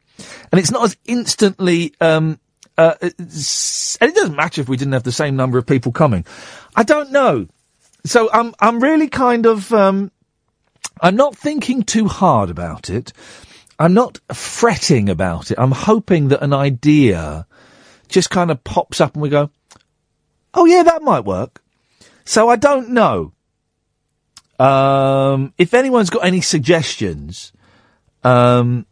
[0.50, 1.94] and it's not as instantly.
[2.00, 2.38] Um,
[2.76, 6.24] uh, and it doesn't matter if we didn't have the same number of people coming.
[6.74, 7.46] I don't know.
[8.04, 10.10] So I'm I'm really kind of um,
[11.00, 13.12] I'm not thinking too hard about it.
[13.78, 15.58] I'm not fretting about it.
[15.58, 17.46] I'm hoping that an idea
[18.08, 19.50] just kind of pops up and we go,
[20.54, 21.62] oh yeah, that might work.
[22.24, 23.32] So I don't know.
[24.58, 27.52] Um, if anyone's got any suggestions,
[28.22, 28.86] um,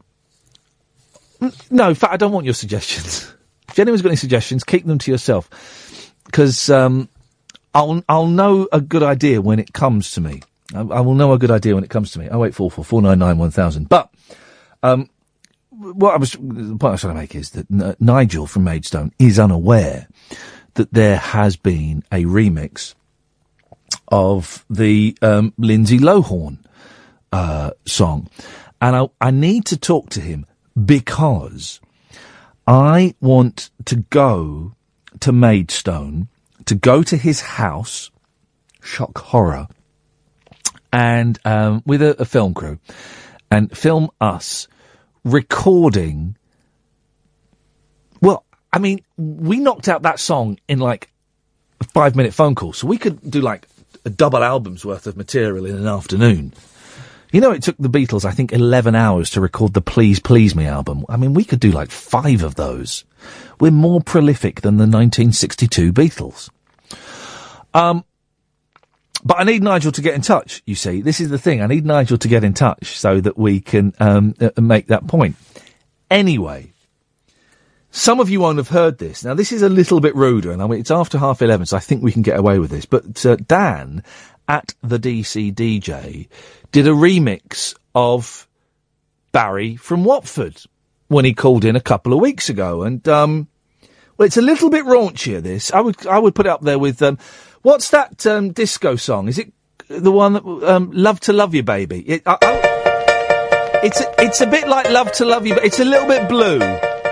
[1.70, 3.32] no, in fact, I don't want your suggestions.
[3.68, 5.48] If anyone's got any suggestions, keep them to yourself,
[6.26, 7.08] because um,
[7.74, 10.42] I'll I'll know a good idea when it comes to me.
[10.74, 12.28] I, I will know a good idea when it comes to me.
[12.30, 13.88] Oh eight four four four nine nine one thousand.
[13.88, 14.12] But
[14.82, 15.08] um,
[15.70, 18.64] what I was the point I was trying to make is that N- Nigel from
[18.64, 20.08] Maidstone is unaware
[20.74, 22.94] that there has been a remix
[24.08, 26.58] of the um, Lindsay Lohan
[27.32, 28.28] uh, song,
[28.80, 30.46] and I, I need to talk to him
[30.82, 31.80] because
[32.66, 34.74] I want to go
[35.20, 36.28] to Maidstone
[36.66, 38.10] to go to his house,
[38.82, 39.68] shock horror,
[40.92, 42.78] and um, with a, a film crew,
[43.50, 44.68] and film us
[45.24, 46.36] recording.
[48.20, 51.10] Well, I mean, we knocked out that song in like
[51.80, 53.66] a five minute phone call, so we could do like
[54.04, 56.54] a double album's worth of material in an afternoon.
[57.32, 60.54] You know, it took the Beatles, I think, 11 hours to record the Please Please
[60.54, 61.06] Me album.
[61.08, 63.04] I mean, we could do like five of those.
[63.58, 66.50] We're more prolific than the 1962 Beatles.
[67.72, 68.04] Um,
[69.24, 71.00] but I need Nigel to get in touch, you see.
[71.00, 71.62] This is the thing.
[71.62, 75.06] I need Nigel to get in touch so that we can um, uh, make that
[75.06, 75.36] point.
[76.10, 76.72] Anyway,
[77.90, 79.24] some of you won't have heard this.
[79.24, 81.76] Now, this is a little bit ruder, and I mean, it's after half 11, so
[81.76, 82.84] I think we can get away with this.
[82.84, 84.02] But uh, Dan
[84.48, 86.28] at the DC DJ
[86.72, 88.48] did a remix of
[89.30, 90.60] Barry from Watford
[91.08, 92.82] when he called in a couple of weeks ago.
[92.82, 93.48] And, um,
[94.24, 95.72] it's a little bit raunchier, this.
[95.72, 97.18] I would, I would put it up there with, um,
[97.62, 99.28] what's that, um, disco song?
[99.28, 99.52] Is it
[99.88, 102.00] the one that, um, Love to Love You, Baby?
[102.00, 105.80] It, I, I, it's, a, it's a bit like Love to Love You, but it's
[105.80, 106.60] a little bit blue.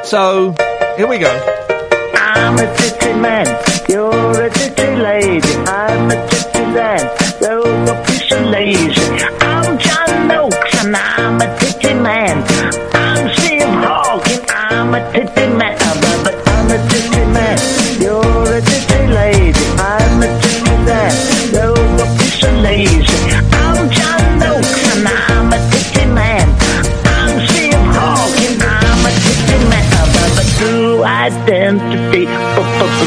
[0.05, 0.55] So,
[0.97, 1.31] here we go.
[2.15, 3.47] I'm a city man,
[3.89, 5.49] you're a city lady.
[5.67, 7.01] I'm a city man,
[7.41, 9.25] you're a piece of lazy.
[9.41, 13.00] I'm John Oakes and I'm a titty man.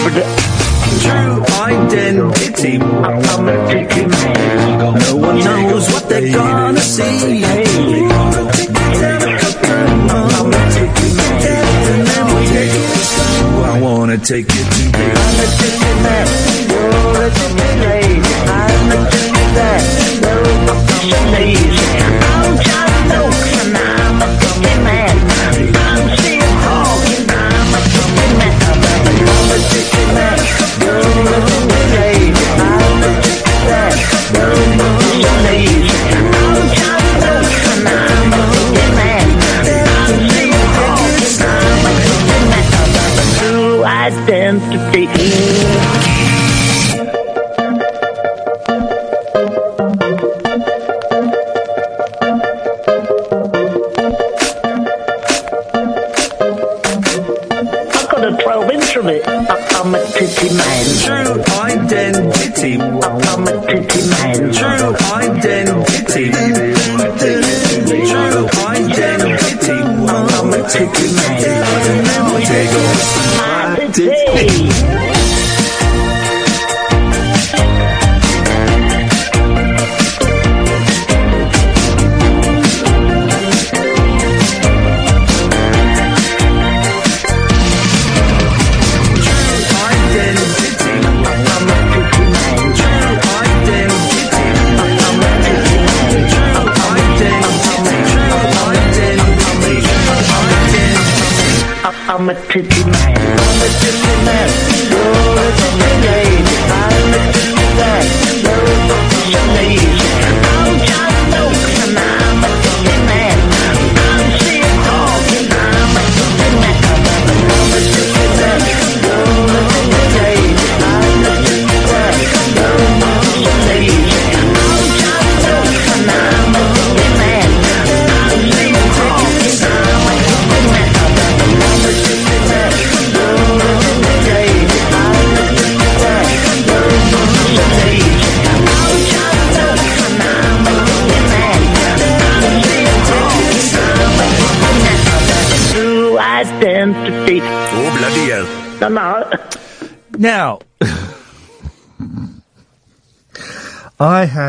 [0.04, 0.43] True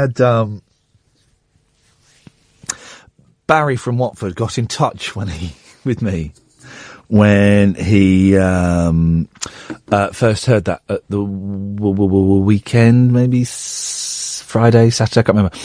[0.04, 0.62] had um,
[3.46, 5.54] Barry from Watford got in touch when he
[5.84, 6.32] with me
[7.08, 9.28] when he um,
[9.92, 15.36] uh, first heard that at the w- w- w- weekend, maybe Friday, Saturday, I can't
[15.36, 15.56] remember.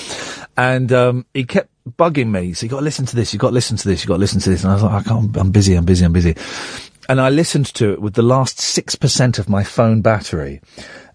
[0.58, 2.54] And um, he kept bugging me.
[2.54, 3.34] So you got to listen to this.
[3.34, 4.04] You got to listen to this.
[4.04, 4.64] You got to listen to this.
[4.64, 5.38] And I was like, I can't.
[5.38, 5.76] I'm busy.
[5.76, 6.04] I'm busy.
[6.04, 6.36] I'm busy.
[7.08, 10.62] And I listened to it with the last six percent of my phone battery.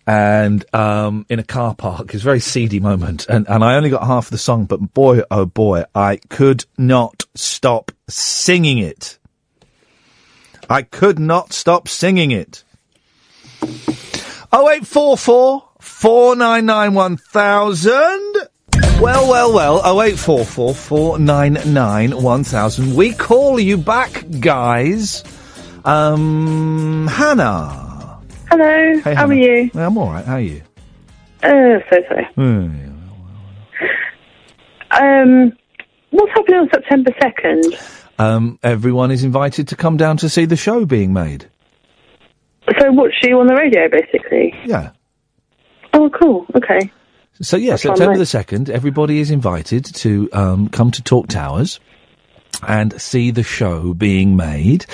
[0.07, 3.89] And um, in a car park, it's a very seedy moment, and, and I only
[3.89, 9.19] got half the song, but boy, oh boy, I could not stop singing it.
[10.69, 12.65] I could not stop singing it.
[14.53, 18.35] 0844 499 1000.
[19.01, 19.77] Well, well, well.
[20.01, 22.95] 0844 499 1000.
[22.95, 25.25] We call you back, guys.
[25.85, 27.94] Um, Hannah.
[28.57, 29.69] Hello, Hey, how are you?
[29.75, 30.25] I'm alright.
[30.25, 30.63] How are you?
[31.43, 32.41] Uh, so so.
[34.93, 35.53] Um,
[36.11, 38.05] what's happening on September 2nd?
[38.21, 41.51] Um, everyone is invited to come down to see the show being made.
[42.79, 44.55] So what's she on the radio, basically?
[44.65, 44.91] Yeah.
[45.93, 46.47] Oh, cool.
[46.55, 46.93] Okay.
[47.41, 51.81] So yeah, That's September the second, everybody is invited to um, come to Talk Towers
[52.69, 54.87] and see the show being made.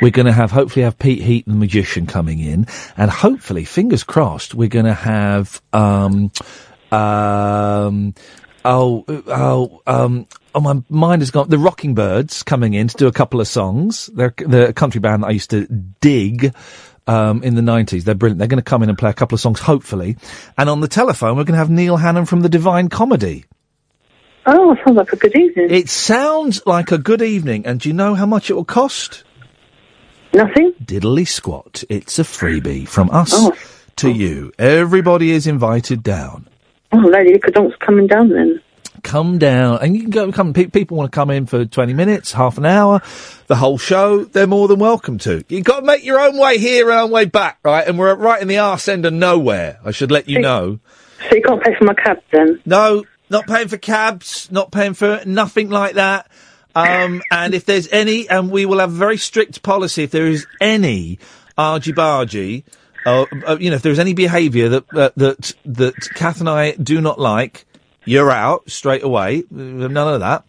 [0.00, 4.04] We're going to have hopefully have Pete Heat, the magician, coming in, and hopefully, fingers
[4.04, 6.30] crossed, we're going to have um,
[6.92, 8.14] um,
[8.64, 10.26] oh oh um.
[10.54, 11.48] Oh, my mind has gone.
[11.48, 14.06] The Rockingbirds coming in to do a couple of songs.
[14.06, 15.66] They're the country band I used to
[16.00, 16.52] dig
[17.08, 18.04] um, in the 90s.
[18.04, 18.38] They're brilliant.
[18.38, 20.16] They're going to come in and play a couple of songs, hopefully.
[20.56, 23.44] And on the telephone, we're going to have Neil Hannon from the Divine Comedy.
[24.50, 25.70] Oh, sounds like a good evening.
[25.70, 27.66] It sounds like a good evening.
[27.66, 29.22] And do you know how much it will cost?
[30.32, 30.72] Nothing.
[30.82, 31.84] Diddly squat.
[31.90, 33.52] It's a freebie from us Oh.
[33.96, 34.52] to you.
[34.58, 36.46] Everybody is invited down.
[36.92, 38.62] Oh, Lady Lickadon's coming down then.
[39.02, 40.32] Come down, and you can go.
[40.32, 40.52] Come.
[40.52, 43.00] Pe- people want to come in for twenty minutes, half an hour,
[43.46, 44.24] the whole show.
[44.24, 45.44] They're more than welcome to.
[45.48, 47.86] You've got to make your own way here and own way back, right?
[47.86, 49.78] And we're right in the arse end of nowhere.
[49.84, 50.80] I should let you know.
[51.30, 52.60] So you can't pay for my cab then?
[52.66, 56.30] No, not paying for cabs, not paying for nothing like that.
[56.74, 60.26] Um, and if there's any, and we will have a very strict policy, if there
[60.26, 61.18] is any
[61.56, 62.64] argy bargy,
[63.06, 66.72] uh, uh, you know, if there's any behaviour that, uh, that, that Kath and I
[66.72, 67.64] do not like,
[68.04, 69.44] you're out straight away.
[69.50, 70.44] None of that.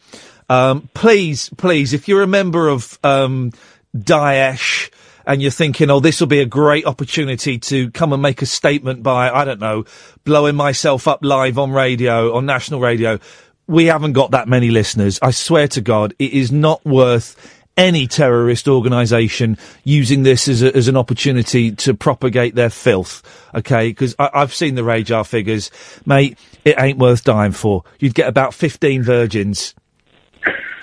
[0.49, 3.51] Um, please, please, if you're a member of, um,
[3.95, 4.89] Daesh,
[5.30, 8.47] and you're thinking, oh, this will be a great opportunity to come and make a
[8.47, 9.85] statement by, I don't know,
[10.23, 13.19] blowing myself up live on radio, on national radio.
[13.68, 15.19] We haven't got that many listeners.
[15.22, 17.35] I swear to God, it is not worth
[17.77, 23.22] any terrorist organisation using this as, a, as an opportunity to propagate their filth.
[23.53, 25.69] Okay, because I've seen the RAJAR figures,
[26.07, 26.39] mate.
[26.65, 27.84] It ain't worth dying for.
[27.99, 29.76] You'd get about fifteen virgins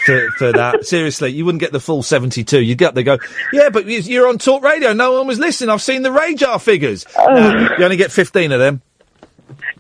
[0.07, 0.85] for, for that.
[0.87, 2.63] Seriously, you wouldn't get the full 72.
[2.63, 3.19] You'd get, they go,
[3.53, 4.93] yeah, but you- you're on talk radio.
[4.95, 5.69] No one was listening.
[5.71, 7.05] I've seen the RAJAR figures.
[7.19, 8.81] No, you only get 15 of them.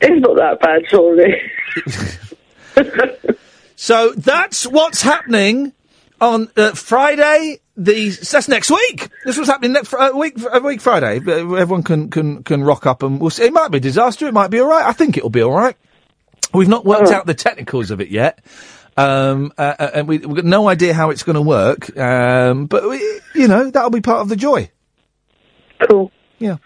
[0.00, 1.40] It's not that bad, surely.
[3.78, 5.72] So that's what's happening
[6.20, 7.60] on uh, Friday.
[7.76, 9.10] The that's next week.
[9.26, 10.34] This was happening next uh, week.
[10.50, 11.18] A week Friday.
[11.18, 13.44] Uh, Everyone can can can rock up and we'll see.
[13.44, 14.26] It might be a disaster.
[14.26, 14.86] It might be all right.
[14.86, 15.76] I think it'll be all right.
[16.54, 18.42] We've not worked out the technicals of it yet.
[18.96, 21.96] Um, uh, uh, and we, we've got no idea how it's going to work.
[21.98, 22.98] Um, but we,
[23.34, 24.70] you know, that'll be part of the joy.
[25.88, 26.10] Cool.
[26.38, 26.56] Yeah.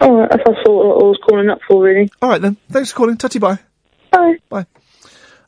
[0.00, 2.10] All right, that's I thought I was calling up for, really.
[2.20, 2.56] All right then.
[2.70, 3.16] Thanks for calling.
[3.16, 3.58] Tutty bye.
[4.10, 4.36] Bye.
[4.48, 4.66] Bye.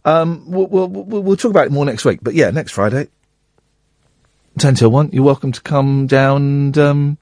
[0.04, 2.20] Um, we'll, we'll, we'll, we'll talk about it more next week.
[2.22, 3.08] But yeah, next Friday,
[4.58, 7.18] 10 till 1, you're welcome to come down and, um,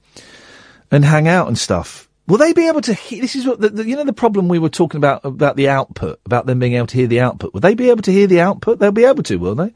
[0.90, 2.08] and hang out and stuff.
[2.26, 3.20] Will they be able to hear?
[3.20, 5.68] This is what the, the, you know the problem we were talking about about the
[5.68, 7.52] output, about them being able to hear the output.
[7.52, 8.78] Will they be able to hear the output?
[8.78, 9.74] They'll be able to, will they?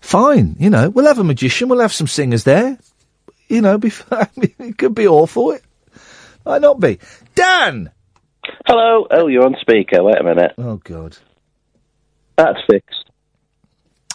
[0.00, 2.78] Fine, you know, we'll have a magician, we'll have some singers there.
[3.48, 5.52] You know, be, I mean, it could be awful.
[5.52, 5.62] It
[6.44, 6.98] might not be.
[7.34, 7.90] Dan.
[8.66, 9.06] Hello.
[9.10, 10.02] Oh, you're on speaker.
[10.02, 10.52] Wait a minute.
[10.58, 11.16] Oh God.
[12.36, 13.04] That's fixed.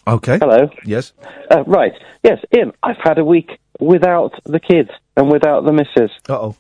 [0.06, 0.40] Okay.
[0.40, 0.70] Hello.
[0.84, 1.14] Yes.
[1.52, 1.94] Uh, right.
[2.24, 2.74] Yes, Iain.
[2.82, 6.12] I've had a week without the kids and without the missus.
[6.28, 6.56] Uh oh.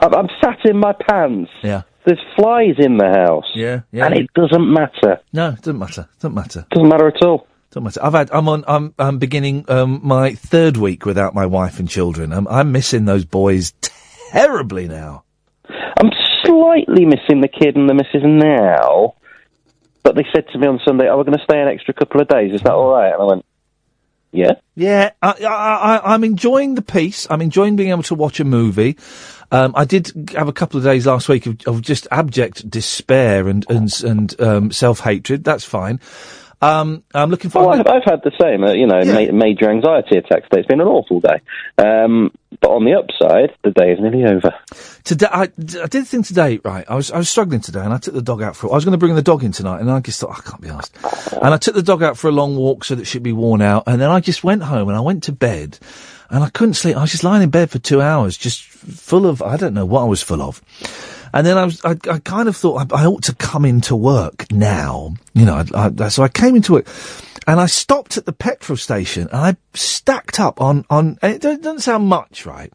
[0.00, 1.50] I'm, I'm sat in my pants.
[1.62, 1.82] Yeah.
[2.06, 3.44] There's flies in the house.
[3.54, 4.06] Yeah, yeah.
[4.06, 5.20] And it doesn't matter.
[5.32, 6.08] No, it doesn't matter.
[6.20, 6.66] Doesn't matter.
[6.70, 7.46] Doesn't matter at all.
[7.70, 8.02] Doesn't matter.
[8.02, 8.30] I've had.
[8.32, 8.64] I'm on.
[8.66, 8.94] I'm.
[8.98, 12.32] I'm beginning um, my third week without my wife and children.
[12.32, 13.74] I'm, I'm missing those boys
[14.30, 15.24] terribly now.
[15.68, 16.10] I'm
[16.44, 19.16] slightly missing the kid and the missus now,
[20.02, 22.22] but they said to me on Sunday, "Oh, we're going to stay an extra couple
[22.22, 22.54] of days.
[22.54, 23.44] Is that all right?" And I went,
[24.32, 24.52] Yeah.
[24.74, 25.44] Yeah, I, I,
[25.98, 27.26] I, I'm enjoying the peace.
[27.28, 28.96] I'm enjoying being able to watch a movie.
[29.50, 33.48] Um, I did have a couple of days last week of, of just abject despair
[33.48, 35.44] and and and um, self hatred.
[35.44, 36.00] That's fine.
[36.60, 37.86] Um, I'm looking Well, forward.
[37.86, 40.48] I've, I've had the same, uh, you know, ma- major anxiety attacks.
[40.48, 40.58] Today.
[40.60, 41.40] It's been an awful day.
[41.78, 44.52] Um, but on the upside, the day is nearly over.
[45.04, 46.84] Today, I, I did thing today, right?
[46.88, 48.72] I was I was struggling today, and I took the dog out for.
[48.72, 50.60] I was going to bring the dog in tonight, and I just thought I can't
[50.60, 50.96] be asked.
[51.40, 53.62] And I took the dog out for a long walk so that she'd be worn
[53.62, 55.78] out, and then I just went home and I went to bed,
[56.30, 56.96] and I couldn't sleep.
[56.96, 59.86] I was just lying in bed for two hours, just full of I don't know
[59.86, 60.62] what I was full of.
[61.32, 63.94] And then I was, I, I kind of thought I, I ought to come into
[63.94, 65.62] work now, you know.
[65.74, 66.86] I, so I came into work,
[67.46, 71.18] and I stopped at the petrol station, and I stacked up on on.
[71.20, 72.72] And it doesn't sound much, right?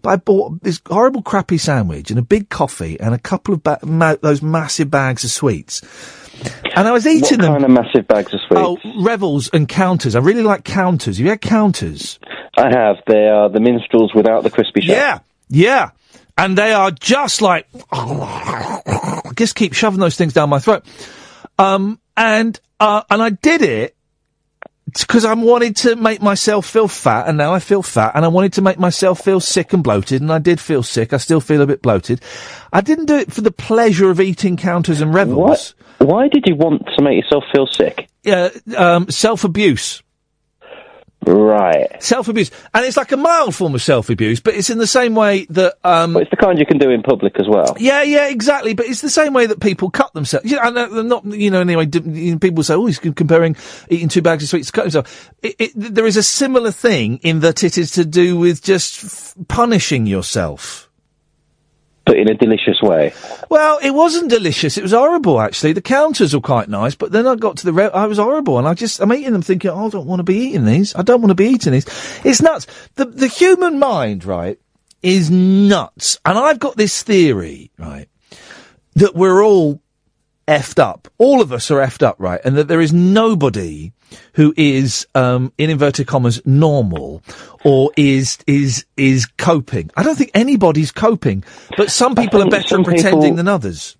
[0.00, 3.62] But I bought this horrible, crappy sandwich and a big coffee and a couple of
[3.62, 5.80] ba- ma- those massive bags of sweets.
[6.74, 7.52] And I was eating what them.
[7.52, 8.60] kind of massive bags of sweets?
[8.60, 10.16] Oh, Revels and counters.
[10.16, 11.18] I really like counters.
[11.18, 12.18] Have you had counters?
[12.56, 12.96] I have.
[13.06, 14.96] They are the minstrels without the crispy shell.
[14.96, 15.18] Yeah,
[15.48, 15.90] yeah.
[16.36, 20.84] And they are just like, I just keep shoving those things down my throat.
[21.58, 23.96] Um, and, uh, and I did it
[24.98, 28.28] because I wanted to make myself feel fat, and now I feel fat, and I
[28.28, 31.12] wanted to make myself feel sick and bloated, and I did feel sick.
[31.12, 32.20] I still feel a bit bloated.
[32.72, 35.36] I didn't do it for the pleasure of eating counters and revels.
[35.38, 35.74] What?
[36.08, 38.08] Why did you want to make yourself feel sick?
[38.26, 40.02] Uh, um, self abuse.
[41.24, 42.02] Right.
[42.02, 44.86] Self abuse, and it's like a mild form of self abuse, but it's in the
[44.86, 45.74] same way that.
[45.84, 47.76] Um, Well, it's the kind you can do in public as well.
[47.78, 48.74] Yeah, yeah, exactly.
[48.74, 50.50] But it's the same way that people cut themselves.
[50.50, 53.56] You know, I not, you know, anyway, d- you know, people say, oh, he's comparing
[53.88, 55.32] eating two bags of sweets to cut himself.
[55.42, 59.04] It, it, there is a similar thing in that it is to do with just
[59.04, 60.88] f- punishing yourself.
[62.04, 63.14] But in a delicious way.
[63.48, 64.76] Well, it wasn't delicious.
[64.76, 65.72] It was horrible, actually.
[65.72, 68.58] The counters were quite nice, but then I got to the, re- I was horrible,
[68.58, 70.94] and I just, I'm eating them thinking, oh, I don't want to be eating these.
[70.96, 71.86] I don't want to be eating these.
[72.24, 72.66] It's nuts.
[72.96, 74.58] The, the human mind, right,
[75.02, 76.18] is nuts.
[76.24, 78.08] And I've got this theory, right,
[78.94, 79.80] that we're all
[80.48, 81.08] effed up.
[81.18, 82.40] All of us are effed up, right?
[82.44, 83.92] And that there is nobody
[84.34, 87.22] who is, um, in inverted commas, normal
[87.64, 89.90] or is, is, is coping.
[89.96, 91.44] I don't think anybody's coping,
[91.76, 93.96] but some people are better at pretending people- than others.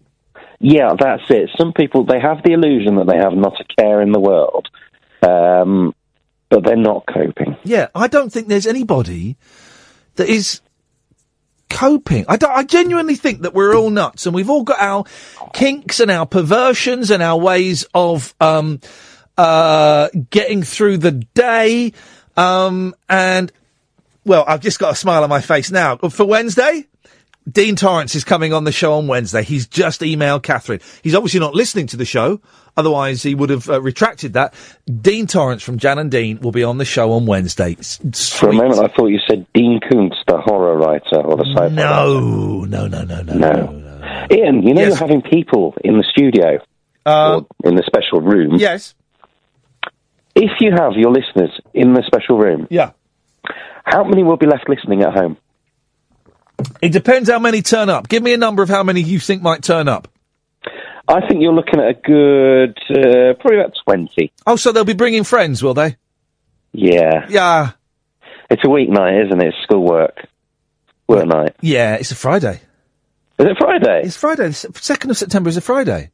[0.64, 1.50] Yeah, that's it.
[1.58, 4.68] Some people, they have the illusion that they have not a care in the world,
[5.20, 5.92] um,
[6.48, 7.56] but they're not coping.
[7.64, 9.36] Yeah, I don't think there's anybody
[10.14, 10.60] that is
[11.68, 12.24] coping.
[12.28, 15.04] I, I genuinely think that we're all nuts and we've all got our
[15.52, 18.80] kinks and our perversions and our ways of um,
[19.38, 21.92] uh, getting through the day.
[22.36, 23.52] Um, and,
[24.24, 25.96] well, I've just got a smile on my face now.
[25.96, 26.86] For Wednesday,
[27.50, 29.42] Dean Torrence is coming on the show on Wednesday.
[29.42, 30.80] He's just emailed Catherine.
[31.02, 32.40] He's obviously not listening to the show.
[32.74, 34.54] Otherwise, he would have uh, retracted that.
[34.86, 37.76] Dean Torrence from Jan and Dean will be on the show on Wednesday.
[37.78, 37.98] S-
[38.32, 41.68] For a moment, I thought you said Dean Koontz, the horror writer or the sci-fi
[41.68, 43.78] No, no, no, no, no, no.
[44.30, 46.58] Iain, you know you're having people in the studio
[47.04, 48.54] or in the special room.
[48.54, 48.94] Uh, Yes.
[50.34, 52.90] If you have your listeners in the special room, Yeah.
[53.84, 55.36] how many will be left listening at home?
[56.80, 58.08] It depends how many turn up.
[58.08, 60.08] Give me a number of how many you think might turn up.
[61.08, 64.32] I think you're looking at a good, uh, probably about 20.
[64.46, 65.96] Oh, so they'll be bringing friends, will they?
[66.72, 67.26] Yeah.
[67.28, 67.70] Yeah.
[68.48, 69.48] It's a weeknight, isn't it?
[69.48, 70.26] It's schoolwork.
[71.08, 71.56] Work night.
[71.60, 72.60] Yeah, it's a Friday.
[73.38, 74.02] Is it Friday?
[74.04, 74.48] It's Friday.
[74.48, 76.10] The second of September is a Friday.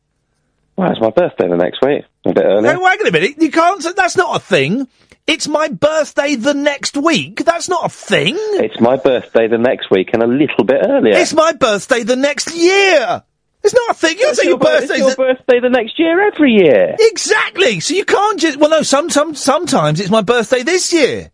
[0.78, 2.04] Well, it's my birthday the next week.
[2.24, 2.70] A bit earlier.
[2.72, 3.42] Hey, wait a minute.
[3.42, 3.82] You can't.
[3.82, 4.86] say- That's not a thing.
[5.26, 7.44] It's my birthday the next week.
[7.44, 8.36] That's not a thing.
[8.38, 11.16] It's my birthday the next week and a little bit earlier.
[11.16, 13.24] It's my birthday the next year.
[13.64, 14.18] It's not a thing.
[14.20, 14.98] You It's say your your bir- it's birthday.
[14.98, 16.94] your birthday the next year every year.
[16.98, 17.80] Exactly.
[17.80, 18.56] So you can't just.
[18.58, 18.82] Well, no.
[18.82, 21.32] Some, some, sometimes it's my birthday this year.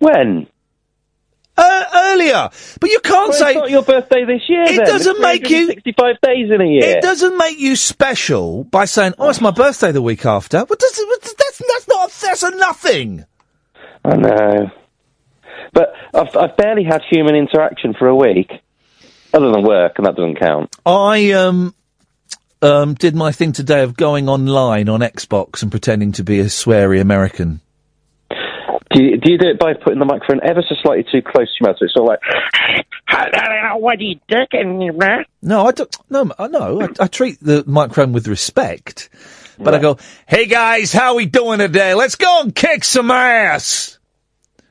[0.00, 0.46] When?
[1.56, 2.48] Uh, earlier.
[2.80, 4.62] But you can't Well, say it's not your birthday this year.
[4.64, 4.86] It then.
[4.86, 6.96] doesn't make you- 365 days in a year.
[6.98, 10.78] It doesn't make you special by saying, "Oh, it's my birthday the week after." What
[10.80, 13.24] does that's that's not that's a nothing.
[14.04, 14.70] I know.
[15.72, 18.50] But I've, I've barely had human interaction for a week,
[19.32, 20.74] other than work, and that doesn't count.
[20.84, 21.72] I um
[22.62, 26.44] um did my thing today of going online on Xbox and pretending to be a
[26.46, 27.60] sweary American.
[28.94, 31.48] Do you, do you do it by putting the microphone ever so slightly too close
[31.48, 31.76] to your mouth?
[31.80, 32.20] So it's all like,
[33.76, 35.24] what are you doing, man?
[35.42, 35.96] No, I don't.
[36.10, 36.80] No, I- no.
[36.82, 39.10] I, I treat the microphone with respect,
[39.58, 41.94] but I go, "Hey guys, how we doing today?
[41.94, 43.98] Let's go and kick some ass."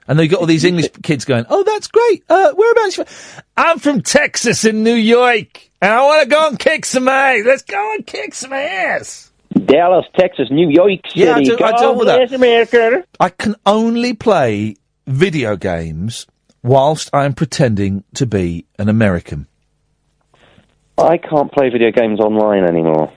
[0.08, 2.24] And then you got all these English kids going, "Oh, that's great.
[2.30, 2.98] Uh, whereabouts?
[2.98, 6.86] you from?" I'm from Texas in New York, and I want to go and kick
[6.86, 7.44] some ass.
[7.46, 9.23] Let's go and kick some ass.
[9.54, 11.20] Dallas, Texas, New York City.
[11.22, 12.32] Yeah, I do- I God all that.
[12.34, 13.04] America.
[13.20, 14.76] I can only play
[15.08, 16.26] video games
[16.64, 19.48] whilst I'm pretending to be an American.
[20.98, 23.12] I can't play video games online anymore.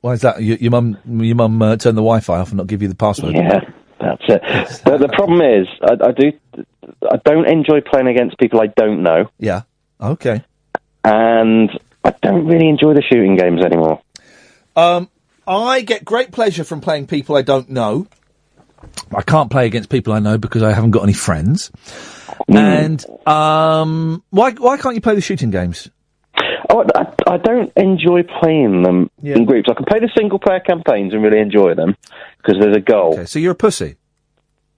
[0.00, 0.42] Why is that?
[0.42, 2.94] Your, your mum, your mum uh, turned the Wi-Fi off and not give you the
[2.94, 3.34] password.
[3.34, 3.60] Yeah,
[4.00, 4.42] that's it.
[4.84, 6.32] But the problem is, I, I do,
[7.10, 9.62] I don't enjoy playing against people I don't know, Yeah.
[10.00, 10.42] Okay.
[11.04, 11.70] and
[12.02, 14.00] I don't really enjoy the shooting games anymore.
[14.74, 15.10] Um,
[15.50, 18.06] I get great pleasure from playing people I don't know.
[19.14, 21.70] I can't play against people I know because I haven't got any friends.
[22.48, 25.90] And um, why why can't you play the shooting games?
[26.70, 29.68] Oh, I, I don't enjoy playing them in groups.
[29.68, 31.96] I can play the single player campaigns and really enjoy them
[32.38, 33.14] because there's a goal.
[33.14, 33.96] Okay, so you're a pussy.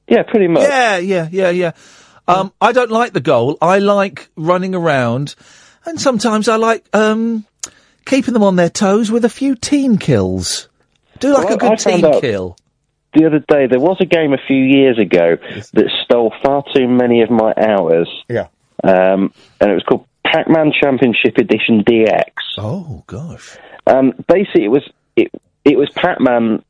[0.09, 0.63] Yeah, pretty much.
[0.63, 1.73] Yeah, yeah, yeah, yeah.
[2.27, 3.59] Um, I don't like the goal.
[3.61, 5.35] I like running around,
[5.85, 7.45] and sometimes I like um,
[8.05, 10.69] keeping them on their toes with a few team kills.
[11.19, 12.57] Do like Well, a good team out kill.
[13.15, 15.37] The other day, there was a game a few years ago
[15.75, 18.09] that stole far too many of my hours.
[18.29, 18.47] Yeah.
[18.83, 22.31] Um, and it was called Pac-Man Championship Edition DX.
[22.59, 23.57] Oh gosh.
[23.87, 24.83] Um, basically, it was
[25.15, 25.31] it
[25.65, 26.65] it was Pac-Man,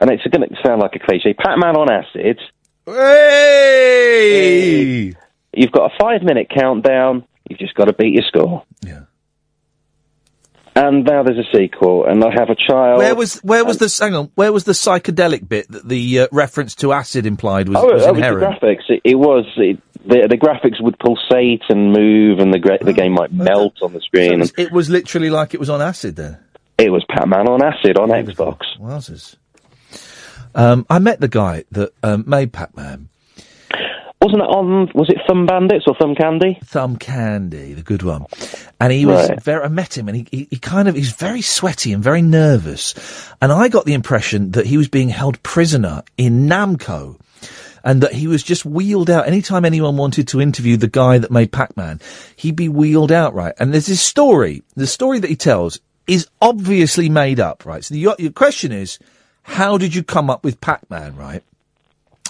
[0.00, 1.34] and it's going to sound like a cliche.
[1.34, 2.40] Pac-Man on acid.
[3.84, 5.12] Hey!
[5.52, 7.24] You've got a five-minute countdown.
[7.48, 8.64] You've just got to beat your score.
[8.82, 9.02] Yeah.
[10.76, 12.98] And now there's a sequel, and I have a child.
[12.98, 14.30] Where was where was the hang on?
[14.34, 18.02] Where was the psychedelic bit that the uh, reference to acid implied was, oh, was
[18.04, 18.82] that was the graphics.
[18.88, 22.92] It, it was it, the the graphics would pulsate and move, and the gra- the
[22.92, 24.40] game might melt on the screen.
[24.40, 26.38] and It was literally like it was on acid then.
[26.76, 28.62] it was Pac-Man on acid on Xbox.
[28.80, 29.36] Wowzers.
[30.56, 33.08] Um, I met the guy that um, made Pac-Man.
[34.24, 34.90] Wasn't it on?
[34.94, 36.58] Was it Thumb Bandits or Thumb Candy?
[36.64, 38.24] Thumb Candy, the good one.
[38.80, 39.42] And he was Right.
[39.42, 39.64] very.
[39.64, 42.94] I met him, and he, he, he kind of he's very sweaty and very nervous.
[43.42, 47.20] And I got the impression that he was being held prisoner in Namco.
[47.86, 49.26] And that he was just wheeled out.
[49.26, 52.00] Anytime anyone wanted to interview the guy that made Pac-Man,
[52.34, 53.52] he'd be wheeled out, right?
[53.58, 54.62] And there's this story.
[54.74, 57.84] The story that he tells is obviously made up, right?
[57.84, 58.98] So your, your question is,
[59.42, 61.42] how did you come up with Pac-Man, right?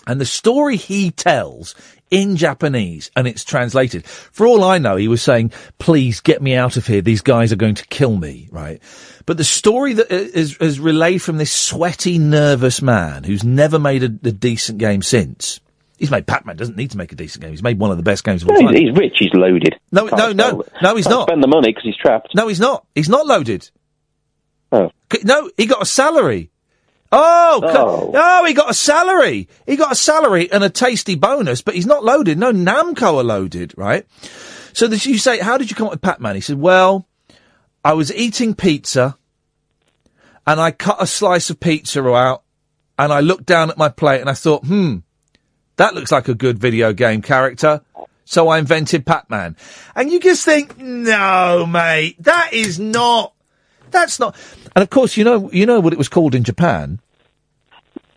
[0.07, 1.75] And the story he tells
[2.11, 4.07] in Japanese, and it's translated.
[4.07, 7.01] For all I know, he was saying, please get me out of here.
[7.01, 8.81] These guys are going to kill me, right?
[9.27, 13.79] But the story that uh, is, is relayed from this sweaty, nervous man who's never
[13.79, 15.61] made a, a decent game since.
[15.99, 17.53] He's made Pac-Man, doesn't need to make a decent game.
[17.53, 18.75] He's made one of the best games of all time.
[18.75, 19.15] he's, rich.
[19.19, 19.77] He's loaded.
[19.93, 21.29] No, no, no, no, he's not.
[21.29, 22.35] Spend the money because he's trapped.
[22.35, 22.85] No, he's not.
[22.95, 23.71] He's not loaded.
[24.73, 24.91] Oh.
[25.23, 26.51] No, he got a salary.
[27.17, 29.49] Oh, co- oh, he got a salary.
[29.67, 32.39] He got a salary and a tasty bonus, but he's not loaded.
[32.39, 34.07] No, Namco are loaded, right?
[34.73, 36.35] So this, you say, how did you come up with Pac-Man?
[36.35, 37.07] He said, well,
[37.85, 39.17] I was eating pizza
[40.47, 42.43] and I cut a slice of pizza out
[42.99, 44.99] and I looked down at my plate and I thought, hmm,
[45.77, 47.83] that looks like a good video game character.
[48.25, 49.57] So I invented Pac-Man.
[49.95, 53.35] And you just think, no, mate, that is not,
[53.91, 54.35] that's not.
[54.75, 57.01] And of course, you know, you know what it was called in Japan.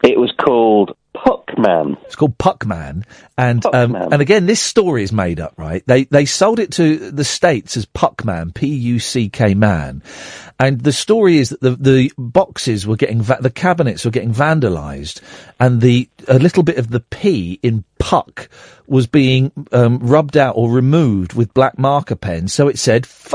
[0.03, 1.97] It was called Puckman.
[2.05, 3.03] It's called Puckman,
[3.37, 5.83] and um, and again, this story is made up, right?
[5.87, 10.03] They they sold it to the states as Puckman, P U C K man,
[10.59, 14.33] and the story is that the the boxes were getting va- the cabinets were getting
[14.33, 15.21] vandalised,
[15.59, 18.47] and the a little bit of the P in Puck
[18.85, 23.05] was being um, rubbed out or removed with black marker pens, so it said.
[23.05, 23.33] F-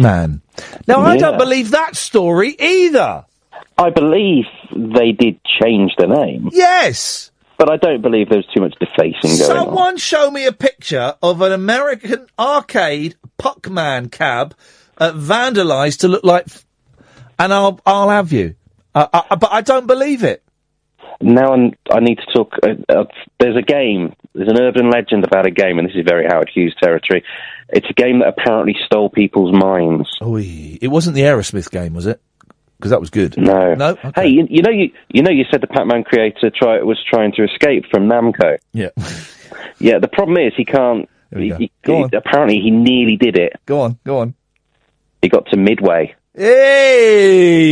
[0.00, 0.40] Man.
[0.88, 3.26] Now, I don't believe that story either.
[3.76, 6.50] I believe they did change the name.
[6.52, 7.30] Yes.
[7.58, 9.66] But I don't believe there's too much defacing going on.
[9.66, 14.54] Someone show me a picture of an American arcade Puckman cab
[14.98, 16.64] uh, vandalised to look like, f-
[17.38, 18.56] and I'll I'll have you.
[18.94, 20.42] Uh, uh, but I don't believe it.
[21.20, 22.54] Now I'm, I need to talk.
[22.62, 23.04] Uh, uh,
[23.38, 24.14] there's a game.
[24.34, 27.24] There's an urban legend about a game, and this is very Howard Hughes territory.
[27.68, 30.08] It's a game that apparently stole people's minds.
[30.20, 32.20] Oh, it wasn't the Aerosmith game, was it?
[32.84, 33.38] Because that was good.
[33.38, 33.96] No, no.
[34.14, 37.32] Hey, you, you know you you know you said the Pac-Man creator try, was trying
[37.32, 38.58] to escape from Namco.
[38.74, 38.90] Yeah.
[39.78, 39.98] Yeah.
[40.00, 41.08] The problem is he can't.
[41.34, 42.10] He, he- Go on.
[42.14, 43.54] apparently, he nearly did it.
[43.64, 43.98] Go on.
[44.04, 44.34] Go on.
[45.22, 46.14] He got to midway.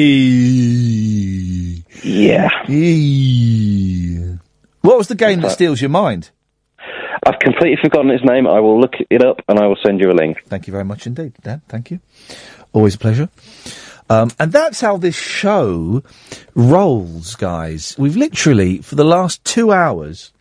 [0.02, 1.84] Hey.
[2.02, 2.48] Yeah.
[4.80, 6.30] What was the game that steals your mind?
[7.24, 8.46] I've completely forgotten its name.
[8.46, 10.38] I will look it up and I will send you a link.
[10.46, 11.60] Thank you very much indeed, Dan.
[11.68, 12.00] Thank you.
[12.72, 13.28] Always a pleasure.
[14.12, 16.02] Um, and that's how this show
[16.54, 17.96] rolls, guys.
[17.98, 20.32] We've literally, for the last two hours,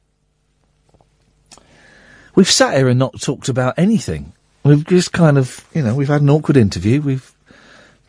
[2.36, 4.34] we've sat here and not talked about anything.
[4.64, 7.02] We've just kind of, you know, we've had an awkward interview.
[7.02, 7.34] We've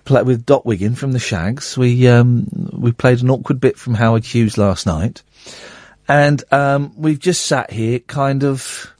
[0.05, 1.79] played with Dot Wiggin from the Shaggs.
[1.79, 5.23] We um, we played an awkward bit from Howard Hughes last night,
[6.09, 8.93] and um, we've just sat here, kind of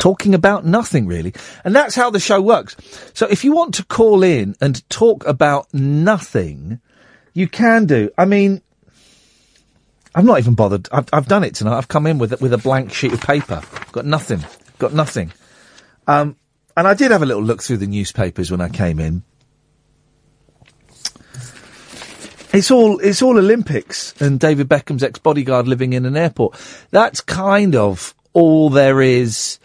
[0.00, 1.32] talking about nothing really,
[1.64, 2.76] and that's how the show works.
[3.14, 6.80] So if you want to call in and talk about nothing,
[7.32, 8.10] you can do.
[8.18, 8.62] I mean.
[10.12, 10.88] I've not even bothered.
[10.90, 11.78] I've, I've done it tonight.
[11.78, 13.62] I've come in with with a blank sheet of paper.
[13.92, 14.44] Got nothing.
[14.80, 15.32] Got nothing.
[16.08, 16.34] Um,
[16.76, 19.22] and I did have a little look through the newspapers when I came in.
[22.52, 26.58] It's all it's all Olympics and David Beckham's ex bodyguard living in an airport.
[26.90, 29.59] That's kind of all there is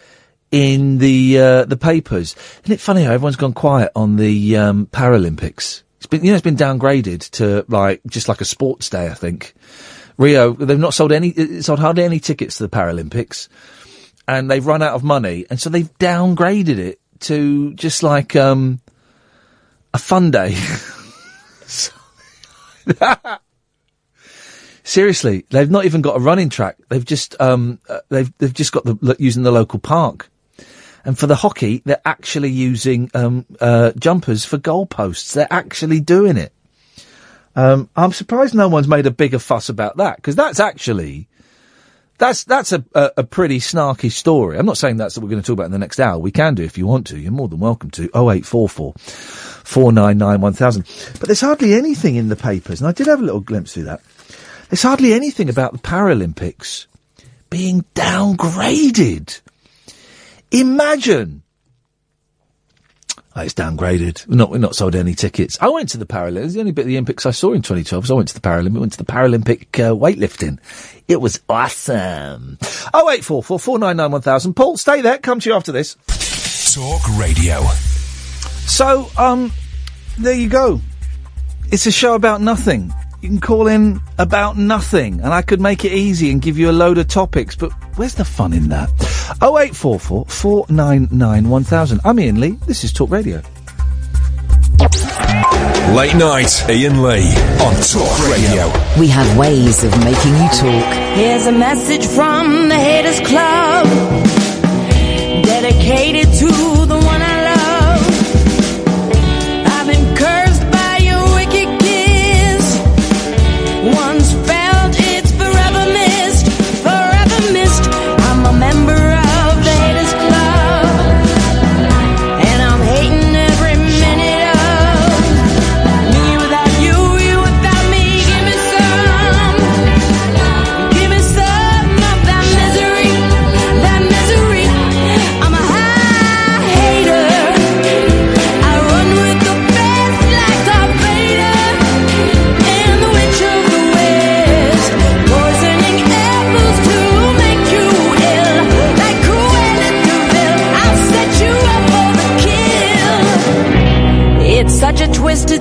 [0.50, 2.34] in the uh, the papers.
[2.64, 5.82] Isn't it funny how everyone's gone quiet on the um, Paralympics?
[5.98, 9.08] It's been you know it's been downgraded to like just like a sports day.
[9.08, 9.54] I think
[10.16, 13.48] Rio they've not sold any uh, sold hardly any tickets to the Paralympics,
[14.28, 18.80] and they've run out of money, and so they've downgraded it to just like um,
[19.94, 20.56] a fun day.
[24.84, 26.76] Seriously, they've not even got a running track.
[26.88, 30.30] They've just um, uh, they've they've just got the using the local park.
[31.06, 35.34] And for the hockey, they're actually using um, uh, jumpers for goalposts.
[35.34, 36.52] They're actually doing it.
[37.54, 41.28] Um, I'm surprised no one's made a bigger fuss about that because that's actually
[42.18, 44.58] that's that's a, a a pretty snarky story.
[44.58, 46.18] I'm not saying that's what we're going to talk about in the next hour.
[46.18, 47.18] We can do if you want to.
[47.18, 48.04] You're more than welcome to.
[48.06, 50.84] 0844 499 1000.
[51.20, 53.84] But there's hardly anything in the papers, and I did have a little glimpse through
[53.84, 54.00] that.
[54.68, 56.86] There's hardly anything about the Paralympics
[57.48, 59.40] being downgraded.
[60.50, 61.42] Imagine.
[63.38, 64.26] Oh, it's downgraded.
[64.26, 65.58] We're not, we're not sold any tickets.
[65.60, 66.54] I went to the Paralympics.
[66.54, 68.40] The only bit of the Olympics I saw in 2012 was I went to the
[68.40, 68.72] Paralympics.
[68.72, 70.58] We went to the Paralympic uh, weightlifting.
[71.06, 72.58] It was awesome.
[72.94, 74.54] Oh eight four four four nine nine one thousand.
[74.54, 75.18] Paul, stay there.
[75.18, 75.96] Come to you after this.
[76.74, 77.60] Talk Radio.
[78.66, 79.52] So, um,
[80.18, 80.80] there you go.
[81.70, 82.92] It's a show about nothing.
[83.26, 86.70] You can call in about nothing, and I could make it easy and give you
[86.70, 88.88] a load of topics, but where's the fun in that?
[89.42, 92.00] 0844 499 1000.
[92.04, 92.50] I'm Iain Lee.
[92.68, 93.42] This is Talk Radio.
[95.92, 97.34] Late night, Iain Lee
[97.66, 98.70] on Talk Radio.
[98.96, 100.94] We have ways of making you talk.
[101.16, 103.88] Here's a message from the Haters Club,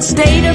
[0.06, 0.55] state of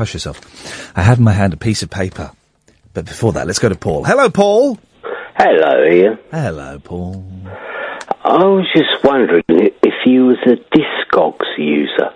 [0.00, 0.40] hush yourself.
[0.96, 2.32] I had in my hand a piece of paper.
[2.94, 4.02] But before that, let's go to Paul.
[4.04, 4.78] Hello, Paul.
[5.36, 6.18] Hello, Iain.
[6.30, 7.24] Hello, Paul.
[8.24, 12.12] I was just wondering if you was a Discogs user.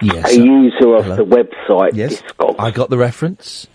[0.00, 0.32] Yes.
[0.32, 1.16] A user of Hello.
[1.16, 2.22] the website Yes.
[2.22, 2.56] Discogs.
[2.58, 3.66] I got the reference.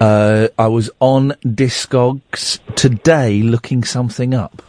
[0.00, 4.62] Uh, I was on Discogs today looking something up.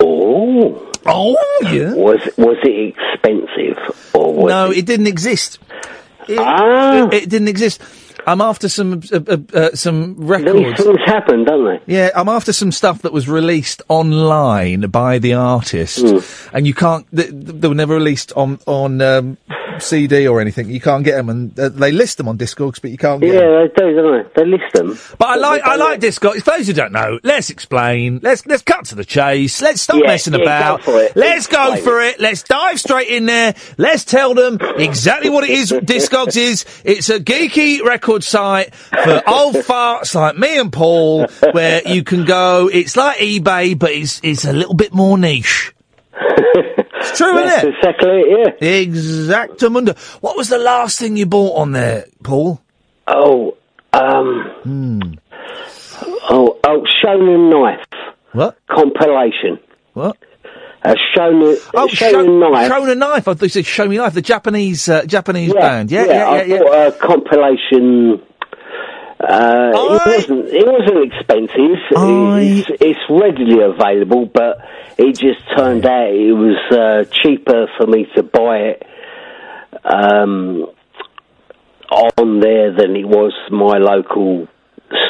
[0.00, 0.91] Oh.
[1.06, 1.36] Oh,
[1.70, 1.92] yeah.
[1.94, 3.78] Was was it expensive
[4.14, 4.78] or was no, it?
[4.78, 5.58] it didn't exist.
[6.28, 7.06] It, Ah.
[7.08, 7.80] it, it didn't exist.
[8.24, 10.78] I'm after some uh, uh, uh, some records.
[10.78, 11.92] These things happen, don't they?
[11.92, 16.56] Yeah, I'm after some stuff that was released online by the artist, Hmm.
[16.56, 17.04] and you can't.
[17.12, 19.38] They, they were never released on on um,
[19.82, 20.70] CD or anything.
[20.70, 23.34] You can't get them, and uh, they list them on Discogs, but you can't get
[23.34, 23.42] 'em.
[23.42, 24.42] Yeah, they do, don't they?
[24.44, 24.98] They list them.
[25.18, 26.42] But I like I like Discogs.
[26.42, 28.20] For those who don't know, let's explain.
[28.22, 29.60] Let's let's cut to the chase.
[29.62, 30.82] Let's stop Yeah, messing yeah, go about.
[30.82, 31.16] for it.
[31.16, 32.20] Let's go Explain for it.
[32.20, 33.54] Let's dive straight in there.
[33.78, 35.72] Let's tell them exactly what it is.
[35.92, 36.64] Discogs is.
[36.84, 42.24] It's a geeky record site for old farts like me and Paul, where you can
[42.24, 42.68] go.
[42.72, 45.72] It's like eBay, but it's it's a little bit more niche.
[47.02, 47.76] It's true, That's isn't it?
[47.76, 48.84] exactly it, yeah.
[48.86, 49.98] Exactamundo.
[50.22, 52.60] What was the last thing you bought on there, Paul?
[53.06, 53.56] Oh,
[53.92, 55.00] um, Hmm.
[56.30, 57.84] oh, oh, Shonen Knife.
[58.32, 58.56] What?
[58.70, 59.58] Compilation.
[59.94, 60.16] What?
[60.84, 62.68] A Shonen, Oh, Shonen show, Knife.
[62.68, 63.28] Show a knife.
[63.28, 65.90] I thought you said Show Me Knife, the Japanese uh, Japanese yeah, band.
[65.92, 66.58] Yeah, yeah, yeah, I yeah.
[66.58, 68.22] bought a compilation.
[69.22, 70.46] Uh, it wasn't.
[70.48, 71.78] It wasn't expensive.
[72.58, 74.58] It's, it's readily available, but
[74.98, 78.86] it just turned out it was uh, cheaper for me to buy it
[79.84, 80.66] um,
[81.90, 84.48] on there than it was my local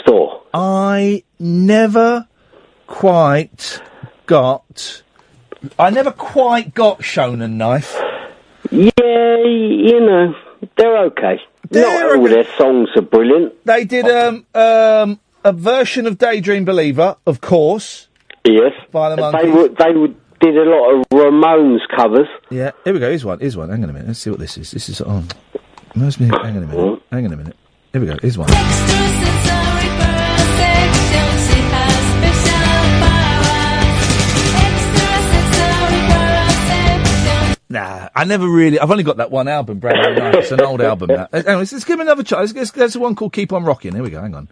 [0.00, 0.42] store.
[0.52, 2.28] I never
[2.86, 3.80] quite
[4.26, 5.02] got.
[5.78, 7.96] I never quite got Shonen Knife.
[8.70, 10.34] Yeah, you know,
[10.76, 11.40] they're okay.
[11.70, 13.64] Not all their songs are brilliant.
[13.64, 18.08] They did um um a version of Daydream Believer, of course.
[18.44, 19.54] Yes, By the they Monkees.
[19.54, 19.76] would.
[19.76, 22.26] They would did a lot of Ramones covers.
[22.50, 23.08] Yeah, here we go.
[23.08, 23.38] Here's one.
[23.38, 23.70] Here's one.
[23.70, 24.08] Hang on a minute.
[24.08, 24.72] Let's see what this is.
[24.72, 25.28] This is on.
[25.94, 26.16] Where's?
[26.16, 27.02] Hang on a minute.
[27.12, 27.56] Hang on a minute.
[27.92, 28.16] Here we go.
[28.20, 28.48] Here's one.
[37.72, 38.78] Nah, I never really.
[38.78, 40.34] I've only got that one album, Brand New Night.
[40.34, 41.08] It's an old album.
[41.08, 41.32] That.
[41.32, 42.40] Anyway, let's, let's give him another try.
[42.40, 43.94] Let's, let's, there's one called Keep On Rocking.
[43.94, 44.20] Here we go.
[44.20, 44.48] Hang on.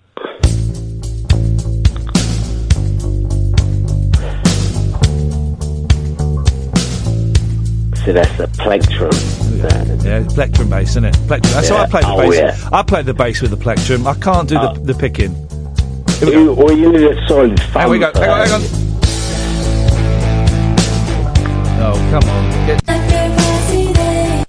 [8.07, 9.11] So that's the plectrum.
[10.03, 11.15] Yeah, it's plectrum bass, isn't it?
[11.27, 11.53] Plectrum.
[11.53, 12.37] That's how I play the Oh, bass.
[12.39, 12.69] yeah.
[12.73, 14.07] I play the bass with the plectrum.
[14.07, 14.75] I can't do the, oh.
[14.77, 15.35] the picking.
[16.23, 17.83] You, or you need a solid thumb.
[17.83, 18.11] Here we go.
[18.15, 18.63] Hang on, hang on.
[21.83, 22.40] Oh, come on.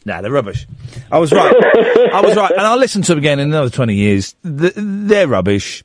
[0.06, 0.66] Nah, they're rubbish.
[1.12, 1.54] I was right.
[2.14, 2.52] I was right.
[2.52, 4.36] And I'll listen to them again in another 20 years.
[4.44, 5.84] Th- they're rubbish.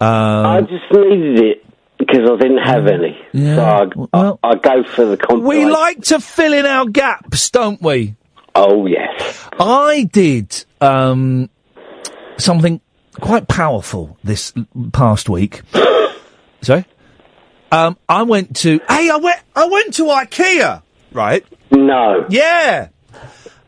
[0.00, 0.08] Um,
[0.46, 1.64] I just needed it
[1.98, 3.16] because I didn't have any.
[3.32, 5.46] Yeah, So I, I, I go for the compilation.
[5.66, 8.16] we like to fill in our gaps, don't we?
[8.54, 9.48] Oh, yes.
[9.60, 11.48] I did um,
[12.38, 12.80] something
[13.20, 14.52] quite powerful this
[14.92, 15.62] past week.
[16.62, 16.84] Sorry?
[17.70, 18.80] Um, I went to.
[18.88, 19.40] Hey, I went.
[19.54, 20.82] I went to IKEA.
[21.12, 21.44] Right?
[21.70, 22.26] No.
[22.28, 22.88] Yeah.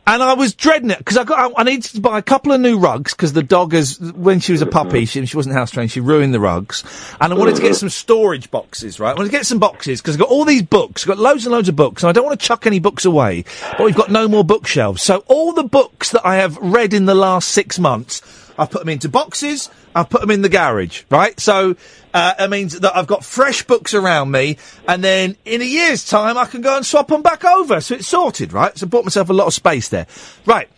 [0.09, 1.37] And I was dreading it because I got.
[1.37, 3.99] I, I needed to buy a couple of new rugs because the dog has.
[3.99, 5.91] When she was a puppy, she, she wasn't house trained.
[5.91, 6.83] She ruined the rugs,
[7.21, 8.99] and I wanted to get some storage boxes.
[8.99, 9.11] Right?
[9.11, 11.03] I wanted to get some boxes because I've got all these books.
[11.03, 13.05] I've got loads and loads of books, and I don't want to chuck any books
[13.05, 13.45] away.
[13.77, 17.05] But we've got no more bookshelves, so all the books that I have read in
[17.05, 19.69] the last six months, I've put them into boxes.
[19.95, 21.39] I've put them in the garage, right?
[21.39, 21.75] So
[22.13, 24.57] uh, it means that I've got fresh books around me,
[24.87, 27.81] and then in a year's time I can go and swap them back over.
[27.81, 28.77] So it's sorted, right?
[28.77, 30.05] So I bought myself a lot of space there,
[30.45, 30.69] right?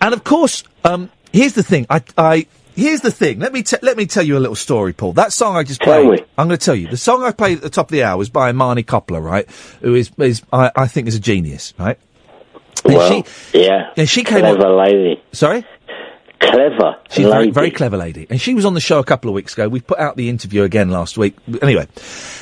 [0.00, 1.86] And of course, um, here's the thing.
[1.90, 2.46] I, I
[2.76, 3.40] here's the thing.
[3.40, 5.12] Let me te- let me tell you a little story, Paul.
[5.14, 6.20] That song I just Tell played.
[6.20, 6.26] me.
[6.38, 8.16] I'm going to tell you the song I played at the top of the hour
[8.16, 9.50] was by Imani Coppola, right?
[9.80, 11.98] Who is is I, I think is a genius, right?
[12.84, 13.92] And Well, yeah.
[13.96, 14.78] and she came Clever on.
[14.86, 15.20] lady.
[15.32, 15.66] Sorry.
[16.40, 16.96] Clever.
[17.10, 18.26] She's a very, very clever lady.
[18.30, 19.68] And she was on the show a couple of weeks ago.
[19.68, 21.36] We put out the interview again last week.
[21.62, 21.88] Anyway.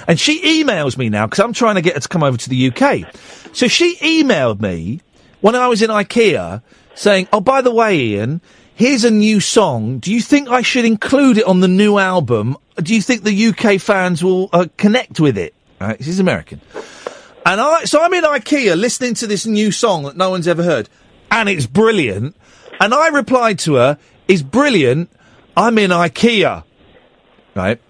[0.07, 2.49] And she emails me now because I'm trying to get her to come over to
[2.49, 3.15] the UK.
[3.55, 5.01] So she emailed me
[5.41, 6.63] when I was in IKEA
[6.95, 8.41] saying, Oh, by the way, Iain,
[8.75, 9.99] here's a new song.
[9.99, 12.57] Do you think I should include it on the new album?
[12.77, 15.55] Do you think the UK fans will uh, connect with it?
[15.81, 16.03] Right?
[16.03, 16.61] She's American.
[17.47, 20.63] And I, so I'm in IKEA listening to this new song that no one's ever
[20.63, 20.89] heard,
[21.31, 22.37] and it's brilliant.
[22.81, 23.99] And I replied to her,
[24.29, 25.11] "Is brilliant.
[25.57, 26.65] I'm in IKEA."
[27.55, 27.81] Right.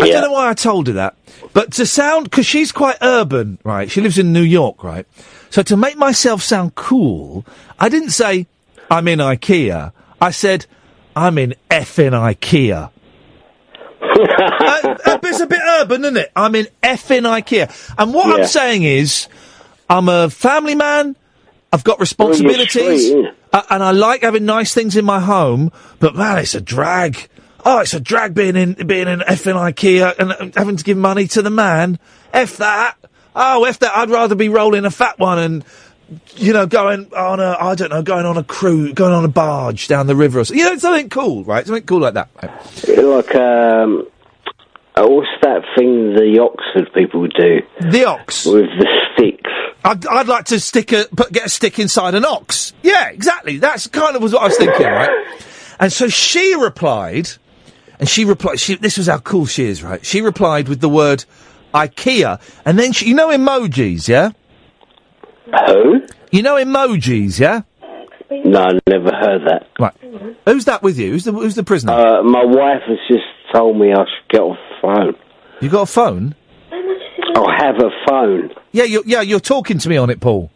[0.00, 1.16] I don't know why I told her that,
[1.54, 3.90] but to sound because she's quite urban, right?
[3.90, 5.06] She lives in New York, right?
[5.50, 7.44] So to make myself sound cool,
[7.80, 8.46] I didn't say,
[8.90, 9.92] I'm in IKEA.
[10.20, 10.66] I said,
[11.16, 12.90] I'm in effing IKEA.
[14.00, 16.30] uh, uh, it's a bit urban, isn't it?
[16.36, 17.94] I'm in effing IKEA.
[17.98, 18.34] And what Yeah.
[18.42, 19.26] I'm saying is,
[19.90, 21.16] I'm a family man.
[21.72, 25.70] I've got Well, responsibilities, straight, uh, and I like having nice things in my home.
[25.98, 27.28] But man, it's a drag.
[27.64, 30.96] Oh, it's a drag being in being in effing IKEA and uh, having to give
[30.96, 31.98] money to the man.
[32.32, 32.96] F that.
[33.36, 33.96] Oh, F that.
[33.96, 35.64] I'd rather be rolling a fat one and
[36.36, 39.28] you know going on a I don't know going on a cruise, going on a
[39.28, 40.64] barge down the river or something.
[40.64, 41.66] You know, something cool, right?
[41.66, 42.30] Something cool like that.
[42.42, 42.98] Right?
[42.98, 44.06] Like, um,
[44.96, 47.60] uh, what's that thing the Oxford people do?
[47.90, 49.50] The ox with the sticks.
[49.88, 52.74] I'd, I'd like to stick a put, get a stick inside an ox.
[52.82, 53.56] Yeah, exactly.
[53.56, 55.26] That's kind of was what I was thinking, right?
[55.80, 57.28] And so she replied,
[58.00, 58.58] and she replied.
[58.58, 60.04] She, this was how cool she is, right?
[60.04, 61.24] She replied with the word
[61.72, 64.32] IKEA, and then she, you know emojis, yeah.
[65.68, 66.00] Who?
[66.32, 67.62] You know emojis, yeah.
[68.28, 69.68] No, I never heard that.
[69.78, 69.94] Right.
[70.46, 71.12] Who's that with you?
[71.12, 71.92] Who's the who's the prisoner?
[71.92, 73.24] Uh, my wife has just
[73.54, 75.14] told me I should get off the phone.
[75.60, 76.34] You got a phone?
[77.36, 78.50] I have a phone.
[78.72, 80.50] Yeah, you're, yeah, you're talking to me on it, Paul.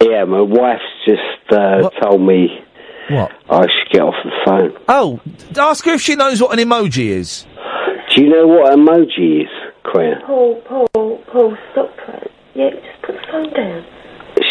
[0.00, 1.20] Yeah, my wife's just
[1.52, 2.48] uh, told me
[3.08, 3.30] What?
[3.48, 4.76] I should get off the phone.
[4.88, 5.20] Oh,
[5.56, 7.46] ask her if she knows what an emoji is.
[8.14, 9.48] Do you know what an emoji is,
[9.84, 10.14] Quinn?
[10.26, 12.30] Paul, Paul, Paul, stop it.
[12.54, 13.86] Yeah, just put the phone down.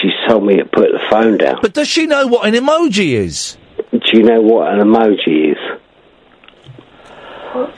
[0.02, 1.60] She's told me to put the phone down.
[1.62, 3.58] But does she know what an emoji is?
[3.92, 5.58] Do you know what an emoji is?
[7.54, 7.74] What?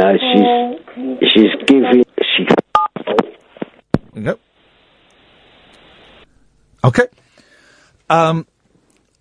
[0.00, 2.46] No, she's she's giving she.
[4.14, 4.40] Yep.
[6.82, 7.06] Okay.
[8.08, 8.46] Um,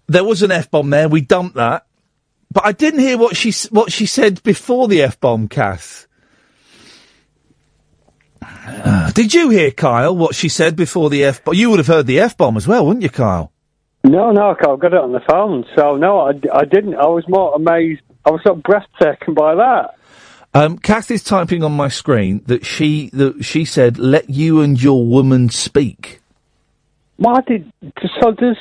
[0.07, 1.09] there was an f bomb there.
[1.09, 1.85] We dumped that,
[2.49, 6.07] but I didn't hear what she what she said before the f bomb, Kath.
[8.69, 11.55] Uh, did you hear Kyle what she said before the f bomb?
[11.55, 13.51] You would have heard the f bomb as well, wouldn't you, Kyle?
[14.03, 15.65] No, no, I've got it on the phone.
[15.75, 16.95] So no, I, I didn't.
[16.95, 18.01] I was more amazed.
[18.23, 19.98] I was so breathtaking by that.
[20.53, 24.81] Um, Kath is typing on my screen that she that she said, "Let you and
[24.81, 26.21] your woman speak."
[27.17, 27.71] Why did
[28.21, 28.57] so does?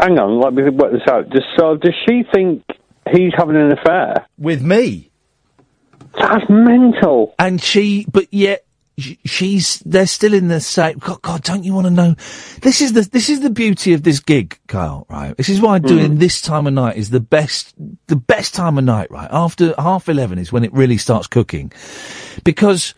[0.00, 1.30] Hang on, let me work this out.
[1.30, 2.64] Just so does she think
[3.10, 5.10] he's having an affair with me?
[6.18, 7.34] That's mental.
[7.38, 8.64] And she, but yet
[9.24, 10.98] she's they're still in the same.
[10.98, 12.14] God, God, don't you want to know?
[12.60, 15.06] This is the this is the beauty of this gig, Kyle.
[15.10, 15.36] Right.
[15.36, 17.74] This is why doing this time of night is the best
[18.06, 19.10] the best time of night.
[19.10, 21.72] Right after half eleven is when it really starts cooking,
[22.44, 22.94] because.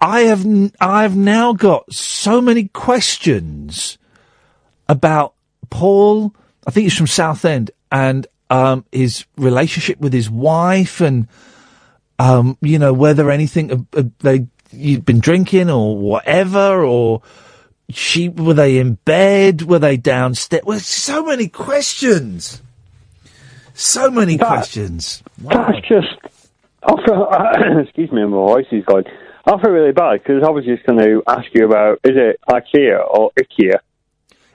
[0.00, 0.44] I have
[0.80, 3.96] I've now got so many questions
[4.86, 5.32] about
[5.70, 6.34] Paul.
[6.66, 11.26] I think he's from Southend and um, his relationship with his wife, and
[12.18, 17.22] um, you know whether anything uh, uh, they you'd been drinking or whatever, or
[17.90, 20.62] she were they in bed, were they downstairs?
[20.64, 22.62] Well, so many questions,
[23.74, 25.22] so many questions.
[25.38, 26.08] That's just.
[27.06, 27.28] Feel,
[27.82, 29.04] excuse me, my voice is going.
[29.46, 32.40] I feel really bad because I was just going to ask you about is it
[32.48, 33.78] IKEA or IKEA?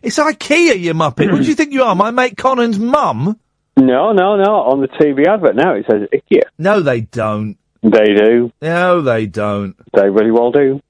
[0.01, 1.31] It's IKEA, you muppet.
[1.31, 3.39] what do you think you are, my mate Conan's mum?
[3.77, 4.55] No, no, no.
[4.55, 6.41] On the TV advert now it says IKEA.
[6.57, 7.57] No, they don't.
[7.81, 8.51] They do.
[8.61, 9.75] No, they don't.
[9.93, 10.81] They really well do.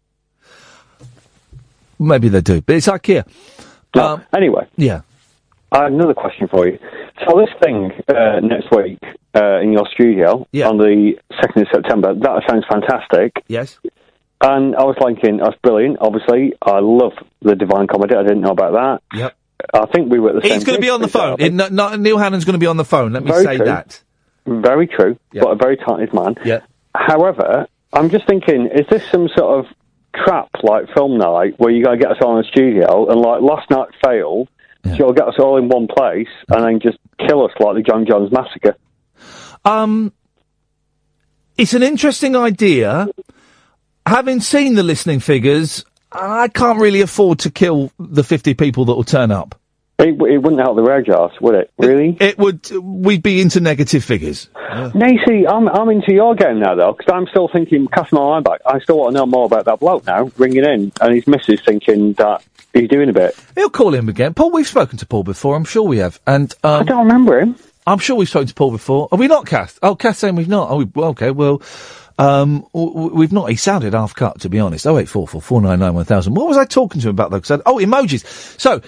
[2.00, 3.28] Maybe they do, but it's IKEA.
[3.94, 4.68] Um, anyway.
[4.78, 5.02] Yeah.
[5.72, 6.80] I have another question for you.
[7.28, 9.00] So this thing uh, next week
[9.36, 13.44] uh, in your studio on the second of September, that sounds fantastic.
[13.48, 13.78] Yes.
[14.42, 15.98] And I was thinking, that's brilliant.
[16.00, 17.12] Obviously, I love
[17.42, 18.16] the Divine Comedy.
[18.16, 18.72] I didn't know about
[19.12, 19.18] that.
[19.18, 19.36] Yep.
[19.74, 20.54] I think we were at the same.
[20.54, 21.38] He's going to be on the phone.
[21.40, 23.14] It- no, no, Neil Hannon's going to be on the phone.
[23.14, 23.66] Let me Very say true.
[23.66, 24.02] that.
[24.46, 26.36] Very true, but a very talented man.
[26.44, 26.62] Yeah.
[26.96, 29.72] However, I'm just thinking, is this some sort of
[30.16, 33.20] trap like film night where you got to get us all in the studio and
[33.22, 34.50] like last night failed,
[34.86, 37.84] so you'll get us all in one place and then just kill us like the
[37.84, 38.76] John Jones massacre?
[39.66, 40.14] Um,
[41.58, 43.08] it's an interesting idea.
[44.06, 48.96] Having seen the listening figures, I can't really afford to kill the 50 people that
[48.96, 49.56] will turn up.
[50.00, 51.72] It, it wouldn't help the RAJARs, would it?
[51.78, 52.16] Really?
[52.22, 52.72] It, would.
[52.72, 54.50] We'd be into negative figures.
[54.96, 58.22] You see, I'm, I'm into your game now, though, because I'm still thinking, cast my
[58.22, 61.14] mind back, I still want to know more about that bloke now, ringing in, and
[61.14, 63.36] his missus thinking that he's doing a bit.
[63.56, 64.34] He'll call him again.
[64.34, 65.58] Paul, we've spoken to Paul before.
[65.58, 66.22] I'm sure we have.
[66.26, 67.58] And um, I don't remember him.
[67.86, 69.10] I'm sure we've spoken to Paul before.
[69.12, 69.80] Are we not, Kath?
[69.84, 70.70] Oh, Kath saying we've not.
[70.70, 71.32] Oh, we, okay.
[71.32, 71.62] Well,
[72.20, 73.50] um, we've not.
[73.50, 74.86] He sounded half cut, to be honest.
[74.86, 76.36] Oh eight four four four nine nine one thousand.
[76.36, 77.40] What was I talking to him about though?
[77.42, 78.24] 'Cause I- oh, emojis.
[78.60, 78.82] So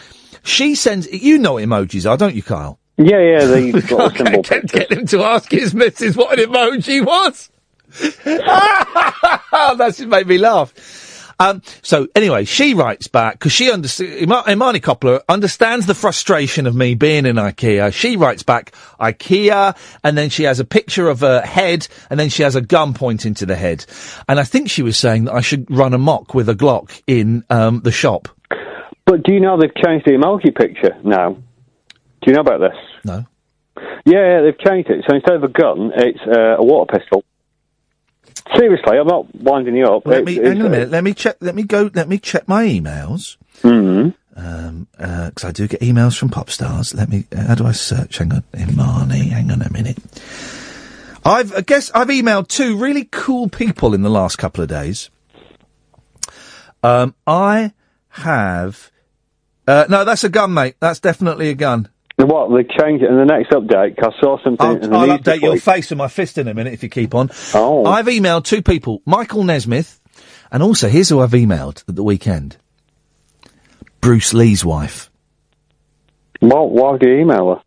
[0.44, 1.12] she sends.
[1.12, 2.78] You know what emojis are, don't you, Kyle?
[2.98, 6.52] Yeah, yeah, the little Okay, symbol get, get him to ask his missus what an
[6.52, 7.50] emoji was.
[8.24, 10.74] that just made me laugh.
[11.42, 14.22] Um, so anyway, she writes back because she understands.
[14.22, 17.92] Imani Coppola understands the frustration of me being in IKEA.
[17.92, 22.30] She writes back IKEA, and then she has a picture of a head, and then
[22.30, 23.86] she has a gun pointing to the head.
[24.30, 27.44] And I think she was saying that I should run amok with a Glock in
[27.50, 28.28] um, the shop.
[29.06, 31.34] But do you know they've changed the emoji picture now?
[31.34, 32.78] Do you know about this?
[33.04, 33.26] No.
[34.06, 35.06] Yeah, yeah, they've changed it.
[35.10, 37.24] So instead of a gun, it's uh, a water pistol.
[38.56, 40.06] Seriously, I'm not winding you up.
[40.06, 40.92] Let me it's- hang on a minute.
[40.92, 41.38] Let me check.
[41.42, 41.90] Let me go.
[41.94, 43.38] Let me check my emails.
[43.62, 44.14] Mhm.
[44.36, 46.94] Um, because I do get emails from pop stars.
[46.94, 47.26] Let me.
[47.36, 48.18] How do I search?
[48.18, 49.30] Hang on, Imani.
[49.30, 49.98] Hang on a minute.
[51.24, 51.54] I've.
[51.56, 55.10] I guess I've emailed two really cool people in the last couple of days.
[56.84, 57.74] Um, I
[58.10, 58.90] have.
[59.68, 60.76] Uh, no, that's a gun, mate.
[60.80, 61.88] That's definitely a gun.
[62.24, 63.98] What they changed it in the next update?
[63.98, 66.74] 'cause I saw something I'll, I'll update your face with my fist in a minute
[66.74, 67.30] if you keep on.
[67.54, 67.86] Oh.
[67.86, 70.00] I've emailed two people, Michael Nesmith,
[70.52, 72.58] and also here's who I've emailed at the weekend.
[74.02, 75.10] Bruce Lee's wife.
[76.40, 77.62] Why, why do you email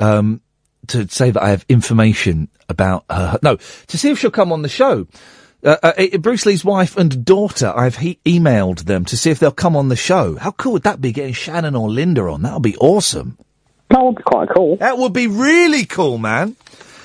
[0.00, 0.06] her?
[0.06, 0.40] Um,
[0.88, 3.38] to say that I have information about her.
[3.42, 3.56] No,
[3.88, 5.06] to see if she'll come on the show.
[5.64, 9.52] Uh, uh, Bruce Lee's wife and daughter, I've he- emailed them to see if they'll
[9.52, 10.34] come on the show.
[10.36, 12.42] How cool would that be, getting Shannon or Linda on?
[12.42, 13.38] That would be awesome.
[13.92, 14.76] That would be quite cool.
[14.76, 16.56] That would be really cool, man.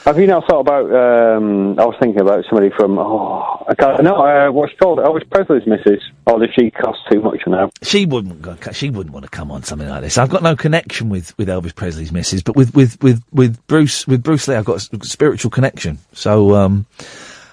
[0.05, 0.85] Have you not thought about?
[0.85, 2.97] Um, I was thinking about somebody from.
[2.97, 4.99] Oh, I can't, no, uh, what's called?
[4.99, 6.01] Elvis Presley's missus.
[6.26, 7.72] Or does she cost too much now?
[7.84, 8.41] She wouldn't.
[8.41, 10.18] Go, she wouldn't want to come on something like this.
[10.18, 14.07] I've got no connection with, with Elvis Presley's missus, but with, with, with, with Bruce
[14.07, 15.99] with Bruce Lee, I've got a spiritual connection.
[16.14, 16.85] So, um,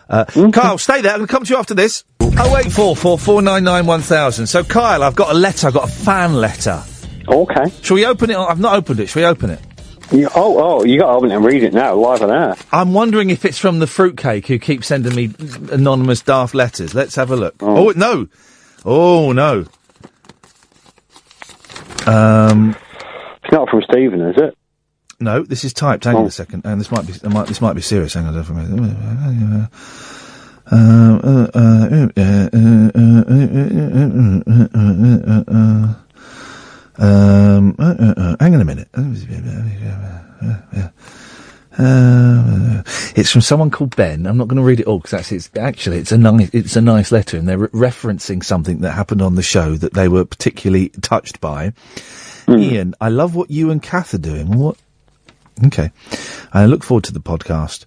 [0.09, 1.11] uh, Kyle, stay there.
[1.11, 2.05] I'm going to come to you after this.
[2.21, 4.47] Oh eight four four four nine nine one thousand.
[4.47, 5.67] So, Kyle, I've got a letter.
[5.67, 6.85] I've got a fan letter.
[7.29, 7.65] Okay.
[7.83, 8.37] Shall we open it?
[8.37, 9.09] I've not opened it.
[9.09, 9.61] Shall we open it?
[10.13, 12.55] You, oh, oh, you got to open it and read it now, live on air.
[12.71, 15.33] I'm wondering if it's from the fruitcake who keeps sending me
[15.73, 16.95] anonymous daft letters.
[16.95, 17.55] Let's have a look.
[17.61, 18.29] Oh, no.
[18.85, 19.65] Oh no.
[22.07, 22.77] Um,
[23.43, 24.57] it's not from Stephen, is it?
[25.21, 26.05] No, this is typed.
[26.05, 26.67] Hang on a second.
[26.67, 27.13] And this might be.
[27.13, 28.13] This might, this might be serious.
[28.15, 28.37] Hang on.
[28.37, 29.69] a minute.
[30.67, 32.91] Um, uh, uh, uh, uh, uh,
[35.27, 35.95] uh, uh,
[36.99, 38.89] um, uh, uh, uh, hang on a minute.
[41.77, 42.83] Uh,
[43.17, 44.27] it's from someone called Ben.
[44.27, 46.77] I'm not going to read it all because actually, it's actually it's a nice it's
[46.77, 50.07] a nice letter, and they're re- referencing something that happened on the show that they
[50.07, 51.73] were particularly touched by.
[52.49, 54.57] Iain, I love what you and Kath are doing.
[54.57, 54.77] What?
[55.67, 55.91] Okay,
[56.53, 57.87] I look forward to the podcast.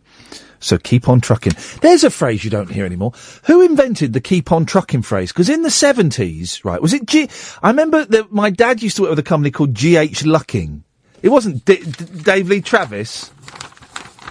[0.60, 1.54] So keep on trucking.
[1.82, 3.14] There's a phrase you don't hear anymore.
[3.46, 5.32] Who invented the keep on trucking phrase?
[5.32, 7.30] Because in the seventies, right, was it G?
[7.62, 10.84] I remember that my dad used to work with a company called GH Lucking.
[11.22, 13.32] It wasn't D- D- Dave Lee Travis.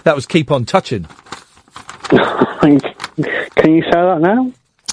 [0.03, 1.03] That was keep on touching.
[2.09, 2.79] Can
[3.75, 4.51] you say that now?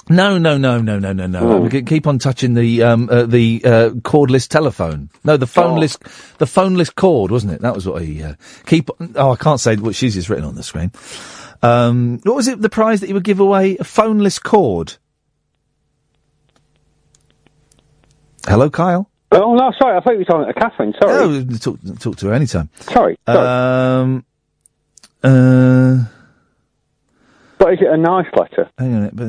[0.09, 1.40] No, no, no, no, no, no, no.
[1.40, 1.60] Oh.
[1.60, 5.09] We could keep on touching the um, uh, the uh, cordless telephone.
[5.24, 5.98] No, the phoneless,
[6.36, 7.62] the phoneless cord, wasn't it?
[7.62, 8.35] That was what he uh,
[8.66, 8.90] keep.
[9.14, 10.93] Oh, I can't say what she's just written on the screen.
[11.62, 12.60] Um, what was it?
[12.60, 13.76] The prize that you would give away?
[13.76, 14.97] A phoneless cord.
[18.47, 19.10] Hello, Kyle.
[19.32, 19.97] Oh no, sorry.
[19.97, 20.94] I thought you were talking to Catherine.
[21.01, 21.44] Sorry.
[21.44, 22.68] No, talk, talk to her anytime.
[22.81, 23.18] Sorry.
[23.26, 24.02] sorry.
[24.02, 24.24] Um,
[25.22, 26.05] uh,
[27.65, 28.70] but is it a nice letter?
[28.77, 29.11] Hang on.
[29.15, 29.28] But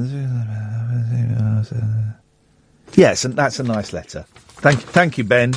[2.98, 4.26] yes, and that's a nice letter.
[4.58, 5.52] Thank, thank you, Ben.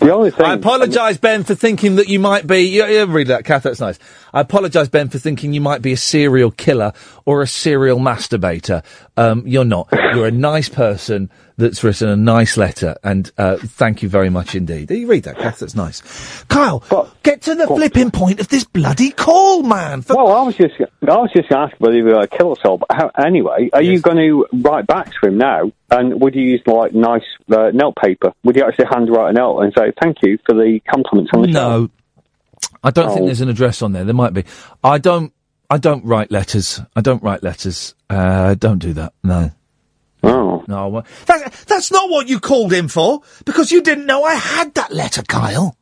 [0.00, 2.60] The only thing I apologise, Ben, for thinking that you might be.
[2.60, 3.64] You, yeah, read that, Kath.
[3.64, 3.98] That's nice.
[4.32, 6.94] I apologise, Ben, for thinking you might be a serial killer
[7.26, 8.82] or a serial masturbator.
[9.18, 9.88] Um, you're not.
[9.92, 14.54] You're a nice person that's written a nice letter, and uh, thank you very much
[14.54, 14.90] indeed.
[14.90, 15.60] You read that, Kath.
[15.60, 16.02] That's nice.
[16.44, 16.82] Kyle,
[17.22, 20.02] get to the flipping point of this bloody call, man.
[20.02, 20.84] For well, I was just I
[21.16, 22.78] was just going to ask whether you were going to kill us all.
[22.78, 25.70] But how, anyway, are you going to write back to him now?
[25.90, 27.22] And would you use like nice
[27.52, 28.32] uh, note paper?
[28.42, 31.48] Would you actually handwrite a note and say thank you for the compliments on the
[31.52, 31.52] show?
[31.52, 31.90] No,
[32.82, 33.26] I don't think Oh.
[33.26, 34.04] there's an address on there.
[34.04, 34.44] There might be.
[34.82, 35.32] I don't.
[35.70, 36.80] I don't write letters.
[36.96, 37.94] I don't write letters.
[38.10, 39.12] Uh, don't do that.
[39.22, 39.50] No.
[40.26, 40.64] Oh.
[40.68, 40.88] No.
[40.88, 44.74] Well, that, that's not what you called in for because you didn't know I had
[44.74, 45.76] that letter, Kyle.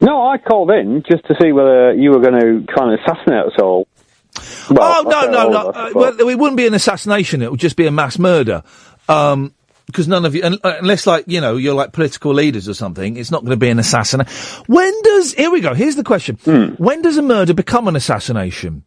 [0.00, 3.46] No, I called in just to see whether you were going to try and assassinate
[3.46, 3.86] us all.
[4.70, 5.58] Well, oh no, no, no.
[5.70, 7.42] us, Uh, well, it wouldn't be an assassination.
[7.42, 8.62] It would just be a mass murder.
[9.08, 9.54] Um,
[9.86, 13.16] because none of you, uh, unless like you know, you're like political leaders or something,
[13.18, 14.32] it's not going to be an assassination.
[14.66, 15.34] When does?
[15.34, 15.74] Here we go.
[15.74, 16.68] Here's the question: Hmm.
[16.82, 18.84] When does a murder become an assassination?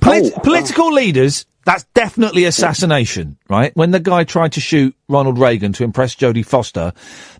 [0.00, 3.70] Polit- Oh, political leaders, that's definitely assassination, right?
[3.76, 6.92] When the guy tried to shoot Ronald Reagan to impress Jodie Foster,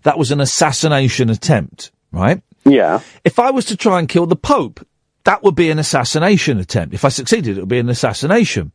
[0.03, 2.41] that was an assassination attempt, right?
[2.63, 3.01] Yeah.
[3.25, 4.87] If I was to try and kill the Pope,
[5.25, 6.93] that would be an assassination attempt.
[6.93, 8.71] If I succeeded, it would be an assassination.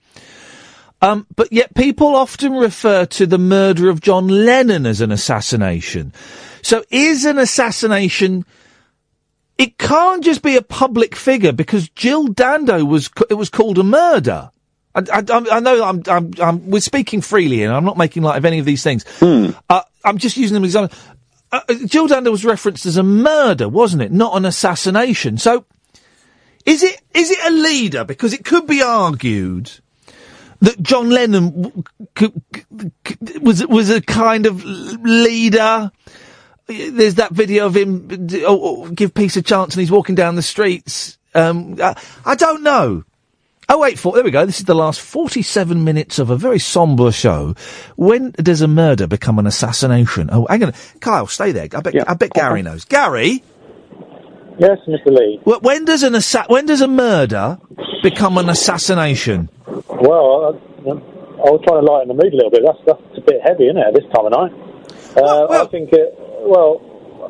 [1.00, 6.12] Um, but yet people often refer to the murder of John Lennon as an assassination.
[6.60, 8.44] So is an assassination?
[9.56, 13.82] It can't just be a public figure because Jill Dando was it was called a
[13.82, 14.50] murder.
[14.96, 18.36] I, I, I'm- know I'm, I'm, I'm we're speaking freely and I'm not making light
[18.38, 19.04] of any of these things.
[19.68, 20.96] Uh, I'm just using them as example.
[21.52, 24.10] Uh, uh, Jill Dando was referenced as a murder, wasn't it?
[24.10, 25.38] Not an assassination.
[25.38, 25.64] So
[26.64, 28.04] is it is it a leader?
[28.04, 29.70] Because it could be argued
[30.60, 31.84] that John Lennon w-
[32.18, 35.92] c- c- c- was was a kind of leader.
[36.66, 38.08] There's that video of him
[38.44, 41.18] oh, oh, give peace a chance, and he's walking down the streets.
[41.34, 41.94] Um, I,
[42.24, 43.04] I don't know.
[43.68, 44.46] Oh wait, four, there we go.
[44.46, 47.54] This is the last 47 minutes of a very sombre show.
[47.96, 50.28] When does a murder become an assassination?
[50.30, 51.68] Oh, hang on, Kyle, stay there.
[51.74, 52.84] I bet, I bet Gary knows.
[52.84, 53.42] Gary.
[54.58, 55.06] Yes, Mr.
[55.06, 55.40] Lee.
[55.44, 57.58] When does an assa- when does a murder
[58.02, 59.50] become an assassination?
[59.66, 60.54] Well,
[60.86, 62.62] I, I was trying to lighten the mood a little bit.
[62.64, 64.52] That's that's a bit heavy, isn't it, at this time of night?
[65.16, 66.14] Uh, I think it.
[66.46, 66.80] Well,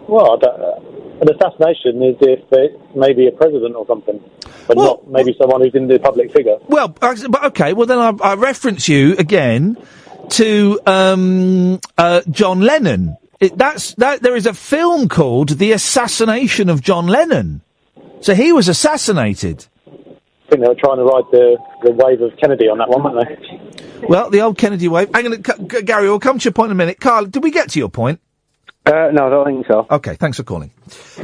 [0.06, 4.22] well, I don't, uh, an assassination is if it's maybe a president or something,
[4.66, 6.56] but not maybe someone who's in the public figure.
[6.68, 7.72] Well, uh, but okay.
[7.72, 9.76] Well, then I, I reference you again
[10.30, 13.16] to um, uh, John Lennon.
[13.40, 14.22] It, that's that.
[14.22, 17.62] There is a film called "The Assassination of John Lennon."
[18.20, 19.66] So he was assassinated.
[19.86, 23.02] I think they were trying to ride the, the wave of Kennedy on that one,
[23.02, 24.06] weren't they?
[24.08, 25.10] Well, the old Kennedy wave.
[25.12, 26.08] Hang on, G- G- Gary.
[26.08, 27.00] We'll come to your point in a minute.
[27.00, 28.20] Carl, did we get to your point?
[28.86, 29.86] Uh, no, I don't think so.
[29.90, 30.70] Okay, thanks for calling.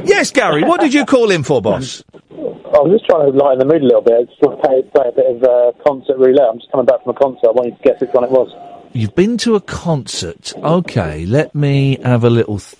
[0.03, 0.63] Yes, Gary.
[0.63, 2.03] What did you call in for, boss?
[2.13, 4.27] I was just trying to lighten the mood a little bit.
[4.29, 6.49] Just want to play, play a bit of uh, concert roulette.
[6.51, 7.47] I'm just coming back from a concert.
[7.47, 8.49] I want you to guess which one it was.
[8.93, 10.53] You've been to a concert.
[10.57, 12.75] Okay, let me have a little th-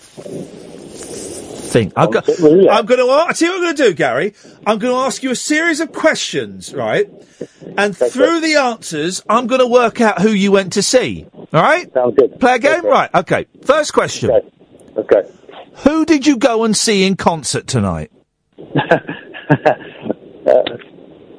[1.73, 1.93] think.
[1.95, 3.09] I've got, I'm going to.
[3.11, 4.33] I tell what I'm going to do, Gary.
[4.65, 7.09] I'm going to ask you a series of questions, right?
[7.77, 11.25] And through the answers, I'm going to work out who you went to see.
[11.35, 11.91] All right?
[11.93, 12.39] Sounds good.
[12.39, 13.09] Play a game, right?
[13.13, 13.47] Okay.
[13.63, 14.31] First question.
[14.97, 15.29] Okay.
[15.83, 18.11] Who did you go and see in concert tonight?
[20.45, 20.61] Uh,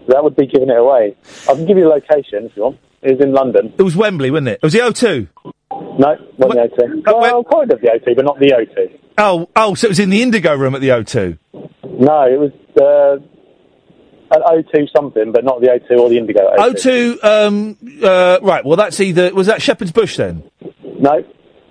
[0.09, 1.14] that would be giving it away.
[1.48, 2.78] I can give you the location if you want.
[3.02, 3.74] It was in London.
[3.76, 4.52] It was Wembley, wasn't it?
[4.55, 5.28] It was the O2.
[5.98, 7.02] No, not the O2.
[7.06, 8.98] Well, kind of the O2, but not the O2.
[9.18, 11.39] Oh, oh, so it was in the Indigo room at the O2.
[11.52, 13.16] No, it was uh,
[14.35, 17.18] an O2 something, but not the O2 or the Indigo O2.
[17.20, 20.43] O2, um, uh, right, well, that's either, was that Shepherd's Bush then?
[20.82, 21.22] No,